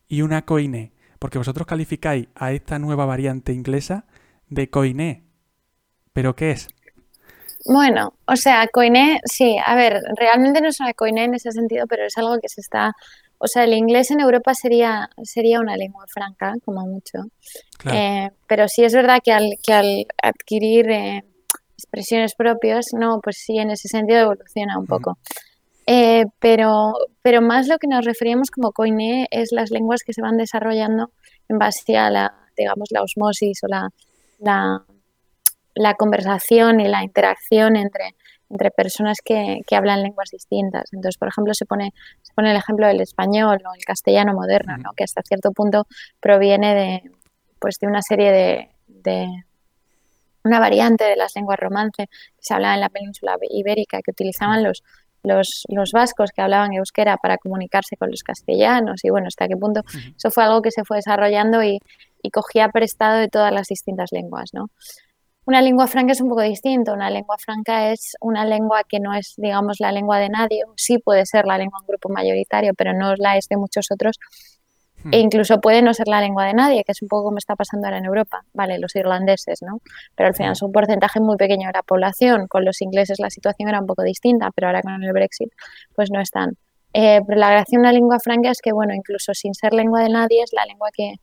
y 0.08 0.22
una 0.22 0.46
coiné? 0.46 0.92
Porque 1.18 1.38
vosotros 1.38 1.66
calificáis 1.66 2.28
a 2.34 2.52
esta 2.52 2.78
nueva 2.78 3.04
variante 3.04 3.52
inglesa 3.52 4.06
de 4.48 4.70
coiné. 4.70 5.24
¿Pero 6.12 6.34
qué 6.34 6.52
es? 6.52 6.68
Bueno, 7.66 8.14
o 8.26 8.36
sea, 8.36 8.66
coiné, 8.68 9.20
sí, 9.24 9.58
a 9.64 9.74
ver, 9.74 10.00
realmente 10.16 10.62
no 10.62 10.68
es 10.68 10.80
una 10.80 10.94
coiné 10.94 11.24
en 11.24 11.34
ese 11.34 11.52
sentido, 11.52 11.86
pero 11.86 12.06
es 12.06 12.16
algo 12.16 12.38
que 12.40 12.48
se 12.48 12.62
está 12.62 12.94
o 13.42 13.48
sea, 13.48 13.64
el 13.64 13.72
inglés 13.72 14.10
en 14.10 14.20
Europa 14.20 14.52
sería, 14.54 15.08
sería 15.22 15.60
una 15.60 15.74
lengua 15.74 16.04
franca, 16.12 16.52
como 16.62 16.82
mucho. 16.86 17.20
Eh, 17.90 18.28
pero 18.46 18.68
sí 18.68 18.84
es 18.84 18.92
verdad 18.92 19.20
que 19.24 19.32
al, 19.32 19.54
que 19.62 19.72
al 19.72 20.06
adquirir 20.22 20.90
eh, 20.90 21.24
expresiones 21.72 22.34
propias, 22.34 22.88
no, 22.92 23.18
pues 23.22 23.38
sí, 23.38 23.56
en 23.56 23.70
ese 23.70 23.88
sentido 23.88 24.20
evoluciona 24.20 24.78
un 24.78 24.86
poco. 24.86 25.16
Eh, 25.86 26.26
pero, 26.38 26.92
pero 27.22 27.40
más 27.40 27.66
lo 27.66 27.78
que 27.78 27.86
nos 27.86 28.04
referíamos 28.04 28.50
como 28.50 28.72
coine 28.72 29.26
es 29.30 29.52
las 29.52 29.70
lenguas 29.70 30.02
que 30.04 30.12
se 30.12 30.20
van 30.20 30.36
desarrollando 30.36 31.10
en 31.48 31.58
base 31.58 31.96
a 31.96 32.10
la, 32.10 32.34
digamos, 32.58 32.88
la 32.90 33.02
osmosis 33.02 33.58
o 33.62 33.68
la, 33.68 33.88
la, 34.38 34.84
la 35.74 35.94
conversación 35.94 36.80
y 36.80 36.88
la 36.88 37.02
interacción 37.02 37.76
entre 37.76 38.14
entre 38.50 38.70
personas 38.70 39.18
que, 39.24 39.60
que, 39.66 39.76
hablan 39.76 40.02
lenguas 40.02 40.30
distintas. 40.30 40.92
Entonces, 40.92 41.16
por 41.16 41.28
ejemplo, 41.28 41.54
se 41.54 41.66
pone, 41.66 41.92
se 42.22 42.32
pone 42.34 42.50
el 42.50 42.56
ejemplo 42.56 42.86
del 42.86 43.00
español 43.00 43.58
o 43.64 43.74
el 43.74 43.84
castellano 43.84 44.34
moderno, 44.34 44.76
¿no? 44.76 44.90
que 44.96 45.04
hasta 45.04 45.22
cierto 45.22 45.52
punto 45.52 45.86
proviene 46.20 46.74
de, 46.74 47.10
pues, 47.60 47.78
de 47.80 47.86
una 47.86 48.02
serie 48.02 48.32
de, 48.32 48.68
de 48.88 49.28
una 50.44 50.58
variante 50.58 51.04
de 51.04 51.16
las 51.16 51.34
lenguas 51.36 51.58
romance 51.58 52.06
que 52.06 52.40
se 52.40 52.54
hablaba 52.54 52.74
en 52.74 52.80
la 52.80 52.88
península 52.88 53.36
ibérica, 53.50 54.00
que 54.04 54.10
utilizaban 54.10 54.64
los, 54.64 54.82
los, 55.22 55.64
los, 55.68 55.92
vascos 55.92 56.30
que 56.34 56.42
hablaban 56.42 56.72
euskera 56.72 57.16
para 57.18 57.36
comunicarse 57.36 57.96
con 57.96 58.10
los 58.10 58.22
castellanos 58.22 59.04
y 59.04 59.10
bueno, 59.10 59.26
hasta 59.26 59.48
qué 59.48 59.56
punto 59.56 59.82
eso 60.16 60.30
fue 60.30 60.44
algo 60.44 60.62
que 60.62 60.70
se 60.70 60.82
fue 60.84 60.96
desarrollando 60.96 61.62
y, 61.62 61.78
y 62.22 62.30
cogía 62.30 62.68
prestado 62.68 63.18
de 63.18 63.28
todas 63.28 63.52
las 63.52 63.68
distintas 63.68 64.12
lenguas, 64.12 64.50
¿no? 64.54 64.70
Una 65.50 65.62
lengua 65.62 65.88
franca 65.88 66.12
es 66.12 66.20
un 66.20 66.28
poco 66.28 66.42
distinto. 66.42 66.92
Una 66.92 67.10
lengua 67.10 67.36
franca 67.36 67.90
es 67.90 68.16
una 68.20 68.44
lengua 68.44 68.84
que 68.88 69.00
no 69.00 69.12
es, 69.12 69.34
digamos, 69.36 69.80
la 69.80 69.90
lengua 69.90 70.20
de 70.20 70.28
nadie. 70.28 70.62
Sí 70.76 70.98
puede 70.98 71.26
ser 71.26 71.44
la 71.44 71.58
lengua 71.58 71.80
de 71.80 71.86
un 71.86 71.88
grupo 71.88 72.08
mayoritario, 72.08 72.72
pero 72.72 72.92
no 72.92 73.16
la 73.16 73.36
es 73.36 73.48
de 73.48 73.56
muchos 73.56 73.90
otros. 73.90 74.20
Hmm. 75.02 75.12
E 75.12 75.18
incluso 75.18 75.60
puede 75.60 75.82
no 75.82 75.92
ser 75.92 76.06
la 76.06 76.20
lengua 76.20 76.46
de 76.46 76.54
nadie, 76.54 76.84
que 76.84 76.92
es 76.92 77.02
un 77.02 77.08
poco 77.08 77.24
como 77.24 77.38
está 77.38 77.56
pasando 77.56 77.88
ahora 77.88 77.98
en 77.98 78.04
Europa. 78.04 78.44
Vale, 78.52 78.78
los 78.78 78.94
irlandeses, 78.94 79.60
¿no? 79.62 79.80
Pero 80.14 80.28
al 80.28 80.36
final 80.36 80.52
es 80.52 80.62
un 80.62 80.70
porcentaje 80.70 81.18
muy 81.18 81.36
pequeño 81.36 81.66
de 81.66 81.72
la 81.72 81.82
población. 81.82 82.46
Con 82.46 82.64
los 82.64 82.80
ingleses 82.80 83.18
la 83.18 83.28
situación 83.28 83.68
era 83.68 83.80
un 83.80 83.86
poco 83.86 84.04
distinta, 84.04 84.52
pero 84.54 84.68
ahora 84.68 84.82
con 84.82 85.02
el 85.02 85.12
Brexit, 85.12 85.48
pues 85.96 86.12
no 86.12 86.20
están. 86.20 86.58
Eh, 86.92 87.22
pero 87.26 87.40
la 87.40 87.50
gracia 87.50 87.76
de 87.76 87.80
una 87.80 87.92
lengua 87.92 88.20
franca 88.20 88.52
es 88.52 88.60
que, 88.62 88.70
bueno, 88.70 88.94
incluso 88.94 89.34
sin 89.34 89.54
ser 89.54 89.74
lengua 89.74 90.04
de 90.04 90.10
nadie, 90.10 90.44
es 90.44 90.52
la 90.52 90.64
lengua 90.64 90.90
que, 90.92 91.14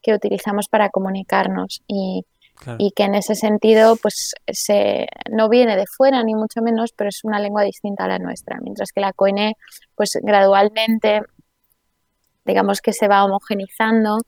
que 0.00 0.14
utilizamos 0.14 0.68
para 0.68 0.88
comunicarnos. 0.88 1.82
Y, 1.86 2.24
y 2.78 2.92
que 2.92 3.04
en 3.04 3.14
ese 3.14 3.34
sentido 3.34 3.96
pues 3.96 4.32
se, 4.50 5.06
no 5.30 5.48
viene 5.48 5.76
de 5.76 5.86
fuera 5.86 6.22
ni 6.22 6.34
mucho 6.34 6.62
menos, 6.62 6.92
pero 6.96 7.08
es 7.08 7.20
una 7.24 7.40
lengua 7.40 7.62
distinta 7.62 8.04
a 8.04 8.08
la 8.08 8.18
nuestra, 8.18 8.58
mientras 8.62 8.92
que 8.92 9.00
la 9.00 9.12
coine 9.12 9.56
pues 9.94 10.18
gradualmente 10.22 11.22
digamos 12.44 12.80
que 12.80 12.92
se 12.92 13.08
va 13.08 13.24
homogenizando 13.24 14.18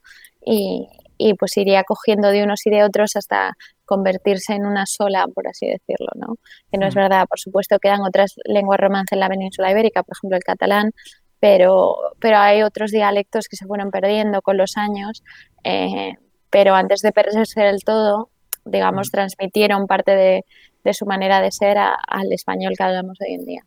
y, 0.43 0.87
y, 1.17 1.33
pues 1.35 1.57
iría 1.57 1.83
cogiendo 1.83 2.29
de 2.29 2.43
unos 2.43 2.65
y 2.65 2.69
de 2.69 2.83
otros 2.83 3.15
hasta 3.15 3.53
convertirse 3.85 4.53
en 4.53 4.65
una 4.65 4.85
sola, 4.85 5.25
por 5.33 5.47
así 5.47 5.67
decirlo, 5.67 6.07
¿no? 6.15 6.35
Que 6.71 6.77
no 6.77 6.87
es 6.87 6.95
mm. 6.95 6.99
verdad, 6.99 7.25
por 7.27 7.39
supuesto 7.39 7.79
quedan 7.79 8.01
otras 8.01 8.35
lenguas 8.45 8.79
romance 8.79 9.15
en 9.15 9.19
la 9.19 9.29
península 9.29 9.71
ibérica, 9.71 10.03
por 10.03 10.15
ejemplo 10.17 10.37
el 10.37 10.43
catalán, 10.43 10.91
pero, 11.39 11.95
pero 12.19 12.37
hay 12.37 12.63
otros 12.63 12.91
dialectos 12.91 13.47
que 13.47 13.55
se 13.55 13.65
fueron 13.65 13.91
perdiendo 13.91 14.41
con 14.41 14.57
los 14.57 14.77
años, 14.77 15.23
eh, 15.63 16.13
pero 16.49 16.75
antes 16.75 17.01
de 17.01 17.11
perderse 17.11 17.61
del 17.61 17.83
todo, 17.83 18.29
digamos, 18.71 19.11
transmitieron 19.11 19.87
parte 19.87 20.15
de, 20.15 20.43
su 20.93 21.05
manera 21.05 21.41
de 21.41 21.51
ser 21.51 21.77
al 21.77 22.31
español 22.31 22.73
que 22.77 22.83
hablamos 22.83 23.17
hoy 23.19 23.33
en 23.33 23.45
día. 23.45 23.61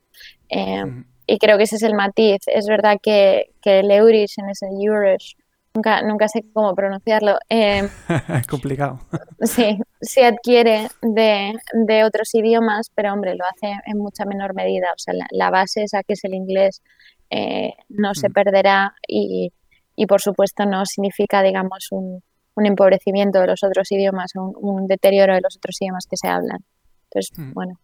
Em, 0.48 1.04
y 1.26 1.38
creo 1.38 1.58
que 1.58 1.64
ese 1.64 1.76
es 1.76 1.82
el 1.82 1.94
matiz. 1.94 2.40
Es 2.46 2.66
verdad 2.66 2.96
que, 3.02 3.52
el 3.64 3.90
Eurish 3.90 4.38
en 4.38 4.48
ese 4.48 4.66
Eurish, 4.66 5.36
nunca, 5.74 6.02
nunca 6.02 6.28
sé 6.28 6.42
cómo 6.54 6.74
pronunciarlo. 6.74 7.38
Em, 7.50 7.88
es 8.08 8.46
complicado. 8.48 9.00
Sí, 9.42 9.78
se 10.00 10.24
adquiere 10.24 10.88
de, 11.02 12.04
otros 12.04 12.34
idiomas, 12.34 12.90
pero 12.94 13.12
hombre, 13.12 13.34
lo 13.34 13.44
hace 13.44 13.70
en 13.84 13.98
mucha 13.98 14.24
menor 14.24 14.54
medida. 14.54 14.88
O 14.92 14.98
sea, 14.98 15.14
la, 15.30 15.50
base 15.50 15.82
esa 15.82 16.02
que 16.02 16.14
es 16.14 16.24
el 16.24 16.32
inglés 16.32 16.82
eh, 17.28 17.74
no 17.90 18.14
se 18.14 18.30
perderá 18.30 18.94
y, 19.06 19.52
y, 19.94 20.06
por 20.06 20.22
supuesto 20.22 20.64
no 20.64 20.86
significa, 20.86 21.42
digamos, 21.42 21.88
un, 21.90 22.22
un 22.60 22.66
empobrecimiento 22.66 23.40
de 23.40 23.46
los 23.46 23.64
otros 23.64 23.90
idiomas, 23.90 24.32
un, 24.34 24.86
deterioro 24.86 25.34
de 25.34 25.40
los 25.40 25.56
otros 25.56 25.76
idiomas 25.80 26.06
que 26.08 26.16
se 26.16 26.28
hablan. 26.28 26.64
Entonces, 27.04 27.36
mm. 27.36 27.52
bueno. 27.52 27.80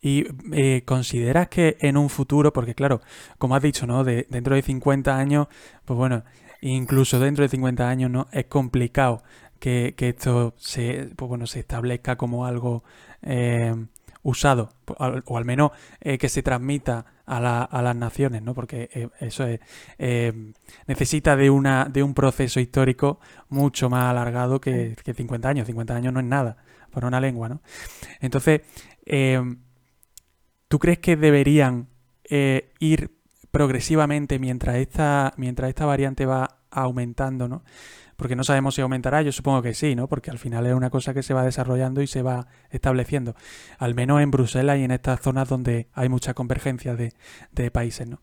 ¿Y 0.00 0.24
eh, 0.52 0.82
consideras 0.84 1.48
que 1.48 1.76
en 1.80 1.96
un 1.96 2.08
futuro, 2.08 2.52
porque 2.52 2.74
claro, 2.74 3.00
como 3.38 3.54
has 3.54 3.62
dicho, 3.62 3.86
¿no? 3.86 4.02
De, 4.04 4.26
dentro 4.28 4.54
de 4.54 4.62
50 4.62 5.16
años, 5.16 5.46
pues 5.84 5.96
bueno, 5.96 6.24
incluso 6.60 7.20
dentro 7.20 7.42
de 7.42 7.48
50 7.48 7.88
años, 7.88 8.10
¿no? 8.10 8.28
Es 8.32 8.46
complicado 8.46 9.22
que, 9.60 9.94
esto 9.98 10.54
se, 10.56 11.10
pues 11.16 11.28
bueno, 11.28 11.46
se 11.46 11.60
establezca 11.60 12.16
como 12.16 12.46
algo 12.46 12.82
eh, 13.22 13.74
usado, 14.22 14.70
o 15.26 15.36
al 15.36 15.44
menos 15.44 15.72
eh, 16.00 16.16
que 16.18 16.28
se 16.28 16.42
transmita 16.42 17.06
a, 17.26 17.64
a, 17.64 17.82
las 17.82 17.96
naciones, 17.96 18.42
¿no? 18.42 18.54
Porque 18.54 18.88
eh, 18.92 19.08
eso 19.20 19.46
es, 19.46 19.60
eh, 19.98 20.52
necesita 20.86 21.36
de, 21.36 21.50
una, 21.50 21.86
de 21.86 22.02
un 22.02 22.14
proceso 22.14 22.60
histórico 22.60 23.18
mucho 23.48 23.90
más 23.90 24.04
alargado 24.04 24.60
que, 24.60 24.96
que, 25.04 25.14
50 25.14 25.48
años. 25.48 25.66
50 25.66 25.94
años 25.94 26.12
no 26.12 26.20
es 26.20 26.26
nada 26.26 26.56
para 26.90 27.08
una 27.08 27.20
lengua, 27.20 27.48
¿no? 27.48 27.62
Entonces, 28.20 28.60
¿tú 30.68 30.78
crees 30.78 30.98
que 30.98 31.16
deberían 31.16 31.88
ir 32.78 33.10
progresivamente 33.50 34.38
mientras 34.38 34.76
esta, 34.76 35.32
mientras 35.36 35.68
esta 35.68 35.86
variante 35.86 36.26
va 36.26 36.58
aumentando, 36.70 37.48
¿no? 37.48 37.64
Porque 38.22 38.36
no 38.36 38.44
sabemos 38.44 38.76
si 38.76 38.80
aumentará, 38.80 39.20
yo 39.22 39.32
supongo 39.32 39.62
que 39.62 39.74
sí, 39.74 39.96
¿no? 39.96 40.06
Porque 40.06 40.30
al 40.30 40.38
final 40.38 40.64
es 40.68 40.74
una 40.74 40.90
cosa 40.90 41.12
que 41.12 41.24
se 41.24 41.34
va 41.34 41.42
desarrollando 41.42 42.02
y 42.02 42.06
se 42.06 42.22
va 42.22 42.46
estableciendo, 42.70 43.34
al 43.78 43.96
menos 43.96 44.22
en 44.22 44.30
Bruselas 44.30 44.78
y 44.78 44.84
en 44.84 44.92
estas 44.92 45.20
zonas 45.20 45.48
donde 45.48 45.88
hay 45.92 46.08
mucha 46.08 46.32
convergencia 46.32 46.94
de, 46.94 47.70
países, 47.72 48.06
¿no? 48.06 48.20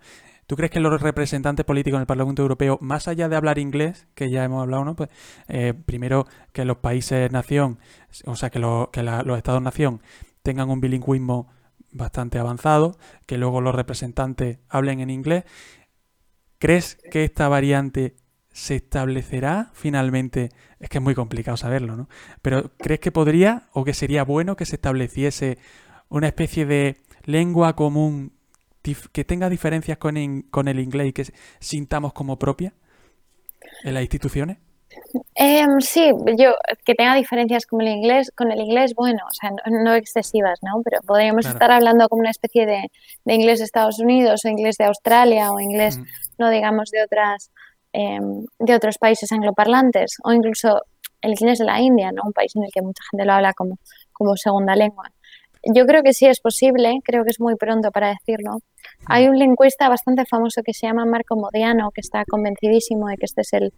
¿Tú 0.48 0.56
crees 0.56 0.72
que 0.72 0.80
los 0.80 1.02
representantes 1.02 1.66
políticos 1.66 1.98
en 1.98 2.04
el 2.04 2.08
Parlamento 2.08 2.42
Europeo, 2.42 2.78
más 2.80 3.10
allá 3.10 3.28
de 3.28 3.36
hablar 3.36 3.60
inglés, 3.60 4.08
que 4.16 4.32
ya 4.32 4.46
hemos 4.46 4.62
hablado, 4.62 4.86
¿no? 4.86 4.96
Pues 4.96 5.10
eh, 5.50 5.74
primero 5.74 6.28
que 6.54 6.64
los 6.64 6.78
países 6.78 7.30
nación, 7.34 7.78
o 8.24 8.38
sea, 8.38 8.50
que, 8.50 8.60
los 8.60 8.88
estados 9.38 9.62
nación 9.62 10.02
tengan 10.44 10.70
un 10.70 10.80
bilingüismo 10.80 11.50
bastante 11.92 12.40
avanzado, 12.40 12.98
que 13.26 13.38
luego 13.38 13.60
los 13.60 13.76
representantes 13.76 14.60
hablen 14.70 15.02
en 15.02 15.10
inglés. 15.10 15.44
¿Crees 16.58 16.98
que 17.12 17.26
esta 17.26 17.50
variante 17.50 18.16
se 18.52 18.76
establecerá 18.76 19.70
finalmente? 19.74 20.50
Es 20.80 20.90
que 20.90 20.98
es 20.98 21.04
muy 21.04 21.16
complicado 21.16 21.58
saberlo, 21.58 21.96
¿no? 21.96 22.10
Pero 22.42 22.72
¿crees 22.78 23.00
que 23.00 23.12
podría 23.12 23.64
o 23.74 23.84
que 23.84 23.94
sería 23.94 24.24
bueno 24.24 24.56
que 24.56 24.66
se 24.66 24.76
estableciese 24.76 25.58
una 26.10 26.28
especie 26.28 26.66
de 26.66 26.98
lengua 27.26 27.76
común 27.76 28.34
que 29.12 29.24
tenga 29.24 29.50
diferencias 29.50 29.98
con, 29.98 30.18
el 30.18 30.80
inglés 30.80 31.08
y 31.08 31.14
que 31.14 31.26
sintamos 31.60 32.14
como 32.14 32.40
propia 32.40 32.74
en 33.84 33.94
las 33.94 34.02
instituciones? 34.02 34.58
Em, 35.36 35.80
sí, 35.82 36.12
yo 36.38 36.56
que 36.84 36.96
tenga 36.96 37.14
diferencias 37.14 37.66
con 37.68 37.82
el 37.82 37.90
inglés, 37.90 38.32
con 38.36 38.52
el 38.52 38.60
inglés, 38.60 38.96
bueno, 38.96 39.20
o 39.28 39.34
sea, 39.34 39.52
no, 39.70 39.94
excesivas, 39.94 40.60
¿no? 40.64 40.82
Pero 40.84 41.02
podríamos 41.02 41.46
estar 41.46 41.72
hablando 41.72 42.10
como 42.10 42.22
una 42.22 42.32
especie 42.32 42.66
de, 42.66 42.90
inglés 43.26 43.60
de 43.60 43.66
Estados 43.66 44.00
Unidos 44.00 44.42
o 44.46 44.50
inglés 44.50 44.78
de 44.78 44.86
Australia 44.86 45.52
o 45.52 45.60
inglés, 45.60 46.00
no 46.40 46.50
digamos, 46.50 46.90
de 46.90 47.04
otras 47.04 47.52
em, 47.94 48.46
de 48.60 48.76
otros 48.76 48.98
países 48.98 49.32
angloparlantes 49.32 50.18
o 50.24 50.32
incluso 50.32 50.82
el 51.22 51.32
inglés 51.32 51.60
de 51.60 51.66
la 51.66 51.80
India, 51.82 52.12
¿no? 52.12 52.24
Un 52.26 52.34
país 52.34 52.56
en 52.56 52.64
el 52.64 52.72
que 52.72 52.82
mucha 52.82 53.04
gente 53.12 53.26
lo 53.26 53.34
habla 53.34 53.54
como, 53.54 53.78
como 54.14 54.36
segunda 54.38 54.76
lengua. 54.76 55.12
Yo 55.64 55.86
creo 55.86 56.04
que 56.04 56.14
sí 56.14 56.26
es 56.26 56.40
posible, 56.40 57.00
creo 57.04 57.26
que 57.26 57.32
es 57.32 57.40
muy 57.40 57.56
pronto 57.56 57.92
para 57.92 58.10
decirlo. 58.10 58.60
Hay 59.08 59.28
un 59.28 59.38
lingüista 59.38 59.90
bastante 59.90 60.26
famoso 60.26 60.62
que 60.64 60.74
se 60.74 60.88
llama 60.88 61.06
Marco 61.06 61.36
Modiano, 61.36 61.90
que 61.94 62.00
está 62.00 62.24
convencidísimo 62.26 63.08
de 63.08 63.18
que 63.18 63.26
este 63.26 63.42
es 63.42 63.54
el, 63.54 63.74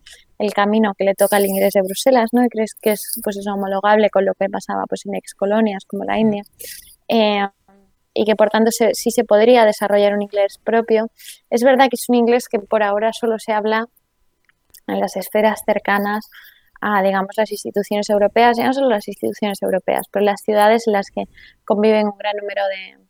camino 0.53 0.93
que 0.95 1.05
le 1.05 1.15
toca 1.15 1.37
al 1.37 1.45
inglés 1.45 1.73
de 1.73 1.81
Bruselas, 1.81 2.29
¿no? 2.33 2.45
Y 2.45 2.49
crees 2.49 2.75
que 2.79 2.91
es 2.91 3.19
pues 3.23 3.37
es 3.37 3.47
homologable 3.47 4.09
con 4.11 4.25
lo 4.25 4.33
que 4.35 4.47
pasaba 4.47 4.83
pues 4.87 5.05
en 5.05 5.15
ex 5.15 5.33
colonias 5.33 5.85
como 5.85 6.03
la 6.03 6.19
India. 6.19 6.43
Eh, 7.07 7.47
y 8.13 8.25
que 8.25 8.35
por 8.35 8.49
tanto 8.49 8.71
sí 8.71 9.11
se 9.11 9.23
podría 9.23 9.65
desarrollar 9.65 10.13
un 10.13 10.21
inglés 10.21 10.59
propio. 10.63 11.09
Es 11.49 11.63
verdad 11.63 11.87
que 11.89 11.95
es 11.95 12.09
un 12.09 12.15
inglés 12.15 12.47
que 12.47 12.59
por 12.59 12.83
ahora 12.83 13.11
solo 13.13 13.39
se 13.39 13.53
habla 13.53 13.87
en 14.87 14.99
las 14.99 15.15
esferas 15.15 15.61
cercanas 15.65 16.29
a, 16.81 17.03
digamos, 17.03 17.29
las 17.37 17.51
instituciones 17.51 18.09
europeas, 18.09 18.57
ya 18.57 18.65
no 18.65 18.73
solo 18.73 18.89
las 18.89 19.07
instituciones 19.07 19.61
europeas, 19.61 20.07
pero 20.11 20.25
las 20.25 20.41
ciudades 20.41 20.87
en 20.87 20.93
las 20.93 21.11
que 21.11 21.25
conviven 21.63 22.07
un 22.07 22.17
gran 22.17 22.35
número 22.37 22.63
de, 22.67 23.01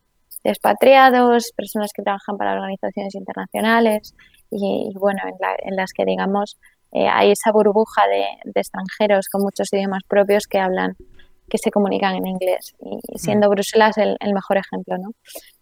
expatriados, 0.43 1.51
personas 1.55 1.91
que 1.93 2.01
trabajan 2.01 2.38
para 2.38 2.53
organizaciones 2.53 3.15
internacionales 3.15 4.15
y, 4.49 4.91
bueno, 4.99 5.22
en, 5.63 5.76
las 5.76 5.93
que, 5.93 6.03
digamos, 6.03 6.57
eh, 6.91 7.07
hay 7.07 7.32
esa 7.32 7.51
burbuja 7.51 8.03
de, 8.07 8.26
extranjeros 8.59 9.30
con 9.30 9.43
muchos 9.43 9.72
idiomas 9.72 10.03
propios 10.07 10.47
que 10.47 10.59
hablan 10.59 10.95
que 11.52 11.58
se 11.58 11.70
comunican 11.70 12.16
en 12.16 12.26
inglés 12.26 12.74
y 12.80 13.20
siendo 13.20 13.47
mm. 13.47 13.52
Bruselas 13.52 13.97
el, 13.97 14.18
mejor 14.34 14.58
ejemplo. 14.58 14.97
¿no? 14.97 15.12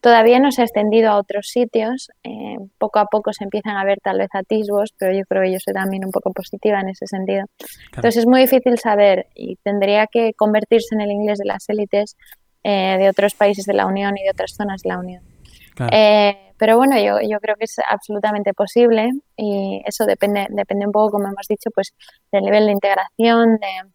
Todavía 0.02 0.40
no 0.40 0.52
se 0.52 0.62
ha 0.62 0.66
extendido 0.66 1.10
a 1.10 1.18
otros 1.18 1.48
sitios, 1.48 2.12
eh, 2.24 2.58
poco 2.78 3.00
a 3.00 3.06
poco 3.06 3.34
se 3.34 3.44
empiezan 3.44 3.76
a 3.76 3.84
ver 3.84 3.98
tal 4.04 4.20
vez 4.20 4.30
atisbos, 4.34 4.94
pero 5.00 5.14
yo 5.14 5.24
creo 5.28 5.42
que 5.42 5.54
yo 5.54 5.58
soy 5.60 5.74
también 5.74 6.06
un 6.06 6.12
poco 6.12 6.32
positiva 6.32 6.80
en 6.80 6.90
ese 6.90 7.08
sentido. 7.08 7.46
Entonces 7.88 8.18
es 8.18 8.28
muy 8.28 8.42
difícil 8.42 8.78
saber 8.78 9.26
y 9.34 9.56
tendría 9.64 10.06
que 10.06 10.34
convertirse 10.36 10.94
en 10.94 11.02
el 11.02 11.12
inglés 11.12 11.40
de 11.40 11.46
las 11.46 11.68
élites 11.70 12.16
eh, 12.64 12.98
de 13.00 13.10
otros 13.10 13.34
países 13.34 13.66
de 13.66 13.74
la 13.74 13.88
Unión 13.88 14.16
y 14.16 14.24
de 14.24 14.30
otras 14.30 14.54
zonas 14.56 14.84
de 14.84 14.90
la 14.90 15.00
Unión. 15.00 15.24
Eh, 15.92 16.54
pero 16.58 16.78
bueno, 16.78 16.98
yo, 17.00 17.20
yo 17.28 17.40
creo 17.40 17.56
que 17.56 17.64
es 17.64 17.78
absolutamente 17.90 18.54
posible 18.54 19.10
y 19.38 19.82
eso 19.86 20.06
depende, 20.06 20.46
depende 20.50 20.86
un 20.86 20.92
poco, 20.92 21.12
como 21.12 21.28
hemos 21.30 21.48
dicho, 21.48 21.72
pues 21.74 21.94
del 22.32 22.44
nivel 22.44 22.66
de 22.66 22.74
integración, 22.74 23.56
de 23.56 23.90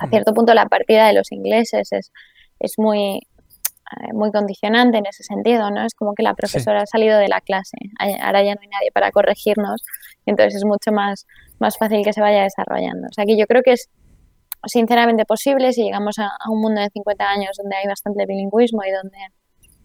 a 0.00 0.08
cierto 0.08 0.32
punto 0.32 0.54
la 0.54 0.66
partida 0.66 1.06
de 1.06 1.14
los 1.14 1.32
ingleses 1.32 1.92
es, 1.92 2.12
es 2.58 2.74
muy, 2.78 3.16
eh, 3.16 4.12
muy 4.12 4.30
condicionante 4.30 4.98
en 4.98 5.06
ese 5.06 5.24
sentido, 5.24 5.70
¿no? 5.70 5.84
Es 5.84 5.94
como 5.94 6.14
que 6.14 6.22
la 6.22 6.34
profesora 6.34 6.82
ha 6.82 6.86
salido 6.86 7.18
de 7.18 7.28
la 7.28 7.40
clase, 7.40 7.76
ahora 8.22 8.42
ya 8.44 8.54
no 8.54 8.60
hay 8.60 8.68
nadie 8.68 8.92
para 8.92 9.10
corregirnos, 9.10 9.82
entonces 10.26 10.56
es 10.56 10.64
mucho 10.64 10.92
más, 10.92 11.26
más 11.58 11.76
fácil 11.76 12.04
que 12.04 12.12
se 12.12 12.20
vaya 12.20 12.44
desarrollando. 12.44 13.08
O 13.08 13.12
sea 13.12 13.24
que 13.24 13.36
yo 13.36 13.46
creo 13.46 13.62
que 13.62 13.72
es 13.72 13.88
sinceramente 14.66 15.24
posible 15.24 15.72
si 15.72 15.82
llegamos 15.82 16.18
a, 16.18 16.30
un 16.50 16.60
mundo 16.60 16.80
de 16.80 16.88
50 16.90 17.24
años 17.24 17.56
donde 17.60 17.76
hay 17.76 17.86
bastante 17.86 18.26
bilingüismo 18.26 18.82
y 18.84 18.90
donde 18.92 19.18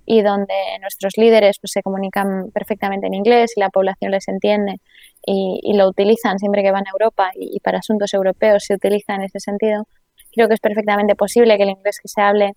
y 0.05 0.21
donde 0.21 0.53
nuestros 0.81 1.13
líderes 1.17 1.57
pues, 1.59 1.71
se 1.71 1.81
comunican 1.81 2.51
perfectamente 2.53 3.07
en 3.07 3.13
inglés 3.13 3.53
y 3.55 3.59
la 3.59 3.69
población 3.69 4.11
les 4.11 4.27
entiende 4.27 4.77
y, 5.25 5.73
lo 5.75 5.87
utilizan 5.87 6.37
siempre 6.37 6.61
que 6.61 6.71
van 6.71 6.87
a 6.87 6.91
Europa 6.91 7.31
y, 7.35 7.59
para 7.59 7.79
asuntos 7.79 8.13
europeos 8.13 8.63
se 8.65 8.75
utiliza 8.75 9.15
en 9.15 9.23
ese 9.23 9.39
sentido, 9.39 9.87
creo 10.31 10.47
que 10.47 10.53
es 10.53 10.59
perfectamente 10.59 11.15
posible 11.15 11.57
que 11.57 11.63
el 11.63 11.69
inglés 11.69 11.99
que 12.01 12.07
se 12.07 12.21
hable 12.21 12.53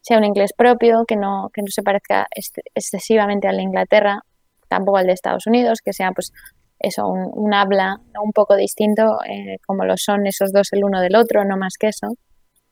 sea 0.00 0.18
un 0.18 0.24
inglés 0.24 0.52
propio, 0.56 1.04
que 1.06 1.16
no, 1.16 1.50
que 1.52 1.62
no 1.62 1.68
se 1.68 1.82
parezca 1.82 2.26
excesivamente 2.74 3.48
al 3.48 3.56
de 3.56 3.62
Inglaterra, 3.62 4.20
tampoco 4.68 4.98
al 4.98 5.06
de 5.06 5.12
Estados 5.12 5.46
Unidos, 5.46 5.80
que 5.84 5.92
sea 5.92 6.12
pues 6.12 6.32
eso, 6.78 7.08
un, 7.08 7.52
habla 7.54 7.96
un 8.22 8.32
poco 8.32 8.56
distinto, 8.56 9.18
eh, 9.28 9.56
como 9.66 9.84
lo 9.84 9.96
son 9.96 10.26
esos 10.26 10.52
dos 10.52 10.72
el 10.72 10.84
uno 10.84 11.00
del 11.00 11.16
otro, 11.16 11.44
no 11.44 11.56
más 11.56 11.74
que 11.78 11.88
eso. 11.88 12.08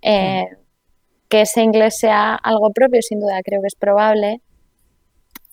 Eh, 0.02 0.46
que 1.34 1.40
ese 1.40 1.62
inglés 1.62 1.96
sea 1.98 2.36
algo 2.36 2.70
propio, 2.70 3.02
sin 3.02 3.18
duda, 3.18 3.42
creo 3.42 3.60
que 3.60 3.66
es 3.66 3.74
probable. 3.74 4.40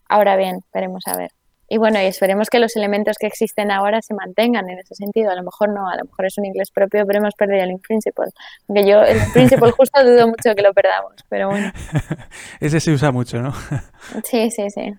Ahora 0.07 0.35
bien, 0.35 0.59
veremos 0.71 1.01
a 1.07 1.17
ver. 1.17 1.31
Y 1.67 1.79
bueno, 1.79 1.99
y 1.99 2.05
esperemos 2.05 2.49
que 2.51 2.59
los 2.59 2.75
elementos 2.75 3.17
que 3.19 3.25
existen 3.25 3.71
ahora 3.71 3.99
se 4.03 4.13
mantengan 4.13 4.69
en 4.69 4.77
ese 4.77 4.93
sentido. 4.93 5.31
A 5.31 5.35
lo 5.35 5.41
mejor 5.41 5.73
no, 5.73 5.89
a 5.89 5.95
lo 5.95 6.03
mejor 6.03 6.27
es 6.27 6.37
un 6.37 6.45
inglés 6.45 6.69
propio, 6.69 7.03
pero 7.07 7.17
hemos 7.17 7.33
perdido 7.33 7.63
el 7.63 7.71
in 7.71 7.79
principle. 7.79 8.25
Aunque 8.67 8.87
yo, 8.87 9.01
el 9.01 9.17
principle 9.33 9.71
justo 9.71 10.03
dudo 10.03 10.27
mucho 10.27 10.53
que 10.53 10.61
lo 10.61 10.71
perdamos, 10.71 11.15
pero 11.29 11.49
bueno. 11.49 11.71
ese 12.59 12.79
se 12.79 12.91
usa 12.91 13.11
mucho, 13.11 13.41
¿no? 13.41 13.51
sí, 14.23 14.51
sí, 14.51 14.69
sí. 14.69 14.93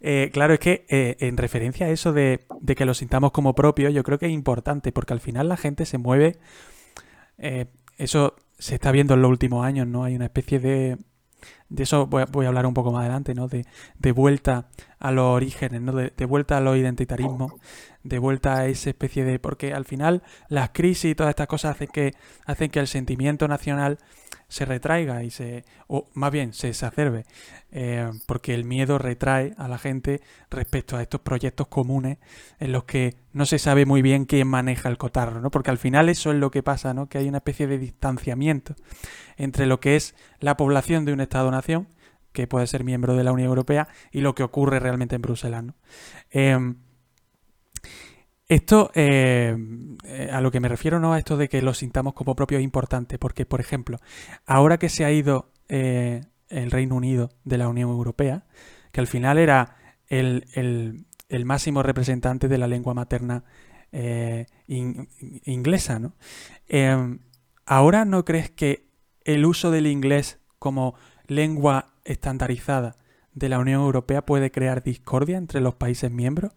Eh, 0.00 0.30
claro, 0.32 0.54
es 0.54 0.60
que 0.60 0.86
eh, 0.90 1.16
en 1.18 1.36
referencia 1.36 1.86
a 1.86 1.88
eso 1.90 2.12
de, 2.12 2.46
que 2.76 2.84
lo 2.84 2.94
sintamos 2.94 3.32
como 3.32 3.56
propio, 3.56 3.90
yo 3.90 4.04
creo 4.04 4.20
que 4.20 4.26
es 4.26 4.32
importante, 4.32 4.92
porque 4.92 5.12
al 5.12 5.20
final 5.20 5.48
la 5.48 5.56
gente 5.56 5.84
se 5.86 5.98
mueve. 5.98 6.36
Eh, 7.38 7.66
eso 7.98 8.36
se 8.64 8.76
está 8.76 8.92
viendo 8.92 9.12
en 9.12 9.20
los 9.20 9.30
últimos 9.30 9.62
años, 9.62 9.86
¿no? 9.86 10.04
Hay 10.04 10.16
una 10.16 10.24
especie 10.24 10.58
de, 10.58 10.96
de 11.68 11.82
eso 11.82 12.06
voy 12.06 12.22
a, 12.22 12.48
hablar 12.48 12.64
un 12.64 12.72
poco 12.72 12.92
más 12.92 13.02
adelante, 13.02 13.34
¿no? 13.34 13.46
De, 13.46 13.66
de 13.98 14.12
vuelta 14.12 14.70
a 14.98 15.12
los 15.12 15.36
orígenes, 15.36 15.82
¿no? 15.82 15.92
De, 15.92 16.14
de, 16.16 16.24
vuelta 16.24 16.56
a 16.56 16.62
los 16.62 16.74
identitarismos, 16.78 17.52
de 18.04 18.18
vuelta 18.18 18.56
a 18.56 18.66
esa 18.66 18.88
especie 18.88 19.22
de... 19.26 19.38
Porque 19.38 19.74
al 19.74 19.84
final 19.84 20.22
las 20.48 20.70
crisis 20.70 21.10
y 21.10 21.14
todas 21.14 21.28
estas 21.28 21.46
cosas 21.46 21.72
hacen 21.72 21.88
que, 21.88 22.14
hacen 22.46 22.70
que 22.70 22.80
el 22.80 22.86
sentimiento 22.86 23.48
nacional 23.48 23.98
se 24.48 24.64
retraiga 24.64 25.22
y 25.24 25.30
se, 25.30 25.64
o 25.86 26.08
más 26.14 26.30
bien 26.30 26.52
se 26.52 26.68
exacerbe, 26.68 27.24
eh, 27.70 28.10
porque 28.26 28.54
el 28.54 28.64
miedo 28.64 28.98
retrae 28.98 29.54
a 29.58 29.68
la 29.68 29.78
gente 29.78 30.20
respecto 30.50 30.96
a 30.96 31.02
estos 31.02 31.20
proyectos 31.20 31.68
comunes 31.68 32.18
en 32.58 32.72
los 32.72 32.84
que 32.84 33.16
no 33.32 33.46
se 33.46 33.58
sabe 33.58 33.86
muy 33.86 34.02
bien 34.02 34.24
quién 34.26 34.48
maneja 34.48 34.88
el 34.88 34.98
cotarro, 34.98 35.40
¿no? 35.40 35.50
Porque 35.50 35.70
al 35.70 35.78
final 35.78 36.08
eso 36.08 36.30
es 36.30 36.38
lo 36.38 36.50
que 36.50 36.62
pasa, 36.62 36.94
¿no? 36.94 37.08
Que 37.08 37.18
hay 37.18 37.28
una 37.28 37.38
especie 37.38 37.66
de 37.66 37.78
distanciamiento 37.78 38.74
entre 39.36 39.66
lo 39.66 39.80
que 39.80 39.96
es 39.96 40.14
la 40.40 40.56
población 40.56 41.04
de 41.04 41.12
un 41.12 41.20
Estado-nación, 41.20 41.88
que 42.32 42.46
puede 42.46 42.66
ser 42.66 42.84
miembro 42.84 43.14
de 43.16 43.24
la 43.24 43.32
Unión 43.32 43.48
Europea, 43.48 43.88
y 44.10 44.20
lo 44.20 44.34
que 44.34 44.42
ocurre 44.42 44.80
realmente 44.80 45.16
en 45.16 45.22
Bruselas, 45.22 45.64
¿no? 45.64 45.74
Em, 46.30 46.76
esto, 48.48 48.90
eh, 48.94 49.56
eh, 50.04 50.28
a 50.30 50.40
lo 50.40 50.50
que 50.50 50.60
me 50.60 50.68
refiero, 50.68 51.00
¿no? 51.00 51.14
A 51.14 51.18
esto 51.18 51.36
de 51.36 51.48
que 51.48 51.62
lo 51.62 51.72
sintamos 51.72 52.12
como 52.14 52.36
propio 52.36 52.58
es 52.58 52.64
importante, 52.64 53.18
porque, 53.18 53.46
por 53.46 53.60
ejemplo, 53.60 53.98
ahora 54.44 54.78
que 54.78 54.90
se 54.90 55.04
ha 55.04 55.12
ido 55.12 55.50
eh, 55.68 56.22
el 56.48 56.70
Reino 56.70 56.96
Unido 56.96 57.30
de 57.44 57.58
la 57.58 57.68
Unión 57.68 57.90
Europea, 57.90 58.44
que 58.92 59.00
al 59.00 59.06
final 59.06 59.38
era 59.38 59.76
el, 60.08 61.06
máximo 61.44 61.82
representante 61.82 62.48
de 62.48 62.58
la 62.58 62.68
lengua 62.68 62.94
materna 62.94 63.44
inglesa, 64.66 65.98
¿no? 65.98 66.14
Em, 66.66 67.20
¿Ahora 67.66 68.04
no 68.04 68.24
crees 68.24 68.50
que 68.50 68.88
el 69.24 69.46
uso 69.46 69.70
del 69.70 69.86
inglés 69.86 70.38
como 70.58 70.94
lengua 71.26 71.94
estandarizada 72.04 72.96
de 73.32 73.48
la 73.48 73.58
Unión 73.58 73.80
Europea 73.80 74.26
puede 74.26 74.50
crear 74.50 74.82
discordia 74.82 75.38
entre 75.38 75.60
los 75.60 75.74
países 75.76 76.10
miembros? 76.10 76.52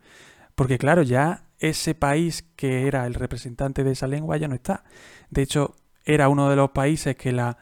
Porque 0.58 0.80
claro, 0.80 1.04
ya 1.04 1.44
ese 1.60 1.94
país 1.94 2.44
que 2.56 2.88
era 2.88 3.06
el 3.06 3.14
representante 3.14 3.84
de 3.84 3.92
esa 3.92 4.08
lengua 4.08 4.38
ya 4.38 4.48
no 4.48 4.56
está. 4.56 4.84
De 5.30 5.44
hecho, 5.44 5.76
era 6.04 6.30
uno 6.30 6.50
de 6.50 6.56
los 6.56 6.72
países 6.72 7.16
que 7.16 7.32
la 7.32 7.60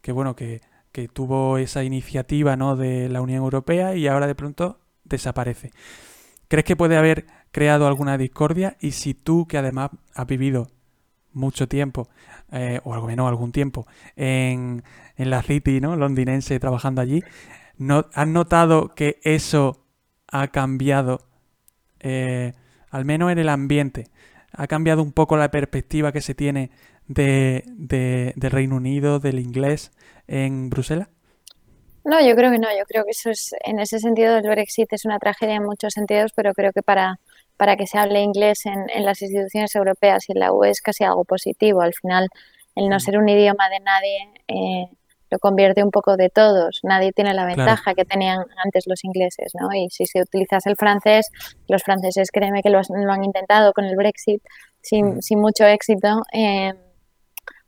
que 0.00 0.10
bueno, 0.10 0.34
que, 0.34 0.60
que 0.90 1.06
tuvo 1.06 1.56
esa 1.56 1.84
iniciativa 1.84 2.56
¿no? 2.56 2.74
de 2.74 3.08
la 3.08 3.20
Unión 3.20 3.44
Europea 3.44 3.94
y 3.94 4.08
ahora 4.08 4.26
de 4.26 4.34
pronto 4.34 4.80
desaparece. 5.04 5.70
¿Crees 6.48 6.64
que 6.64 6.74
puede 6.74 6.96
haber 6.96 7.26
creado 7.52 7.86
alguna 7.86 8.18
discordia? 8.18 8.76
Y 8.80 8.90
si 8.90 9.14
tú, 9.14 9.46
que 9.46 9.58
además 9.58 9.90
has 10.12 10.26
vivido 10.26 10.66
mucho 11.32 11.68
tiempo, 11.68 12.08
eh, 12.50 12.80
o 12.82 12.92
algo 12.92 13.06
menos 13.06 13.28
algún 13.28 13.52
tiempo, 13.52 13.86
en, 14.16 14.82
en 15.16 15.30
la 15.30 15.44
City 15.44 15.80
¿no? 15.80 15.94
londinense 15.94 16.58
trabajando 16.58 17.02
allí, 17.02 17.22
¿no, 17.78 18.06
¿has 18.14 18.26
notado 18.26 18.94
que 18.96 19.20
eso 19.22 19.84
ha 20.26 20.48
cambiado, 20.48 21.20
eh, 22.08 22.52
al 22.90 23.04
menos 23.04 23.32
en 23.32 23.38
el 23.38 23.48
ambiente, 23.48 24.04
ha 24.52 24.66
cambiado 24.68 25.02
un 25.02 25.12
poco 25.12 25.36
la 25.36 25.50
perspectiva 25.50 26.12
que 26.12 26.20
se 26.20 26.34
tiene 26.34 26.70
de, 27.08 27.64
del 28.36 28.50
Reino 28.50 28.76
Unido, 28.76 29.18
del 29.18 29.40
inglés 29.40 29.90
en 30.28 30.70
Bruselas? 30.70 31.08
No, 32.04 32.24
yo 32.24 32.36
creo 32.36 32.52
que 32.52 32.58
no. 32.58 32.68
Yo 32.68 32.84
creo 32.86 33.04
que 33.04 33.10
eso 33.10 33.30
es, 33.30 33.52
en 33.64 33.80
ese 33.80 33.98
sentido, 33.98 34.36
el 34.36 34.48
Brexit 34.48 34.92
es 34.92 35.04
una 35.04 35.18
tragedia 35.18 35.56
en 35.56 35.64
muchos 35.64 35.92
sentidos, 35.92 36.32
pero 36.36 36.54
creo 36.54 36.72
que 36.72 36.82
para, 36.82 37.18
para 37.56 37.76
que 37.76 37.88
se 37.88 37.98
hable 37.98 38.20
inglés 38.20 38.64
en, 38.66 38.88
en 38.94 39.04
las 39.04 39.20
instituciones 39.20 39.74
europeas 39.74 40.28
y 40.28 40.32
en 40.32 40.38
la 40.38 40.52
UE 40.52 40.70
es 40.70 40.80
casi 40.80 41.02
algo 41.02 41.24
positivo. 41.24 41.80
Al 41.80 41.94
final, 41.94 42.28
el 42.76 42.88
no 42.88 43.00
ser 43.00 43.18
un 43.18 43.28
idioma 43.28 43.68
de 43.68 43.80
nadie 43.80 44.18
eh, 44.46 44.96
lo 45.30 45.38
convierte 45.38 45.82
un 45.82 45.90
poco 45.90 46.16
de 46.16 46.28
todos. 46.28 46.80
Nadie 46.82 47.12
tiene 47.12 47.34
la 47.34 47.46
ventaja 47.46 47.94
que 47.94 48.04
tenían 48.04 48.44
antes 48.64 48.84
los 48.86 49.04
ingleses, 49.04 49.52
¿no? 49.58 49.68
Y 49.74 49.88
si 49.90 50.06
se 50.06 50.20
utilizas 50.20 50.66
el 50.66 50.76
francés, 50.76 51.30
los 51.68 51.82
franceses 51.82 52.30
créeme 52.30 52.62
que 52.62 52.70
lo, 52.70 52.78
han 52.78 53.24
intentado 53.24 53.72
con 53.72 53.84
el 53.84 53.96
Brexit 53.96 54.42
sin, 54.80 55.16
mm. 55.16 55.22
sin 55.22 55.40
mucho 55.40 55.64
éxito. 55.64 56.22
Eh, 56.32 56.72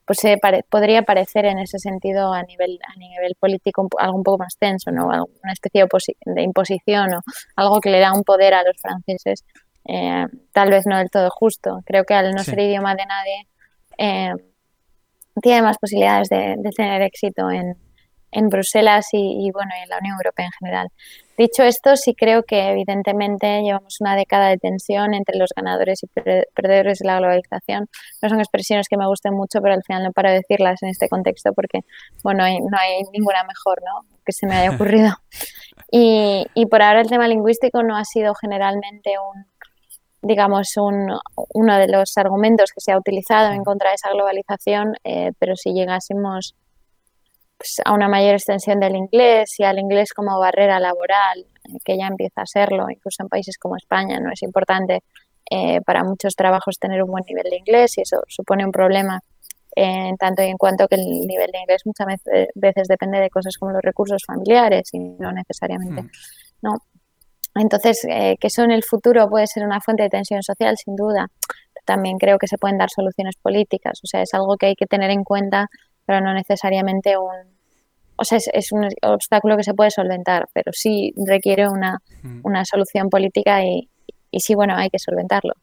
pues 0.09 0.21
se 0.21 0.39
podría 0.71 1.03
parecer 1.03 1.45
en 1.45 1.59
ese 1.59 1.79
sentido 1.79 2.33
a 2.33 2.43
nivel 2.43 2.79
a 2.83 2.99
nivel 2.99 3.35
político 3.39 3.87
algo 3.99 4.17
un 4.17 4.23
poco 4.23 4.39
más 4.39 4.57
tenso, 4.59 4.91
¿no? 4.91 5.05
Una 5.05 5.53
especie 5.53 5.85
de, 6.25 6.43
imposición 6.43 7.13
o 7.13 7.21
algo 7.57 7.79
que 7.83 7.91
le 7.91 8.01
da 8.01 8.15
un 8.15 8.25
poder 8.25 8.55
a 8.55 8.63
los 8.63 8.81
franceses, 8.81 9.45
eh, 9.85 10.25
tal 10.53 10.71
vez 10.71 10.87
no 10.87 10.97
del 10.97 11.11
todo 11.11 11.29
justo. 11.29 11.81
Creo 11.85 12.05
que 12.05 12.15
al 12.15 12.31
no 12.31 12.43
ser 12.43 12.59
idioma 12.59 12.95
de 12.95 13.05
nadie, 13.05 13.49
eh, 13.99 14.33
tiene 15.41 15.63
más 15.63 15.79
posibilidades 15.79 16.29
de, 16.29 16.57
tener 16.77 17.03
éxito 17.03 17.51
en, 17.51 17.77
en 18.31 18.49
Bruselas 18.49 19.09
y, 19.13 19.51
bueno, 19.53 19.71
en 19.83 19.89
la 19.89 19.99
Unión 19.99 20.17
Europea 20.17 20.47
en 20.47 20.53
general. 20.53 20.89
Dicho 21.37 21.63
esto, 21.63 21.97
sí 21.97 22.15
creo 22.15 22.43
que 22.43 22.71
evidentemente 22.71 23.63
llevamos 23.63 24.01
una 24.01 24.17
década 24.17 24.49
de 24.49 24.59
tensión 24.59 25.15
entre 25.15 25.39
los 25.39 25.51
ganadores 25.55 26.03
y 26.03 26.09
perdedores 26.09 26.99
de 26.99 27.07
la 27.07 27.19
globalización. 27.19 27.89
No 28.21 28.29
son 28.29 28.41
expresiones 28.41 28.89
que 28.89 28.97
me 28.97 29.07
gusten 29.07 29.35
mucho, 29.35 29.61
pero 29.63 29.75
al 29.75 29.85
final 29.85 30.03
no 30.03 30.13
paro 30.13 30.31
de 30.31 30.37
decirlas 30.37 30.83
en 30.83 30.89
este 30.89 31.09
contexto 31.09 31.53
porque, 31.53 31.81
bueno, 32.25 32.43
no 32.43 32.79
hay 32.79 33.03
ninguna 33.13 33.45
mejor, 33.45 33.81
¿no? 33.85 34.05
Que 34.27 34.33
se 34.33 34.47
me 34.47 34.57
haya 34.57 34.71
ocurrido. 34.71 35.11
Y, 35.91 36.45
y 36.53 36.67
por 36.67 36.83
ahora 36.83 37.01
el 37.01 37.09
tema 37.09 37.27
lingüístico 37.29 37.83
no 37.83 37.97
ha 37.97 38.05
sido 38.05 38.35
generalmente 38.35 39.13
un, 39.19 39.47
digamos, 40.23 40.77
un, 40.77 41.17
uno 41.55 41.79
de 41.79 41.89
los 41.89 42.17
argumentos 42.17 42.73
que 42.73 42.81
se 42.81 42.93
ha 42.93 42.99
utilizado 42.99 43.53
en 43.53 43.65
contra 43.65 43.91
de 43.91 43.97
esa 43.97 44.11
globalización, 44.11 44.95
eh, 45.05 45.33
pero 45.39 45.55
si 45.57 45.73
llegásemos 45.73 46.55
pues, 47.57 47.81
a 47.85 47.93
una 47.93 48.09
mayor 48.09 48.35
extensión 48.35 48.81
del 48.81 48.97
inglés 48.97 49.59
y 49.59 49.65
al 49.65 49.79
inglés 49.79 50.13
como 50.13 50.39
barrera 50.39 50.81
laboral, 50.81 51.47
eh, 51.65 51.79
que 51.85 51.97
ya 51.97 52.07
empieza 52.07 52.43
a 52.43 52.47
serlo, 52.47 52.91
incluso 52.91 53.23
en 53.23 53.29
países 53.29 53.59
como 53.59 53.77
España, 53.77 54.19
no 54.19 54.33
es 54.33 54.43
importante 54.43 55.03
eh, 55.51 55.81
para 55.83 56.05
muchos 56.05 56.35
trabajos 56.35 56.79
tener 56.79 57.03
un 57.03 57.11
buen 57.11 57.25
nivel 57.27 57.49
de 57.49 57.57
inglés 57.57 57.97
y 57.99 58.03
eso 58.03 58.19
supone 58.27 58.65
un 58.65 58.73
problema 58.73 59.21
en 59.75 60.17
tanto 60.17 60.43
y 60.43 60.47
en 60.47 60.57
cuanto 60.57 60.89
que 60.89 60.97
el 60.97 61.05
nivel 61.27 61.51
de 61.53 61.61
inglés 61.61 61.83
muchas 61.85 62.07
veces 62.55 62.89
depende 62.89 63.21
de 63.21 63.31
cosas 63.31 63.57
como 63.57 63.71
los 63.71 63.83
recursos 63.83 64.23
familiares 64.27 64.93
y 64.93 64.99
no 64.99 65.31
necesariamente. 65.31 66.03
Hmm. 66.03 66.11
¿no? 66.63 66.79
Entonces, 67.59 68.05
eh, 68.09 68.37
que 68.41 68.47
eso 68.47 68.63
en 68.63 68.71
el 68.71 68.85
futuro 68.85 69.29
puede 69.29 69.47
ser 69.47 69.65
una 69.65 69.81
fuente 69.81 70.05
de 70.05 70.11
tensión 70.11 70.43
social, 70.43 70.77
sin 70.77 70.97
duda. 70.97 71.29
También 71.85 72.19
creo 72.19 72.39
que 72.39 72.47
se 72.47 72.59
pueden 72.59 72.79
dar 72.79 72.91
soluciones 72.91 73.37
políticas. 73.37 74.01
O 74.05 74.07
sea, 74.07 74.23
es 74.23 74.33
algo 74.35 74.57
que 74.57 74.67
hay 74.67 74.75
que 74.75 74.87
tener 74.87 75.11
en 75.11 75.25
cuenta, 75.25 75.67
pero 76.07 76.21
no 76.21 76.33
necesariamente 76.35 77.17
un... 77.17 77.59
O 78.17 78.25
sea, 78.25 78.39
es, 78.39 78.73
un 78.73 78.89
obstáculo 79.03 79.57
que 79.57 79.63
se 79.63 79.75
puede 79.75 79.93
solventar, 79.93 80.49
pero 80.53 80.73
sí 80.73 81.13
requiere 81.25 81.69
una, 81.69 82.01
solución 82.65 83.11
política 83.11 83.65
y, 83.65 83.89
y, 84.33 84.41
sí, 84.41 84.57
bueno, 84.57 84.75
hay 84.77 84.91
que 84.91 84.99
solventarlo. 84.99 85.55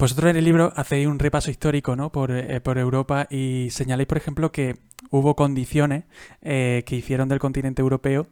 Vosotros 0.00 0.30
en 0.30 0.36
el 0.38 0.44
libro 0.46 0.72
hacéis 0.76 1.06
un 1.06 1.18
repaso 1.18 1.50
histórico 1.50 1.94
¿no? 1.94 2.10
por, 2.10 2.30
eh, 2.30 2.58
por 2.62 2.78
Europa 2.78 3.26
y 3.28 3.68
señaláis, 3.68 4.08
por 4.08 4.16
ejemplo, 4.16 4.50
que 4.50 4.76
hubo 5.10 5.36
condiciones 5.36 6.04
eh, 6.42 6.82
que 6.86 6.96
hicieron 6.96 7.28
del 7.28 7.38
continente 7.38 7.82
europeo 7.82 8.26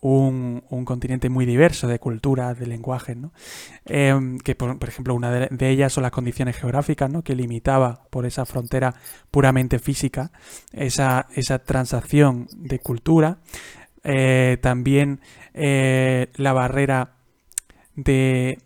un, 0.00 0.62
continente 0.84 1.28
muy 1.30 1.46
diverso 1.46 1.88
de 1.88 1.98
culturas, 1.98 2.58
de 2.58 2.66
lenguajes, 2.66 3.16
¿no? 3.16 3.32
Em, 3.86 4.38
que 4.38 4.54
por, 4.54 4.76
ejemplo 4.86 5.14
una 5.14 5.30
de, 5.32 5.70
ellas 5.70 5.92
son 5.92 6.02
las 6.02 6.12
condiciones 6.12 6.56
geográficas, 6.56 7.10
¿no? 7.10 7.22
que 7.22 7.34
limitaba 7.34 8.04
por 8.10 8.26
esa 8.26 8.44
frontera 8.44 8.94
puramente 9.30 9.78
física 9.78 10.30
esa, 10.72 11.26
esa 11.34 11.58
transacción 11.60 12.46
de 12.56 12.78
cultura. 12.78 13.38
Eh, 14.04 14.58
también 14.60 15.20
la 15.54 16.52
barrera 16.52 17.16
de, 17.96 18.58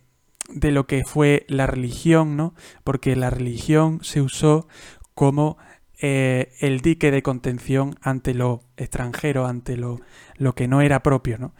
de 0.52 0.72
lo 0.72 0.86
que 0.86 1.04
fue 1.04 1.46
la 1.48 1.66
religión, 1.66 2.36
¿no? 2.36 2.54
Porque 2.84 3.16
la 3.16 3.30
religión 3.30 4.00
se 4.02 4.20
usó 4.20 4.66
como 5.14 5.56
eh, 6.02 6.52
el 6.60 6.80
dique 6.80 7.10
de 7.10 7.22
contención 7.22 7.96
ante 8.00 8.34
lo 8.34 8.62
extranjero, 8.76 9.46
ante 9.46 9.76
lo, 9.76 10.00
lo 10.36 10.54
que 10.54 10.66
no 10.66 10.80
era 10.80 11.02
propio, 11.02 11.38
¿no? 11.38 11.54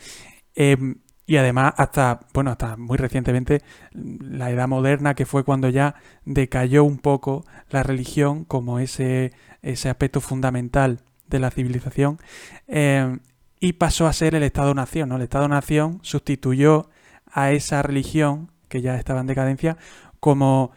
Em, 0.55 0.97
y 1.27 1.37
además 1.37 1.75
hasta, 1.77 2.21
bueno, 2.35 2.51
hasta 2.51 2.77
muy 2.77 2.97
recientemente, 2.97 3.63
la 3.93 4.51
edad 4.51 4.67
moderna, 4.67 5.15
que 5.15 5.27
fue 5.27 5.45
cuando 5.45 5.69
ya 5.69 5.95
decayó 6.25 6.85
un 6.85 6.99
poco 6.99 7.45
la 7.69 7.83
religión 7.83 8.45
como 8.45 8.81
ese, 8.81 9.33
ese 9.63 9.91
aspecto 9.91 10.21
fundamental 10.21 11.03
de 11.29 11.39
la 11.39 11.51
civilización, 11.51 12.19
em, 12.67 13.21
y 13.61 13.75
pasó 13.75 14.07
a 14.07 14.13
ser 14.13 14.35
el 14.35 14.43
Estado-Nación, 14.43 15.11
¿no? 15.11 15.17
El 15.17 15.23
Estado-Nación 15.23 16.01
sustituyó 16.03 16.89
a 17.27 17.53
esa 17.53 17.83
religión 17.83 18.51
que 18.69 18.81
ya 18.81 18.97
estaba 18.97 19.21
en 19.21 19.27
decadencia, 19.27 19.77
como, 20.19 20.73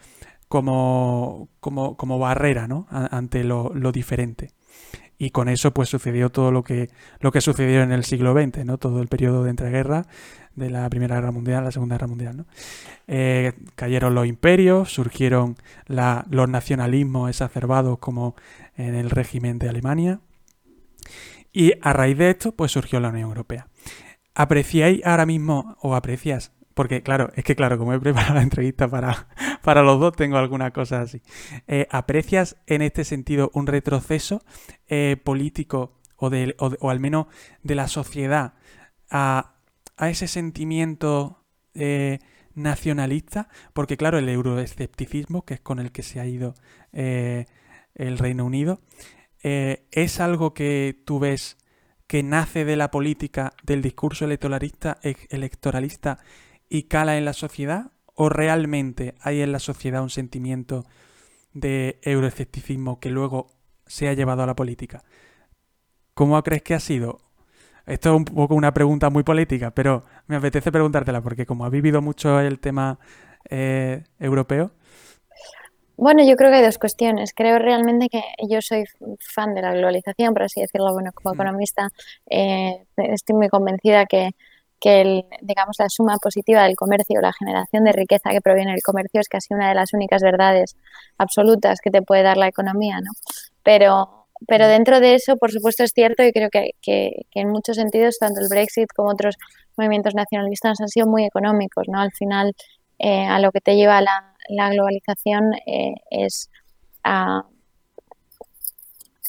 como, 0.54 1.48
como, 1.58 1.96
como 1.96 2.20
barrera 2.20 2.68
¿no? 2.68 2.86
ante 2.88 3.42
lo, 3.42 3.72
diferente. 3.90 4.52
Y 5.18 5.30
con 5.30 5.48
eso 5.48 5.74
pues 5.74 5.88
sucedió 5.88 6.30
todo 6.30 6.52
lo 6.52 6.62
que, 6.62 6.90
lo 7.18 7.32
que 7.32 7.40
sucedió 7.40 7.82
en 7.82 7.90
el 7.90 8.04
siglo 8.04 8.34
XX, 8.34 8.64
¿no? 8.64 8.78
todo 8.78 9.02
el 9.02 9.08
periodo 9.08 9.42
de 9.42 9.50
entreguerra, 9.50 10.06
de 10.54 10.70
la 10.70 10.88
Primera 10.90 11.16
Guerra 11.16 11.32
Mundial, 11.32 11.64
la 11.64 11.72
Segunda 11.72 11.96
Guerra 11.96 12.06
Mundial. 12.06 12.36
¿no? 12.36 12.46
Eh, 13.08 13.54
cayeron 13.74 14.14
los 14.14 14.28
imperios, 14.28 14.94
surgieron 14.94 15.56
los 15.88 16.48
nacionalismos 16.48 17.30
exacerbados 17.30 17.98
como 17.98 18.36
en 18.76 18.94
el 18.94 19.10
régimen 19.10 19.58
de 19.58 19.70
Alemania. 19.70 20.20
Y 21.52 21.72
a 21.82 21.92
raíz 21.92 22.16
de 22.16 22.30
esto, 22.30 22.52
pues 22.52 22.70
surgió 22.70 23.00
la 23.00 23.08
Unión 23.08 23.28
Europea. 23.28 23.66
¿Apreciáis 24.36 25.04
ahora 25.04 25.26
mismo, 25.26 25.76
o 25.80 25.96
aprecias 25.96 26.52
porque 26.74 27.02
claro, 27.02 27.30
es 27.36 27.44
que 27.44 27.54
claro, 27.54 27.78
como 27.78 27.94
he 27.94 28.00
preparado 28.00 28.34
la 28.34 28.42
entrevista 28.42 28.88
para, 28.88 29.28
para 29.64 29.82
los 29.82 29.98
dos, 29.98 30.14
tengo 30.14 30.36
alguna 30.36 30.72
cosa 30.72 31.00
así. 31.00 31.22
Eh, 31.66 31.88
¿Aprecias 31.90 32.56
en 32.66 32.82
este 32.82 33.02
sentido 33.02 33.50
un 33.54 33.66
retroceso 33.66 34.42
eh, 34.88 35.16
político 35.24 35.98
o, 36.16 36.90
al 36.90 37.00
menos 37.00 37.26
de 37.62 37.74
la 37.74 37.88
sociedad 37.88 38.52
a, 39.10 39.54
ese 39.98 40.28
sentimiento 40.28 41.42
eh, 41.72 42.18
nacionalista? 42.54 43.48
Porque 43.72 43.96
claro, 43.96 44.18
el 44.18 44.28
euroescepticismo, 44.28 45.46
que 45.46 45.54
es 45.54 45.60
con 45.60 45.78
el 45.78 45.92
que 45.92 46.02
se 46.02 46.20
ha 46.20 46.26
ido 46.26 46.54
el 46.92 48.18
Reino 48.18 48.44
Unido, 48.44 48.80
es 49.42 50.20
algo 50.20 50.52
que 50.52 51.02
tú 51.06 51.18
ves 51.18 51.56
que 52.06 52.22
nace 52.22 52.66
de 52.66 52.76
la 52.76 52.90
política, 52.90 53.54
del 53.62 53.80
discurso 53.80 54.26
electoralista, 54.26 54.98
electoralista 55.02 56.18
y 56.68 56.84
cala 56.84 57.16
en 57.16 57.24
la 57.24 57.32
sociedad? 57.32 57.93
¿O 58.14 58.28
realmente 58.28 59.14
hay 59.20 59.42
en 59.42 59.52
la 59.52 59.58
sociedad 59.58 60.02
un 60.02 60.10
sentimiento 60.10 60.84
de 61.52 61.98
euroescepticismo 62.02 63.00
que 63.00 63.10
luego 63.10 63.50
se 63.86 64.08
ha 64.08 64.14
llevado 64.14 64.42
a 64.42 64.46
la 64.46 64.56
política? 64.56 65.02
¿Cómo 66.14 66.40
crees 66.42 66.62
que 66.62 66.74
ha 66.74 66.80
sido? 66.80 67.18
Esto 67.86 68.10
es 68.10 68.16
un 68.16 68.24
poco 68.24 68.54
una 68.54 68.72
pregunta 68.72 69.10
muy 69.10 69.24
política, 69.24 69.72
pero 69.72 70.04
me 70.26 70.36
apetece 70.36 70.72
preguntártela 70.72 71.20
porque 71.20 71.44
como 71.44 71.64
ha 71.64 71.68
vivido 71.68 72.00
mucho 72.00 72.40
el 72.40 72.58
tema 72.60 72.98
eh, 73.50 74.04
europeo. 74.18 74.70
Bueno, 75.96 76.24
yo 76.24 76.34
creo 76.36 76.50
que 76.50 76.56
hay 76.56 76.64
dos 76.64 76.78
cuestiones. 76.78 77.32
Creo 77.34 77.58
realmente 77.58 78.08
que 78.08 78.22
yo 78.48 78.60
soy 78.62 78.84
fan 79.20 79.54
de 79.54 79.62
la 79.62 79.72
globalización, 79.74 80.34
por 80.34 80.44
así 80.44 80.60
decirlo. 80.60 80.92
Bueno, 80.92 81.10
como 81.12 81.34
economista 81.34 81.88
eh, 82.28 82.84
estoy 82.96 83.36
muy 83.36 83.48
convencida 83.48 84.06
que 84.06 84.30
que 84.80 85.00
el, 85.00 85.24
digamos 85.40 85.76
la 85.78 85.88
suma 85.88 86.16
positiva 86.18 86.64
del 86.64 86.76
comercio, 86.76 87.20
la 87.20 87.32
generación 87.32 87.84
de 87.84 87.92
riqueza 87.92 88.30
que 88.30 88.40
proviene 88.40 88.72
del 88.72 88.82
comercio 88.82 89.20
es 89.20 89.28
casi 89.28 89.54
una 89.54 89.68
de 89.68 89.74
las 89.74 89.92
únicas 89.94 90.22
verdades 90.22 90.76
absolutas 91.18 91.80
que 91.80 91.90
te 91.90 92.02
puede 92.02 92.22
dar 92.22 92.36
la 92.36 92.48
economía, 92.48 93.00
¿no? 93.00 93.12
Pero, 93.62 94.26
pero 94.46 94.68
dentro 94.68 95.00
de 95.00 95.14
eso, 95.14 95.36
por 95.36 95.52
supuesto, 95.52 95.84
es 95.84 95.92
cierto 95.94 96.22
y 96.22 96.32
creo 96.32 96.50
que, 96.50 96.72
que, 96.82 97.26
en 97.32 97.50
muchos 97.50 97.76
sentidos 97.76 98.18
tanto 98.18 98.40
el 98.40 98.48
Brexit 98.48 98.88
como 98.94 99.10
otros 99.10 99.36
movimientos 99.76 100.14
nacionalistas 100.14 100.80
han 100.80 100.88
sido 100.88 101.06
muy 101.06 101.24
económicos, 101.24 101.86
¿no? 101.88 102.00
Al 102.00 102.12
final, 102.12 102.52
eh, 102.98 103.26
a 103.26 103.38
lo 103.38 103.52
que 103.52 103.60
te 103.60 103.76
lleva 103.76 104.00
la, 104.00 104.34
la 104.48 104.70
globalización 104.70 105.54
eh, 105.66 105.94
es 106.10 106.50
a 107.02 107.44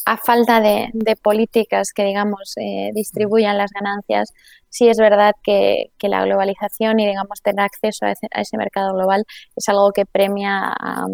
a 0.05 0.17
falta 0.17 0.61
de, 0.61 1.15
políticas 1.21 1.91
que, 1.93 2.03
digamos, 2.03 2.53
eh, 2.57 2.91
distribuyan 2.93 3.57
las 3.57 3.71
ganancias, 3.71 4.31
sí 4.69 4.87
es 4.87 4.97
verdad 4.97 5.33
que, 5.43 5.91
la 6.01 6.23
globalización 6.23 6.99
y, 6.99 7.07
digamos, 7.07 7.41
tener 7.41 7.65
acceso 7.65 8.05
a 8.05 8.11
ese, 8.11 8.57
mercado 8.57 8.93
global 8.93 9.25
es 9.55 9.67
algo 9.67 9.91
que 9.91 10.05
premia 10.05 10.73
a, 10.79 11.07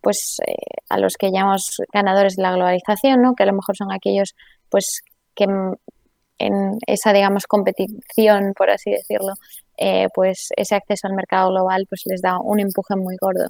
pues, 0.00 0.38
eh, 0.46 0.54
a 0.88 0.98
los 0.98 1.16
que 1.16 1.30
llamamos 1.30 1.76
ganadores 1.92 2.36
de 2.36 2.42
la 2.42 2.52
globalización, 2.52 3.20
¿no? 3.20 3.34
que 3.34 3.42
a 3.42 3.46
lo 3.46 3.52
mejor 3.52 3.76
son 3.76 3.92
aquellos 3.92 4.34
pues, 4.70 5.02
que 5.34 5.46
en 6.38 6.78
esa, 6.86 7.12
digamos, 7.12 7.46
competición, 7.46 8.52
por 8.56 8.70
así 8.70 8.90
decirlo, 8.90 9.34
eh, 9.78 10.08
pues 10.14 10.48
ese 10.56 10.74
acceso 10.74 11.06
al 11.06 11.14
mercado 11.14 11.50
global 11.50 11.86
pues 11.88 12.02
les 12.06 12.22
da 12.22 12.38
un 12.40 12.60
empuje 12.60 12.96
muy 12.96 13.16
gordo. 13.20 13.46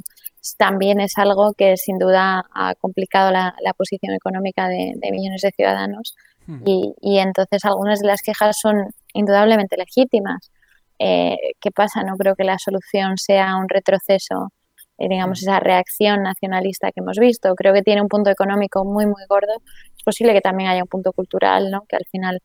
También 0.56 1.00
es 1.00 1.18
algo 1.18 1.52
que 1.54 1.76
sin 1.76 1.98
duda 1.98 2.44
ha 2.52 2.74
complicado 2.76 3.30
la, 3.30 3.54
posición 3.76 4.14
económica 4.14 4.68
de, 4.68 4.94
millones 5.10 5.42
de 5.42 5.52
ciudadanos 5.52 6.14
hmm. 6.46 6.62
y, 6.64 7.18
entonces 7.18 7.64
algunas 7.64 8.00
de 8.00 8.08
las 8.08 8.22
quejas 8.22 8.58
son 8.60 8.90
indudablemente 9.12 9.76
legítimas. 9.76 10.50
Eh, 10.98 11.36
¿Qué 11.60 11.70
pasa? 11.70 12.02
No 12.02 12.16
creo 12.16 12.34
que 12.34 12.44
la 12.44 12.58
solución 12.58 13.18
sea 13.18 13.56
un 13.56 13.68
retroceso, 13.68 14.52
eh, 14.98 15.08
digamos, 15.08 15.40
hmm. 15.40 15.44
esa 15.44 15.60
reacción 15.60 16.22
nacionalista 16.22 16.92
que 16.92 17.00
hemos 17.00 17.18
visto. 17.18 17.54
Creo 17.54 17.72
que 17.72 17.82
tiene 17.82 18.02
un 18.02 18.08
punto 18.08 18.30
económico 18.30 18.84
muy, 18.84 19.06
muy 19.06 19.22
gordo. 19.28 19.52
Es 19.96 20.02
posible 20.04 20.32
que 20.32 20.40
también 20.40 20.70
haya 20.70 20.82
un 20.82 20.88
punto 20.88 21.12
cultural, 21.12 21.70
¿no? 21.70 21.84
que 21.88 21.96
al 21.96 22.04
final 22.10 22.40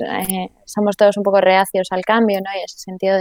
eh, 0.00 0.48
somos 0.64 0.96
todos 0.96 1.16
un 1.16 1.22
poco 1.22 1.40
reacios 1.40 1.88
al 1.90 2.02
cambio, 2.02 2.38
¿no? 2.40 2.50
Y 2.58 2.64
ese 2.64 2.78
sentido 2.78 3.18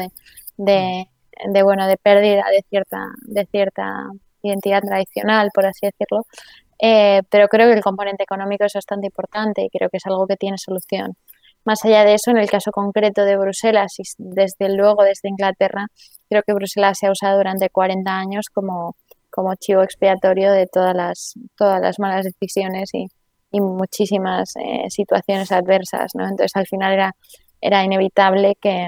de, 0.57 1.63
bueno, 1.63 1.87
de 1.87 1.97
pérdida 1.97 2.45
de 2.51 2.63
cierta, 2.69 3.07
de 3.23 3.45
cierta 3.45 4.09
identidad 4.43 4.81
tradicional, 4.81 5.49
por 5.53 5.65
así 5.65 5.87
decirlo. 5.87 6.25
Eh, 6.79 7.21
pero 7.29 7.47
creo 7.47 7.67
que 7.69 7.75
el 7.75 7.83
componente 7.83 8.23
económico 8.23 8.65
es 8.65 8.73
bastante 8.73 9.07
importante 9.07 9.63
y 9.63 9.69
creo 9.69 9.89
que 9.89 9.97
es 9.97 10.05
algo 10.05 10.25
que 10.27 10.35
tiene 10.37 10.57
solución. 10.57 11.15
Más 11.63 11.85
allá 11.85 12.03
de 12.05 12.15
eso, 12.15 12.31
en 12.31 12.37
el 12.37 12.49
caso 12.49 12.71
concreto 12.71 13.23
de 13.23 13.37
Bruselas 13.37 13.93
y 13.99 14.03
desde 14.17 14.75
luego 14.75 15.03
desde 15.03 15.29
Inglaterra, 15.29 15.87
creo 16.27 16.41
que 16.43 16.53
Bruselas 16.53 16.97
se 16.99 17.07
ha 17.07 17.11
usado 17.11 17.37
durante 17.37 17.69
40 17.69 18.11
años 18.11 18.47
como, 18.51 18.95
como 19.29 19.53
chivo 19.55 19.83
expiatorio 19.83 20.51
de 20.51 20.65
todas 20.65 20.95
las, 20.95 21.33
todas 21.55 21.79
las 21.81 21.99
malas 21.99 22.25
decisiones 22.25 22.89
y, 22.93 23.07
y 23.51 23.61
muchísimas 23.61 24.55
eh, 24.55 24.89
situaciones 24.89 25.51
adversas, 25.51 26.15
¿no? 26.15 26.23
Entonces 26.23 26.55
al 26.55 26.67
final 26.67 26.93
era, 26.93 27.15
era 27.59 27.83
inevitable 27.83 28.55
que, 28.61 28.87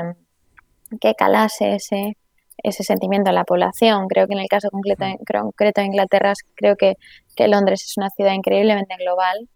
que 1.01 1.13
calase 1.15 1.75
ese, 1.75 2.17
ese 2.57 2.83
sentimiento 2.83 3.29
en 3.29 3.35
la 3.35 3.43
población. 3.43 4.07
Creo 4.07 4.27
que 4.27 4.33
en 4.33 4.39
el 4.39 4.47
caso 4.47 4.69
concreto, 4.69 5.05
concreto 5.25 5.81
de 5.81 5.87
Inglaterra, 5.87 6.33
creo 6.55 6.75
que, 6.75 6.95
que, 7.35 7.47
Londres 7.47 7.83
es 7.83 7.97
una 7.97 8.09
ciudad 8.09 8.33
increíblemente 8.33 8.95
global 8.97 9.49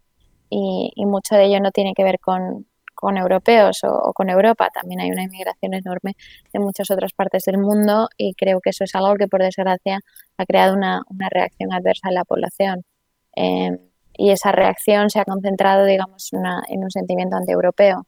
y, 0.50 0.92
y 0.96 1.06
mucho 1.06 1.36
de 1.36 1.46
ello 1.46 1.60
no 1.62 1.72
tiene 1.72 1.94
que 1.96 2.04
ver 2.04 2.20
con, 2.20 2.66
con 2.98 3.16
europeos 3.18 3.82
o, 3.84 4.12
con 4.14 4.30
Europa. 4.30 4.70
También 4.74 5.00
hay 5.00 5.12
una 5.12 5.24
inmigración 5.24 5.74
enorme 5.76 6.16
de 6.52 6.60
muchas 6.60 6.90
otras 6.92 7.14
partes 7.14 7.44
del 7.46 7.60
mundo 7.60 8.10
y 8.18 8.34
creo 8.34 8.60
que 8.60 8.72
eso 8.72 8.84
es 8.84 8.96
algo 8.96 9.16
que, 9.16 9.28
por 9.28 9.42
desgracia, 9.42 10.00
ha 10.38 10.46
creado 10.46 10.74
una, 10.76 11.04
una 11.10 11.30
reacción 11.30 11.72
adversa 11.72 12.10
en 12.10 12.16
la 12.16 12.26
población. 12.26 12.84
Eh, 13.36 13.78
y 14.18 14.32
esa 14.32 14.52
reacción 14.52 15.10
se 15.10 15.20
ha 15.20 15.26
concentrado, 15.26 15.86
digamos, 15.86 16.32
en 16.34 16.84
un 16.84 16.92
sentimiento 16.92 17.38
antieuropeo. 17.38 18.06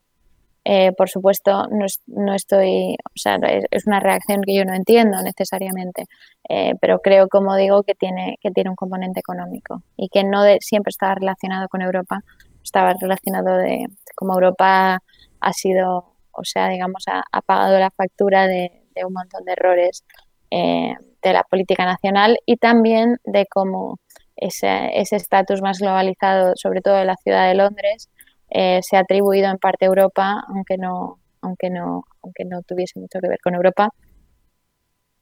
Eh, 0.64 0.92
por 0.92 1.08
supuesto, 1.08 1.68
no, 1.70 2.34
estoy, 2.34 2.96
o 3.06 3.16
sea, 3.16 3.36
es, 3.70 3.86
una 3.86 3.98
reacción 3.98 4.42
que 4.42 4.54
yo 4.54 4.64
no 4.64 4.74
entiendo 4.74 5.22
necesariamente, 5.22 6.04
eh, 6.48 6.74
pero 6.80 6.98
creo, 6.98 7.28
como 7.28 7.56
digo, 7.56 7.82
que 7.82 7.94
tiene, 7.94 8.36
que 8.42 8.50
tiene 8.50 8.68
un 8.68 8.76
componente 8.76 9.20
económico 9.20 9.82
y 9.96 10.08
que 10.10 10.22
no 10.22 10.42
siempre 10.60 10.90
estaba 10.90 11.14
relacionado 11.14 11.68
con 11.68 11.80
Europa, 11.80 12.20
estaba 12.62 12.92
relacionado 13.00 13.56
de 13.56 13.86
cómo 14.14 14.34
Europa 14.34 14.98
ha 15.40 15.52
sido, 15.54 16.12
o 16.32 16.44
sea, 16.44 16.68
digamos, 16.68 17.04
ha, 17.06 17.40
pagado 17.42 17.78
la 17.78 17.90
factura 17.90 18.46
de, 18.46 18.70
un 19.06 19.14
montón 19.14 19.44
de 19.46 19.52
errores 19.52 20.04
eh, 20.50 20.94
de 21.22 21.32
la 21.32 21.42
política 21.44 21.86
nacional 21.86 22.36
y 22.44 22.56
también 22.56 23.16
de 23.24 23.46
cómo 23.46 23.98
ese 24.40 25.16
estatus 25.16 25.62
más 25.62 25.78
globalizado, 25.78 26.52
sobre 26.56 26.80
todo 26.80 26.98
en 26.98 27.06
la 27.06 27.16
ciudad 27.16 27.48
de 27.48 27.54
Londres, 27.54 28.10
eh, 28.50 28.80
se 28.82 28.96
ha 28.96 29.00
atribuido 29.00 29.48
en 29.50 29.58
parte 29.58 29.84
a 29.84 29.88
Europa, 29.88 30.42
aunque 30.48 30.76
no, 30.76 31.18
aunque 31.40 31.70
no, 31.70 32.04
aunque 32.22 32.44
no 32.44 32.62
tuviese 32.62 32.98
mucho 32.98 33.20
que 33.20 33.28
ver 33.28 33.38
con 33.42 33.54
Europa, 33.54 33.90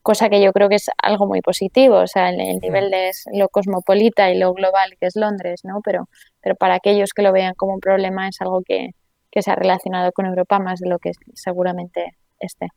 cosa 0.02 0.30
que 0.30 0.42
yo 0.42 0.52
creo 0.52 0.68
que 0.68 0.76
es 0.76 0.88
algo 1.02 1.26
muy 1.26 1.42
positivo, 1.42 1.96
o 1.96 2.06
sea, 2.06 2.30
el, 2.30 2.40
el 2.40 2.58
nivel 2.60 2.90
de 2.90 3.10
lo 3.34 3.48
cosmopolita 3.48 4.30
y 4.30 4.38
lo 4.38 4.54
global 4.54 4.96
que 4.98 5.06
es 5.06 5.16
Londres, 5.16 5.60
¿no? 5.64 5.80
Pero, 5.84 6.08
pero 6.40 6.54
para 6.54 6.76
aquellos 6.76 7.12
que 7.12 7.22
lo 7.22 7.32
vean 7.32 7.54
como 7.54 7.74
un 7.74 7.80
problema 7.80 8.28
es 8.28 8.40
algo 8.40 8.62
que, 8.64 8.90
que 9.30 9.42
se 9.42 9.50
ha 9.50 9.54
relacionado 9.54 10.12
con 10.12 10.26
Europa 10.26 10.58
más 10.58 10.80
de 10.80 10.88
lo 10.88 10.98
que 10.98 11.12
seguramente 11.34 12.16
esté. 12.38 12.68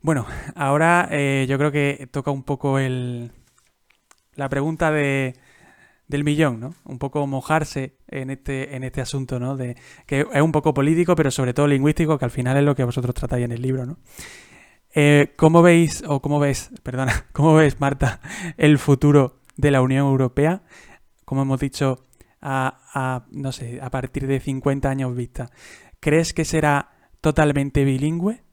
Bueno, 0.00 0.26
ahora 0.54 1.08
eh, 1.10 1.46
yo 1.48 1.58
creo 1.58 1.72
que 1.72 2.08
toca 2.10 2.30
un 2.30 2.42
poco 2.42 2.78
el, 2.78 3.30
la 4.36 4.48
pregunta 4.48 4.90
de, 4.90 5.34
del 6.08 6.24
millón, 6.24 6.60
¿no? 6.60 6.74
Un 6.84 6.98
poco 6.98 7.26
mojarse 7.26 7.96
en 8.06 8.30
este, 8.30 8.76
en 8.76 8.84
este 8.84 9.00
asunto, 9.00 9.40
¿no? 9.40 9.56
De, 9.56 9.76
que 10.06 10.26
es 10.32 10.42
un 10.42 10.52
poco 10.52 10.72
político, 10.72 11.16
pero 11.16 11.30
sobre 11.30 11.54
todo 11.54 11.66
lingüístico, 11.66 12.18
que 12.18 12.24
al 12.24 12.30
final 12.30 12.56
es 12.56 12.64
lo 12.64 12.76
que 12.76 12.84
vosotros 12.84 13.14
tratáis 13.14 13.44
en 13.44 13.52
el 13.52 13.62
libro, 13.62 13.86
¿no? 13.86 13.98
Eh, 14.94 15.34
¿Cómo 15.36 15.62
veis, 15.62 16.04
o 16.06 16.22
cómo 16.22 16.38
ves, 16.38 16.70
perdona, 16.82 17.26
cómo 17.32 17.54
ves, 17.54 17.80
Marta, 17.80 18.20
el 18.56 18.78
futuro 18.78 19.40
de 19.56 19.70
la 19.70 19.82
Unión 19.82 20.06
Europea? 20.06 20.62
Como 21.24 21.42
hemos 21.42 21.60
dicho, 21.60 22.06
no 22.42 23.52
sé, 23.52 23.80
a 23.82 23.90
partir 23.90 24.26
de 24.26 24.38
50 24.38 24.88
años 24.88 25.16
vista. 25.16 25.50
¿Crees 25.98 26.32
que 26.32 26.44
será 26.44 26.90
totalmente 27.20 27.84
bilingüe? 27.84 28.44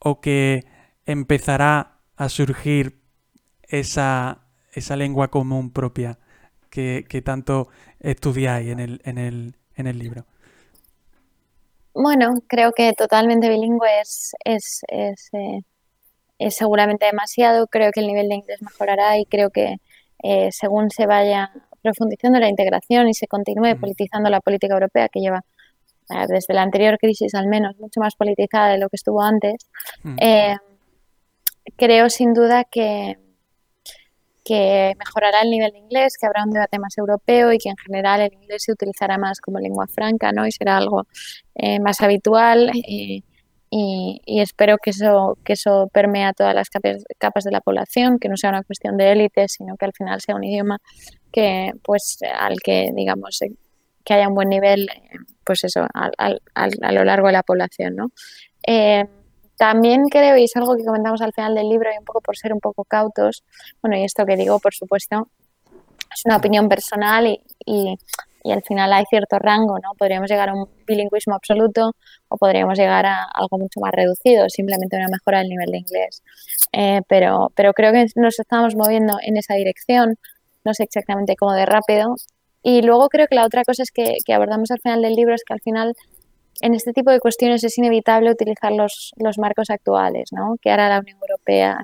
¿O 0.00 0.20
que 0.20 0.66
empezará 1.06 2.00
a 2.16 2.28
surgir 2.28 3.00
esa 3.62 4.49
esa 4.72 4.96
lengua 4.96 5.28
común 5.28 5.70
propia 5.70 6.18
que, 6.70 7.22
tanto 7.24 7.68
estudiáis 7.98 8.68
en 8.68 8.80
el, 8.80 9.00
en, 9.04 9.18
el, 9.18 9.54
en 9.76 9.86
el 9.86 9.98
libro? 9.98 10.24
Bueno, 11.92 12.34
creo 12.46 12.72
que 12.72 12.92
totalmente 12.92 13.48
bilingüe 13.48 14.00
es, 14.00 14.32
es, 14.44 14.80
eh, 14.92 15.60
es, 16.38 16.54
seguramente 16.54 17.06
demasiado. 17.06 17.66
Creo 17.66 17.90
que 17.90 18.00
el 18.00 18.06
nivel 18.06 18.28
de 18.28 18.36
inglés 18.36 18.62
mejorará 18.62 19.18
y 19.18 19.26
creo 19.26 19.50
que 19.50 19.76
eh, 20.22 20.50
según 20.52 20.90
se 20.90 21.06
vaya 21.06 21.50
profundizando 21.82 22.38
la 22.38 22.48
integración 22.48 23.08
y 23.08 23.14
se 23.14 23.26
continúe 23.26 23.74
mm. 23.74 23.80
politizando 23.80 24.30
la 24.30 24.40
política 24.40 24.74
europea 24.74 25.08
que 25.08 25.20
lleva 25.20 25.44
eh, 26.10 26.26
desde 26.28 26.54
la 26.54 26.62
anterior 26.62 26.98
crisis 26.98 27.34
al 27.34 27.48
menos 27.48 27.76
mucho 27.78 28.00
más 28.00 28.14
politizada 28.14 28.68
de 28.68 28.78
lo 28.78 28.88
que 28.88 28.96
estuvo 28.96 29.22
antes, 29.22 29.66
mm. 30.04 30.16
creo 31.76 32.08
sin 32.08 32.34
duda 32.34 32.64
que, 32.64 33.18
que 34.44 34.94
mejorará 34.98 35.42
el 35.42 35.50
nivel 35.50 35.72
de 35.72 35.78
inglés, 35.78 36.16
que 36.18 36.26
habrá 36.26 36.44
un 36.44 36.50
debate 36.50 36.78
más 36.78 36.96
europeo 36.98 37.52
y 37.52 37.58
que 37.58 37.68
en 37.68 37.76
general 37.76 38.20
el 38.20 38.32
inglés 38.32 38.62
se 38.64 38.72
utilizará 38.72 39.18
más 39.18 39.40
como 39.40 39.58
lengua 39.58 39.86
franca 39.86 40.32
¿no? 40.32 40.46
y 40.46 40.52
será 40.52 40.76
algo 40.76 41.06
eh, 41.54 41.80
más 41.80 42.00
habitual. 42.00 42.70
Y, 42.74 43.24
espero 44.26 44.78
que 44.82 44.90
eso, 44.90 45.38
que 45.44 45.52
eso 45.52 45.88
permea 45.92 46.32
todas 46.32 46.54
las 46.56 46.68
capas, 46.70 47.44
de 47.44 47.50
la 47.52 47.60
población, 47.60 48.18
que 48.18 48.28
no 48.28 48.36
sea 48.36 48.50
una 48.50 48.64
cuestión 48.64 48.96
de 48.96 49.12
élite, 49.12 49.46
sino 49.46 49.76
que 49.76 49.84
al 49.84 49.92
final 49.92 50.20
sea 50.20 50.34
un 50.34 50.42
idioma 50.42 50.78
que, 51.30 51.70
pues, 51.84 52.18
al 52.36 52.56
que, 52.60 52.90
digamos, 52.96 53.40
eh, 53.42 53.52
que 54.04 54.14
haya 54.14 54.26
un 54.26 54.34
buen 54.34 54.48
nivel, 54.48 54.88
eh, 54.88 55.18
pues 55.44 55.62
eso, 55.62 55.86
a 55.94 56.92
lo 56.92 57.04
largo 57.04 57.28
de 57.28 57.32
la 57.32 57.44
población, 57.44 57.94
¿no? 57.94 58.10
También 59.60 60.08
creo, 60.08 60.38
y 60.38 60.44
es 60.44 60.56
algo 60.56 60.74
que 60.74 60.86
comentamos 60.86 61.20
al 61.20 61.34
final 61.34 61.54
del 61.54 61.68
libro, 61.68 61.90
y 61.94 61.98
un 61.98 62.04
poco 62.06 62.22
por 62.22 62.34
ser 62.34 62.54
un 62.54 62.60
poco 62.60 62.82
cautos, 62.84 63.44
bueno, 63.82 63.98
y 63.98 64.04
esto 64.04 64.24
que 64.24 64.34
digo, 64.34 64.58
por 64.58 64.72
supuesto, 64.72 65.28
es 66.14 66.24
una 66.24 66.38
opinión 66.38 66.66
personal 66.66 67.26
y, 67.26 67.38
y, 67.66 67.98
al 68.50 68.62
final 68.62 68.90
hay 68.94 69.04
cierto 69.10 69.38
rango, 69.38 69.78
¿no? 69.78 69.90
Podríamos 69.98 70.30
llegar 70.30 70.48
a 70.48 70.54
un 70.54 70.66
bilingüismo 70.86 71.34
absoluto 71.34 71.92
o 72.28 72.38
podríamos 72.38 72.78
llegar 72.78 73.04
a 73.04 73.24
algo 73.34 73.58
mucho 73.58 73.80
más 73.80 73.92
reducido, 73.92 74.48
simplemente 74.48 74.96
una 74.96 75.08
mejora 75.08 75.40
del 75.40 75.50
nivel 75.50 75.70
de 75.72 75.78
inglés. 75.78 76.22
Eh, 76.72 77.02
pero, 77.06 77.52
pero 77.54 77.74
creo 77.74 77.92
que 77.92 78.06
nos 78.14 78.40
estamos 78.40 78.76
moviendo 78.76 79.18
en 79.20 79.36
esa 79.36 79.56
dirección, 79.56 80.16
no 80.64 80.72
sé 80.72 80.84
exactamente 80.84 81.36
cómo 81.36 81.52
de 81.52 81.66
rápido. 81.66 82.14
Y 82.62 82.80
luego 82.80 83.10
creo 83.10 83.26
que 83.26 83.34
la 83.34 83.44
otra 83.44 83.64
cosa 83.64 83.82
es 83.82 83.90
que, 83.90 84.16
que 84.24 84.32
abordamos 84.32 84.70
al 84.70 84.80
final 84.80 85.02
del 85.02 85.16
libro 85.16 85.34
es 85.34 85.42
que 85.46 85.52
al 85.52 85.60
final 85.60 85.94
en 86.60 86.74
este 86.74 86.92
tipo 86.92 87.10
de 87.10 87.20
cuestiones 87.20 87.64
es 87.64 87.76
inevitable 87.78 88.30
utilizar 88.30 88.72
los, 88.72 89.12
los 89.16 89.38
marcos 89.38 89.70
actuales, 89.70 90.30
¿no? 90.32 90.56
¿Qué 90.60 90.70
hará 90.70 90.88
la 90.88 91.00
Unión 91.00 91.18
Europea 91.20 91.78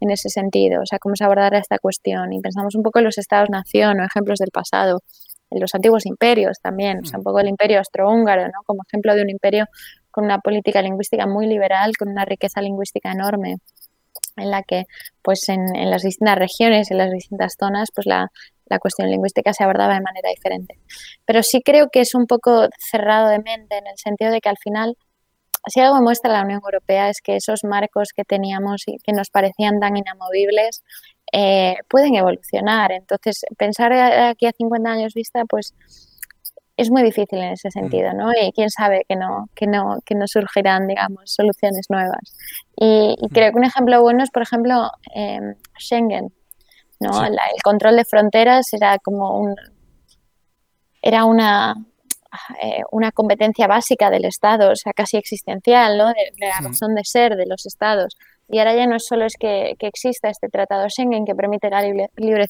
en 0.00 0.10
ese 0.10 0.28
sentido? 0.28 0.82
O 0.82 0.86
sea, 0.86 0.98
¿cómo 0.98 1.16
se 1.16 1.24
abordará 1.24 1.58
esta 1.58 1.78
cuestión? 1.78 2.32
Y 2.32 2.40
pensamos 2.40 2.74
un 2.74 2.82
poco 2.82 2.98
en 2.98 3.06
los 3.06 3.18
estados-nación 3.18 4.00
o 4.00 4.04
ejemplos 4.04 4.38
del 4.38 4.50
pasado, 4.52 5.00
en 5.50 5.60
los 5.60 5.74
antiguos 5.74 6.04
imperios 6.06 6.58
también, 6.60 7.00
o 7.02 7.06
sea, 7.06 7.18
un 7.18 7.24
poco 7.24 7.40
el 7.40 7.48
imperio 7.48 7.78
austrohúngaro, 7.78 8.46
¿no? 8.46 8.62
Como 8.66 8.82
ejemplo 8.86 9.14
de 9.14 9.22
un 9.22 9.30
imperio 9.30 9.66
con 10.10 10.24
una 10.24 10.38
política 10.40 10.82
lingüística 10.82 11.26
muy 11.26 11.46
liberal, 11.46 11.96
con 11.96 12.08
una 12.08 12.24
riqueza 12.24 12.60
lingüística 12.60 13.10
enorme 13.12 13.56
en 14.36 14.50
la 14.50 14.62
que 14.62 14.84
pues 15.22 15.48
en, 15.48 15.74
en, 15.74 15.90
las 15.90 16.02
distintas 16.02 16.38
regiones, 16.38 16.90
en 16.90 16.98
las 16.98 17.10
distintas 17.10 17.56
zonas, 17.58 17.90
pues 17.94 18.06
la, 18.06 18.30
la 18.68 18.78
cuestión 18.78 19.10
lingüística 19.10 19.52
se 19.52 19.64
abordaba 19.64 19.94
de 19.94 20.00
manera 20.00 20.30
diferente. 20.30 20.78
Pero 21.24 21.42
sí 21.42 21.62
creo 21.62 21.88
que 21.90 22.00
es 22.00 22.14
un 22.14 22.26
poco 22.26 22.68
cerrado 22.78 23.28
de 23.28 23.38
mente 23.38 23.78
en 23.78 23.86
el 23.86 23.96
sentido 23.96 24.30
de 24.30 24.40
que 24.40 24.48
al 24.48 24.58
final, 24.58 24.96
si 25.66 25.80
algo 25.80 26.00
muestra 26.00 26.32
la 26.32 26.42
Unión 26.42 26.60
Europea 26.64 27.08
es 27.08 27.20
que 27.22 27.36
esos 27.36 27.64
marcos 27.64 28.10
que 28.14 28.24
teníamos 28.24 28.82
y 28.86 28.96
que 28.98 29.12
nos 29.12 29.30
parecían 29.30 29.80
tan 29.80 29.96
inamovibles 29.96 30.82
eh, 31.32 31.76
pueden 31.88 32.14
evolucionar. 32.14 32.92
Entonces, 32.92 33.42
pensar 33.56 33.92
aquí 33.92 34.46
a 34.46 34.52
50 34.52 34.90
años 34.90 35.14
vista, 35.14 35.44
pues 35.46 35.74
es 36.78 36.90
muy 36.90 37.02
difícil 37.02 37.40
en 37.40 37.52
ese 37.52 37.70
sentido, 37.72 38.12
¿no? 38.14 38.30
Y 38.30 38.52
quién 38.52 38.70
sabe 38.70 39.04
que 39.08 39.16
no, 39.16 39.46
que 39.56 39.66
no, 39.66 39.98
que 40.06 40.14
no 40.14 40.28
surgirán, 40.28 40.86
digamos, 40.86 41.22
soluciones 41.24 41.86
nuevas. 41.90 42.32
Y, 42.76 43.16
creo 43.32 43.50
que 43.50 43.58
un 43.58 43.64
ejemplo 43.64 44.00
bueno 44.00 44.22
es, 44.22 44.30
por 44.30 44.42
ejemplo, 44.42 44.88
em, 45.12 45.56
Schengen, 45.76 46.32
¿no? 47.00 47.24
el 47.24 47.36
control 47.62 47.96
de 47.96 48.04
fronteras 48.04 48.72
era 48.72 48.98
como 48.98 49.38
un, 49.38 49.54
era 51.02 51.24
una, 51.24 51.74
eh, 52.62 52.82
una 52.90 53.12
competencia 53.12 53.66
básica 53.66 54.10
del 54.10 54.24
Estado, 54.24 54.70
o 54.70 54.76
sea, 54.76 54.92
casi 54.92 55.16
existencial, 55.16 55.96
¿no? 55.96 56.08
De, 56.08 56.32
la 56.38 56.60
razón 56.60 56.94
de 56.94 57.02
ser 57.04 57.36
de 57.36 57.46
los 57.46 57.64
Estados. 57.66 58.16
Y 58.50 58.58
ahora 58.58 58.74
ya 58.74 58.86
no 58.86 58.98
solo 58.98 59.26
es 59.26 59.34
que, 59.38 59.76
exista 59.78 60.28
este 60.28 60.48
tratado 60.48 60.88
Schengen 60.88 61.26
que 61.26 61.34
permite 61.34 61.68
la 61.68 61.82
libre, 61.82 62.46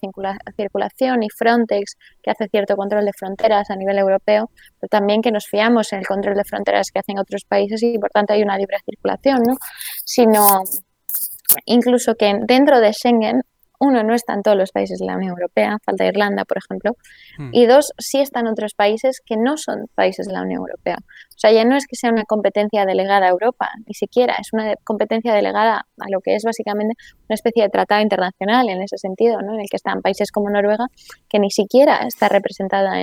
circulación 0.57 1.23
y 1.25 1.29
Frontex 1.29 1.97
que 2.23 2.31
hace 2.31 2.49
cierto 2.49 2.77
control 2.77 3.05
de 3.05 3.13
fronteras 3.13 3.69
a 3.71 3.77
nivel 3.77 3.99
europeo, 3.99 4.51
pero 4.81 4.89
también 4.89 5.23
que 5.23 5.33
nos 5.33 5.47
fiamos 5.47 5.93
en 5.93 6.01
el 6.01 6.07
control 6.07 6.37
de 6.37 6.45
fronteras 6.45 6.91
que 6.93 7.01
hacen 7.01 7.19
otros 7.19 7.45
países 7.45 7.83
y 7.83 7.99
por 7.99 8.11
tanto 8.11 8.33
hay 8.33 8.43
una 8.43 8.57
libre 8.57 8.77
circulación, 8.85 9.43
¿no? 9.45 9.57
Sino 10.05 10.63
incluso 11.65 12.15
que 12.15 12.33
dentro 12.43 12.81
de 12.81 12.93
Schengen 12.93 13.43
uno, 13.79 14.03
no 14.03 14.15
están 14.15 14.43
todos 14.43 14.57
los 14.57 14.73
países 14.73 14.99
de 14.99 15.07
la 15.07 15.17
Unión 15.17 15.31
Europea, 15.31 15.79
falta 15.85 16.05
Irlanda, 16.07 16.45
por 16.45 16.59
ejemplo, 16.59 16.97
hmm. 17.39 17.51
y 17.53 17.67
dos, 17.67 17.93
sí 17.99 18.21
están 18.21 18.47
otros 18.47 18.75
países 18.75 19.21
que 19.25 19.37
no 19.37 19.57
son 19.57 19.87
países 19.95 20.27
de 20.27 20.33
la 20.33 20.43
Unión 20.43 20.61
Europea. 20.61 20.97
O 21.01 21.39
sea, 21.39 21.53
ya 21.53 21.65
no 21.65 21.77
es 21.77 21.87
que 21.87 21.97
sea 21.97 22.11
una 22.11 22.25
competencia 22.25 22.85
delegada 22.85 23.27
a 23.27 23.31
Europa, 23.31 23.71
ni 23.87 23.95
siquiera, 23.95 24.35
es 24.41 24.53
una 24.53 24.75
competencia 24.85 25.33
delegada 25.33 25.87
a 25.99 26.11
lo 26.11 26.21
que 26.21 26.35
es 26.35 26.43
básicamente 26.45 26.95
una 27.29 27.35
especie 27.35 27.63
de 27.63 27.69
tratado 27.69 28.03
internacional 28.03 28.69
en 28.69 28.83
ese 28.83 28.99
sentido, 28.99 29.41
¿no? 29.43 29.55
en 29.55 29.61
el 29.61 29.69
que 29.71 29.77
están 29.77 30.03
países 30.03 30.33
como 30.33 30.51
Noruega, 30.51 30.87
que 31.29 31.39
ni 31.39 31.51
siquiera 31.51 31.99
está 32.07 32.29
representada 32.29 33.03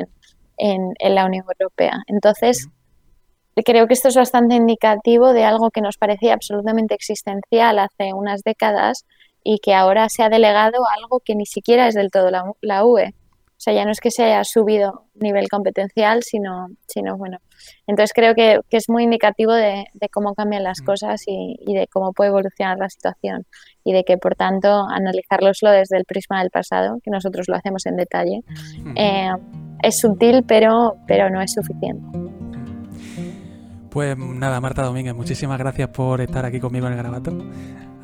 en, 0.58 0.94
en 1.00 1.16
la 1.16 1.26
Unión 1.26 1.46
Europea. 1.58 2.04
Entonces, 2.08 2.70
creo 3.64 3.88
que 3.88 3.94
esto 3.94 4.10
es 4.10 4.16
bastante 4.16 4.56
indicativo 4.56 5.34
de 5.34 5.46
algo 5.46 5.72
que 5.72 5.82
nos 5.82 5.98
parecía 5.98 6.34
absolutamente 6.34 6.96
existencial 6.96 7.80
hace 7.80 8.14
unas 8.14 8.42
décadas 8.44 9.06
y 9.48 9.60
que 9.60 9.76
ahora 9.76 10.10
se 10.10 10.24
ha 10.24 10.30
delegado 10.30 10.80
algo 10.98 11.22
que 11.24 11.36
ni 11.36 11.46
siquiera 11.46 11.88
es 11.88 11.94
del 11.94 12.10
todo 12.10 12.32
la, 12.32 12.84
UE. 12.84 13.14
O 13.14 13.60
sea, 13.66 13.74
ya 13.74 13.86
no 13.86 13.92
es 13.92 14.00
que 14.00 14.10
se 14.10 14.24
haya 14.24 14.44
subido 14.44 15.06
nivel 15.14 15.48
competencial, 15.50 16.24
sino, 16.24 16.70
sino 16.88 17.16
bueno. 17.16 17.38
Entonces 17.86 18.12
creo 18.14 18.34
que, 18.34 18.60
es 18.72 18.90
muy 18.90 19.04
indicativo 19.04 19.54
de, 19.54 19.86
cómo 20.12 20.34
cambian 20.34 20.64
las 20.64 20.82
mm. 20.82 20.86
cosas 20.86 21.22
y, 21.28 21.74
de 21.74 21.88
cómo 21.88 22.12
puede 22.12 22.32
evolucionar 22.32 22.80
la 22.80 22.90
situación. 22.90 23.46
Y 23.84 23.94
de 23.94 24.04
que, 24.04 24.18
por 24.18 24.36
tanto, 24.36 24.68
analizarloslo 24.90 25.70
desde 25.70 25.98
el 25.98 26.06
prisma 26.06 26.40
del 26.40 26.50
pasado, 26.50 26.98
que 27.04 27.12
nosotros 27.12 27.46
lo 27.48 27.56
hacemos 27.56 27.86
en 27.86 27.98
detalle, 27.98 28.42
eh, 28.96 29.30
es 29.84 30.00
sutil, 30.00 30.44
pero, 30.48 30.96
pero 31.06 31.30
no 31.30 31.40
es 31.40 31.54
suficiente. 31.54 32.04
Pues 33.92 34.18
nada, 34.18 34.60
Marta 34.60 34.82
Domínguez, 34.82 35.14
muchísimas 35.14 35.60
gracias 35.60 35.90
por 35.90 36.20
estar 36.20 36.44
aquí 36.46 36.60
conmigo 36.60 36.88
en 36.88 36.94
el 36.94 36.98
Garabato. 36.98 37.32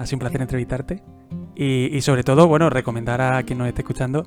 Ha 0.01 0.05
sido 0.07 0.17
un 0.17 0.19
placer 0.21 0.41
entrevistarte. 0.41 1.03
Y, 1.55 2.01
sobre 2.01 2.23
todo, 2.23 2.47
bueno, 2.47 2.71
recomendar 2.71 3.21
a 3.21 3.43
quien 3.43 3.59
nos 3.59 3.67
esté 3.67 3.81
escuchando 3.81 4.25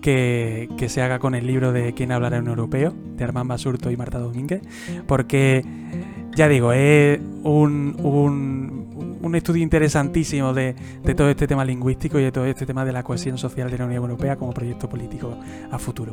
que, 0.00 0.68
se 0.88 1.02
haga 1.02 1.18
con 1.18 1.34
el 1.34 1.44
libro 1.44 1.72
de 1.72 1.94
Quién 1.94 2.12
hablará 2.12 2.36
en 2.36 2.46
europeo, 2.46 2.94
de 3.16 3.24
Armand 3.24 3.50
Basurto 3.50 3.90
y 3.90 3.96
Marta 3.96 4.20
Domínguez, 4.20 4.62
porque, 5.08 5.64
ya 6.36 6.46
digo, 6.46 6.72
es 6.72 7.18
un, 7.42 7.96
un, 9.20 9.34
estudio 9.34 9.64
interesantísimo 9.64 10.52
de, 10.54 10.76
todo 11.16 11.28
este 11.28 11.48
tema 11.48 11.64
lingüístico 11.64 12.20
y 12.20 12.22
de 12.22 12.30
todo 12.30 12.44
este 12.44 12.66
tema 12.66 12.84
de 12.84 12.92
la 12.92 13.02
cohesión 13.02 13.36
social 13.36 13.68
de 13.68 13.78
la 13.78 13.86
Unión 13.86 14.02
Europea 14.02 14.36
como 14.36 14.52
proyecto 14.52 14.88
político 14.88 15.36
a 15.72 15.78
futuro. 15.80 16.12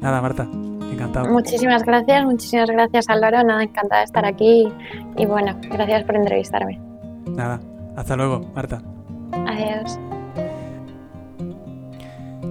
Nada, 0.00 0.22
Marta, 0.22 0.48
encantado. 0.90 1.28
Muchísimas 1.28 1.82
gracias, 1.82 2.24
muchísimas 2.24 2.70
gracias 2.70 3.04
Álvaro, 3.10 3.44
nada, 3.44 3.62
encantada 3.62 4.00
de 4.00 4.06
estar 4.06 4.24
aquí 4.24 4.72
y 5.18 5.26
bueno, 5.26 5.54
gracias 5.70 6.04
por 6.04 6.16
entrevistarme. 6.16 6.80
Nada, 7.26 7.60
hasta 7.96 8.16
luego, 8.16 8.40
Marta. 8.54 8.82
Adiós. 9.32 9.98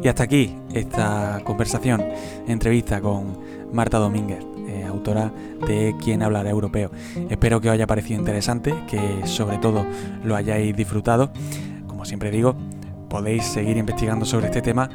Y 0.02 0.08
hasta 0.08 0.24
aquí 0.24 0.56
esta 0.74 1.42
conversación, 1.44 2.04
entrevista 2.48 3.02
con 3.02 3.38
Marta 3.74 3.98
Domínguez, 3.98 4.40
eh, 4.68 4.86
autora 4.86 5.32
de 5.68 5.94
Quién 6.02 6.24
hablará 6.24 6.50
europeo. 6.50 6.90
Espero 7.30 7.60
que 7.60 7.70
os 7.70 7.74
haya 7.74 7.86
parecido 7.86 8.20
interesante, 8.20 8.74
que 8.88 9.26
sobre 9.26 9.58
todo 9.58 9.86
lo 10.24 10.36
hayáis 10.36 10.76
disfrutado. 10.76 11.32
Como 11.88 12.06
siempre 12.06 12.32
digo, 12.32 12.56
podéis 13.10 13.44
seguir 13.44 13.76
investigando 13.76 14.26
sobre 14.26 14.46
este 14.46 14.62
tema 14.62 14.90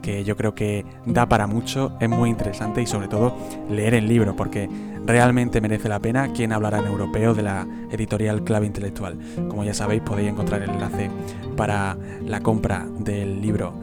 que 0.00 0.24
yo 0.24 0.36
creo 0.36 0.54
que 0.54 0.84
da 1.06 1.26
para 1.26 1.46
mucho, 1.46 1.92
es 2.00 2.08
muy 2.08 2.30
interesante 2.30 2.82
y 2.82 2.86
sobre 2.86 3.08
todo 3.08 3.36
leer 3.68 3.94
el 3.94 4.08
libro 4.08 4.36
porque 4.36 4.68
realmente 5.06 5.60
merece 5.60 5.88
la 5.88 5.98
pena 5.98 6.32
quien 6.32 6.52
hablará 6.52 6.78
en 6.78 6.86
europeo 6.86 7.34
de 7.34 7.42
la 7.42 7.66
editorial 7.90 8.44
Clave 8.44 8.66
Intelectual. 8.66 9.18
Como 9.48 9.64
ya 9.64 9.74
sabéis 9.74 10.02
podéis 10.02 10.30
encontrar 10.30 10.62
el 10.62 10.70
enlace 10.70 11.10
para 11.56 11.96
la 12.24 12.40
compra 12.40 12.86
del 12.98 13.40
libro 13.40 13.74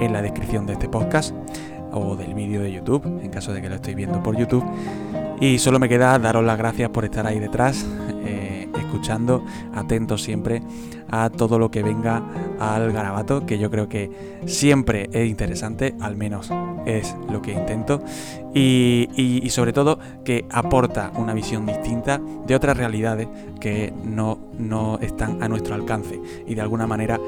en 0.00 0.12
la 0.12 0.22
descripción 0.22 0.66
de 0.66 0.74
este 0.74 0.88
podcast 0.88 1.34
o 1.92 2.16
del 2.16 2.34
vídeo 2.34 2.60
de 2.60 2.72
YouTube, 2.72 3.04
en 3.22 3.30
caso 3.30 3.52
de 3.52 3.62
que 3.62 3.68
lo 3.68 3.76
estéis 3.76 3.96
viendo 3.96 4.22
por 4.22 4.36
YouTube. 4.36 4.64
Y 5.40 5.58
solo 5.58 5.78
me 5.78 5.88
queda 5.88 6.18
daros 6.18 6.44
las 6.44 6.58
gracias 6.58 6.90
por 6.90 7.04
estar 7.04 7.26
ahí 7.26 7.38
detrás, 7.38 7.86
eh, 8.24 8.53
escuchando, 8.94 9.44
atentos 9.74 10.22
siempre 10.22 10.62
a 11.10 11.30
todo 11.30 11.58
lo 11.58 11.70
que 11.70 11.82
venga 11.82 12.22
al 12.58 12.92
garabato, 12.92 13.44
que 13.44 13.58
yo 13.58 13.70
creo 13.70 13.88
que 13.88 14.38
siempre 14.46 15.10
es 15.12 15.28
interesante, 15.28 15.94
al 16.00 16.16
menos 16.16 16.50
es 16.86 17.16
lo 17.30 17.42
que 17.42 17.52
intento, 17.52 18.02
y, 18.54 19.48
sobre 19.50 19.72
todo 19.72 19.98
que 20.24 20.46
aporta 20.50 21.12
una 21.16 21.34
visión 21.34 21.66
distinta 21.66 22.20
de 22.46 22.54
otras 22.54 22.76
realidades 22.76 23.28
que 23.60 23.92
no, 24.04 24.38
no 24.58 24.98
están 25.00 25.42
a 25.42 25.48
nuestro 25.48 25.74
alcance 25.74 26.20
y 26.46 26.54
de 26.54 26.60
alguna 26.60 26.86
manera 26.86 27.20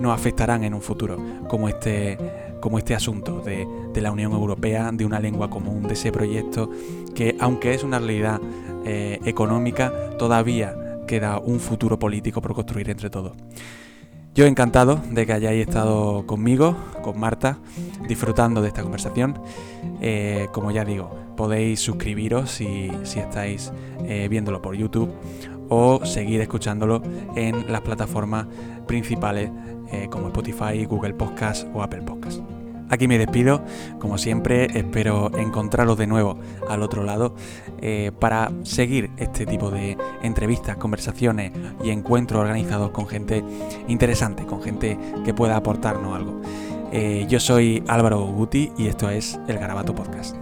nos 0.00 0.14
afectarán 0.14 0.64
en 0.64 0.74
un 0.74 0.80
futuro, 0.80 1.18
como 1.48 1.68
este, 1.68 2.18
como 2.60 2.78
este 2.78 2.94
asunto 2.94 3.40
de, 3.40 3.66
de 3.92 4.00
la 4.00 4.10
Unión 4.10 4.32
Europea, 4.32 4.90
de 4.92 5.04
una 5.04 5.20
lengua 5.20 5.50
común, 5.50 5.82
de 5.82 5.94
ese 5.94 6.10
proyecto 6.10 6.70
que 7.14 7.36
aunque 7.40 7.74
es 7.74 7.84
una 7.84 7.98
realidad 7.98 8.40
eh, 8.84 9.20
económica, 9.24 9.92
todavía 10.18 10.91
queda 11.12 11.38
un 11.38 11.60
futuro 11.60 11.98
político 11.98 12.40
por 12.40 12.54
construir 12.54 12.88
entre 12.88 13.10
todos. 13.10 13.32
Yo 14.34 14.46
encantado 14.46 14.98
de 15.10 15.26
que 15.26 15.34
hayáis 15.34 15.68
estado 15.68 16.26
conmigo, 16.26 16.74
con 17.02 17.20
Marta, 17.20 17.58
disfrutando 18.08 18.62
de 18.62 18.68
esta 18.68 18.80
conversación. 18.80 19.38
Eh, 20.00 20.46
como 20.54 20.70
ya 20.70 20.86
digo, 20.86 21.14
podéis 21.36 21.80
suscribiros 21.80 22.50
si, 22.50 22.90
si 23.02 23.18
estáis 23.18 23.74
eh, 24.06 24.26
viéndolo 24.30 24.62
por 24.62 24.74
YouTube 24.74 25.12
o 25.68 26.02
seguir 26.06 26.40
escuchándolo 26.40 27.02
en 27.36 27.70
las 27.70 27.82
plataformas 27.82 28.46
principales 28.86 29.50
como 30.08 30.28
Spotify, 30.28 30.86
Google 30.86 31.12
Podcast 31.12 31.68
o 31.74 31.82
Apple 31.82 32.00
Podcast. 32.00 32.40
Aquí 32.90 33.08
me 33.08 33.18
despido, 33.18 33.64
como 33.98 34.18
siempre, 34.18 34.66
espero 34.78 35.30
encontraros 35.36 35.96
de 35.96 36.06
nuevo 36.06 36.38
al 36.68 36.82
otro 36.82 37.02
lado 37.02 37.34
eh, 37.80 38.12
para 38.18 38.52
seguir 38.62 39.10
este 39.16 39.46
tipo 39.46 39.70
de 39.70 39.96
entrevistas, 40.22 40.76
conversaciones 40.76 41.52
y 41.82 41.90
encuentros 41.90 42.40
organizados 42.40 42.90
con 42.90 43.06
gente 43.06 43.42
interesante, 43.88 44.44
con 44.44 44.62
gente 44.62 44.98
que 45.24 45.34
pueda 45.34 45.56
aportarnos 45.56 46.14
algo. 46.14 46.40
Eh, 46.92 47.26
yo 47.28 47.40
soy 47.40 47.82
Álvaro 47.88 48.20
Guti 48.20 48.70
y 48.76 48.86
esto 48.86 49.08
es 49.08 49.40
el 49.48 49.58
Garabato 49.58 49.94
Podcast. 49.94 50.41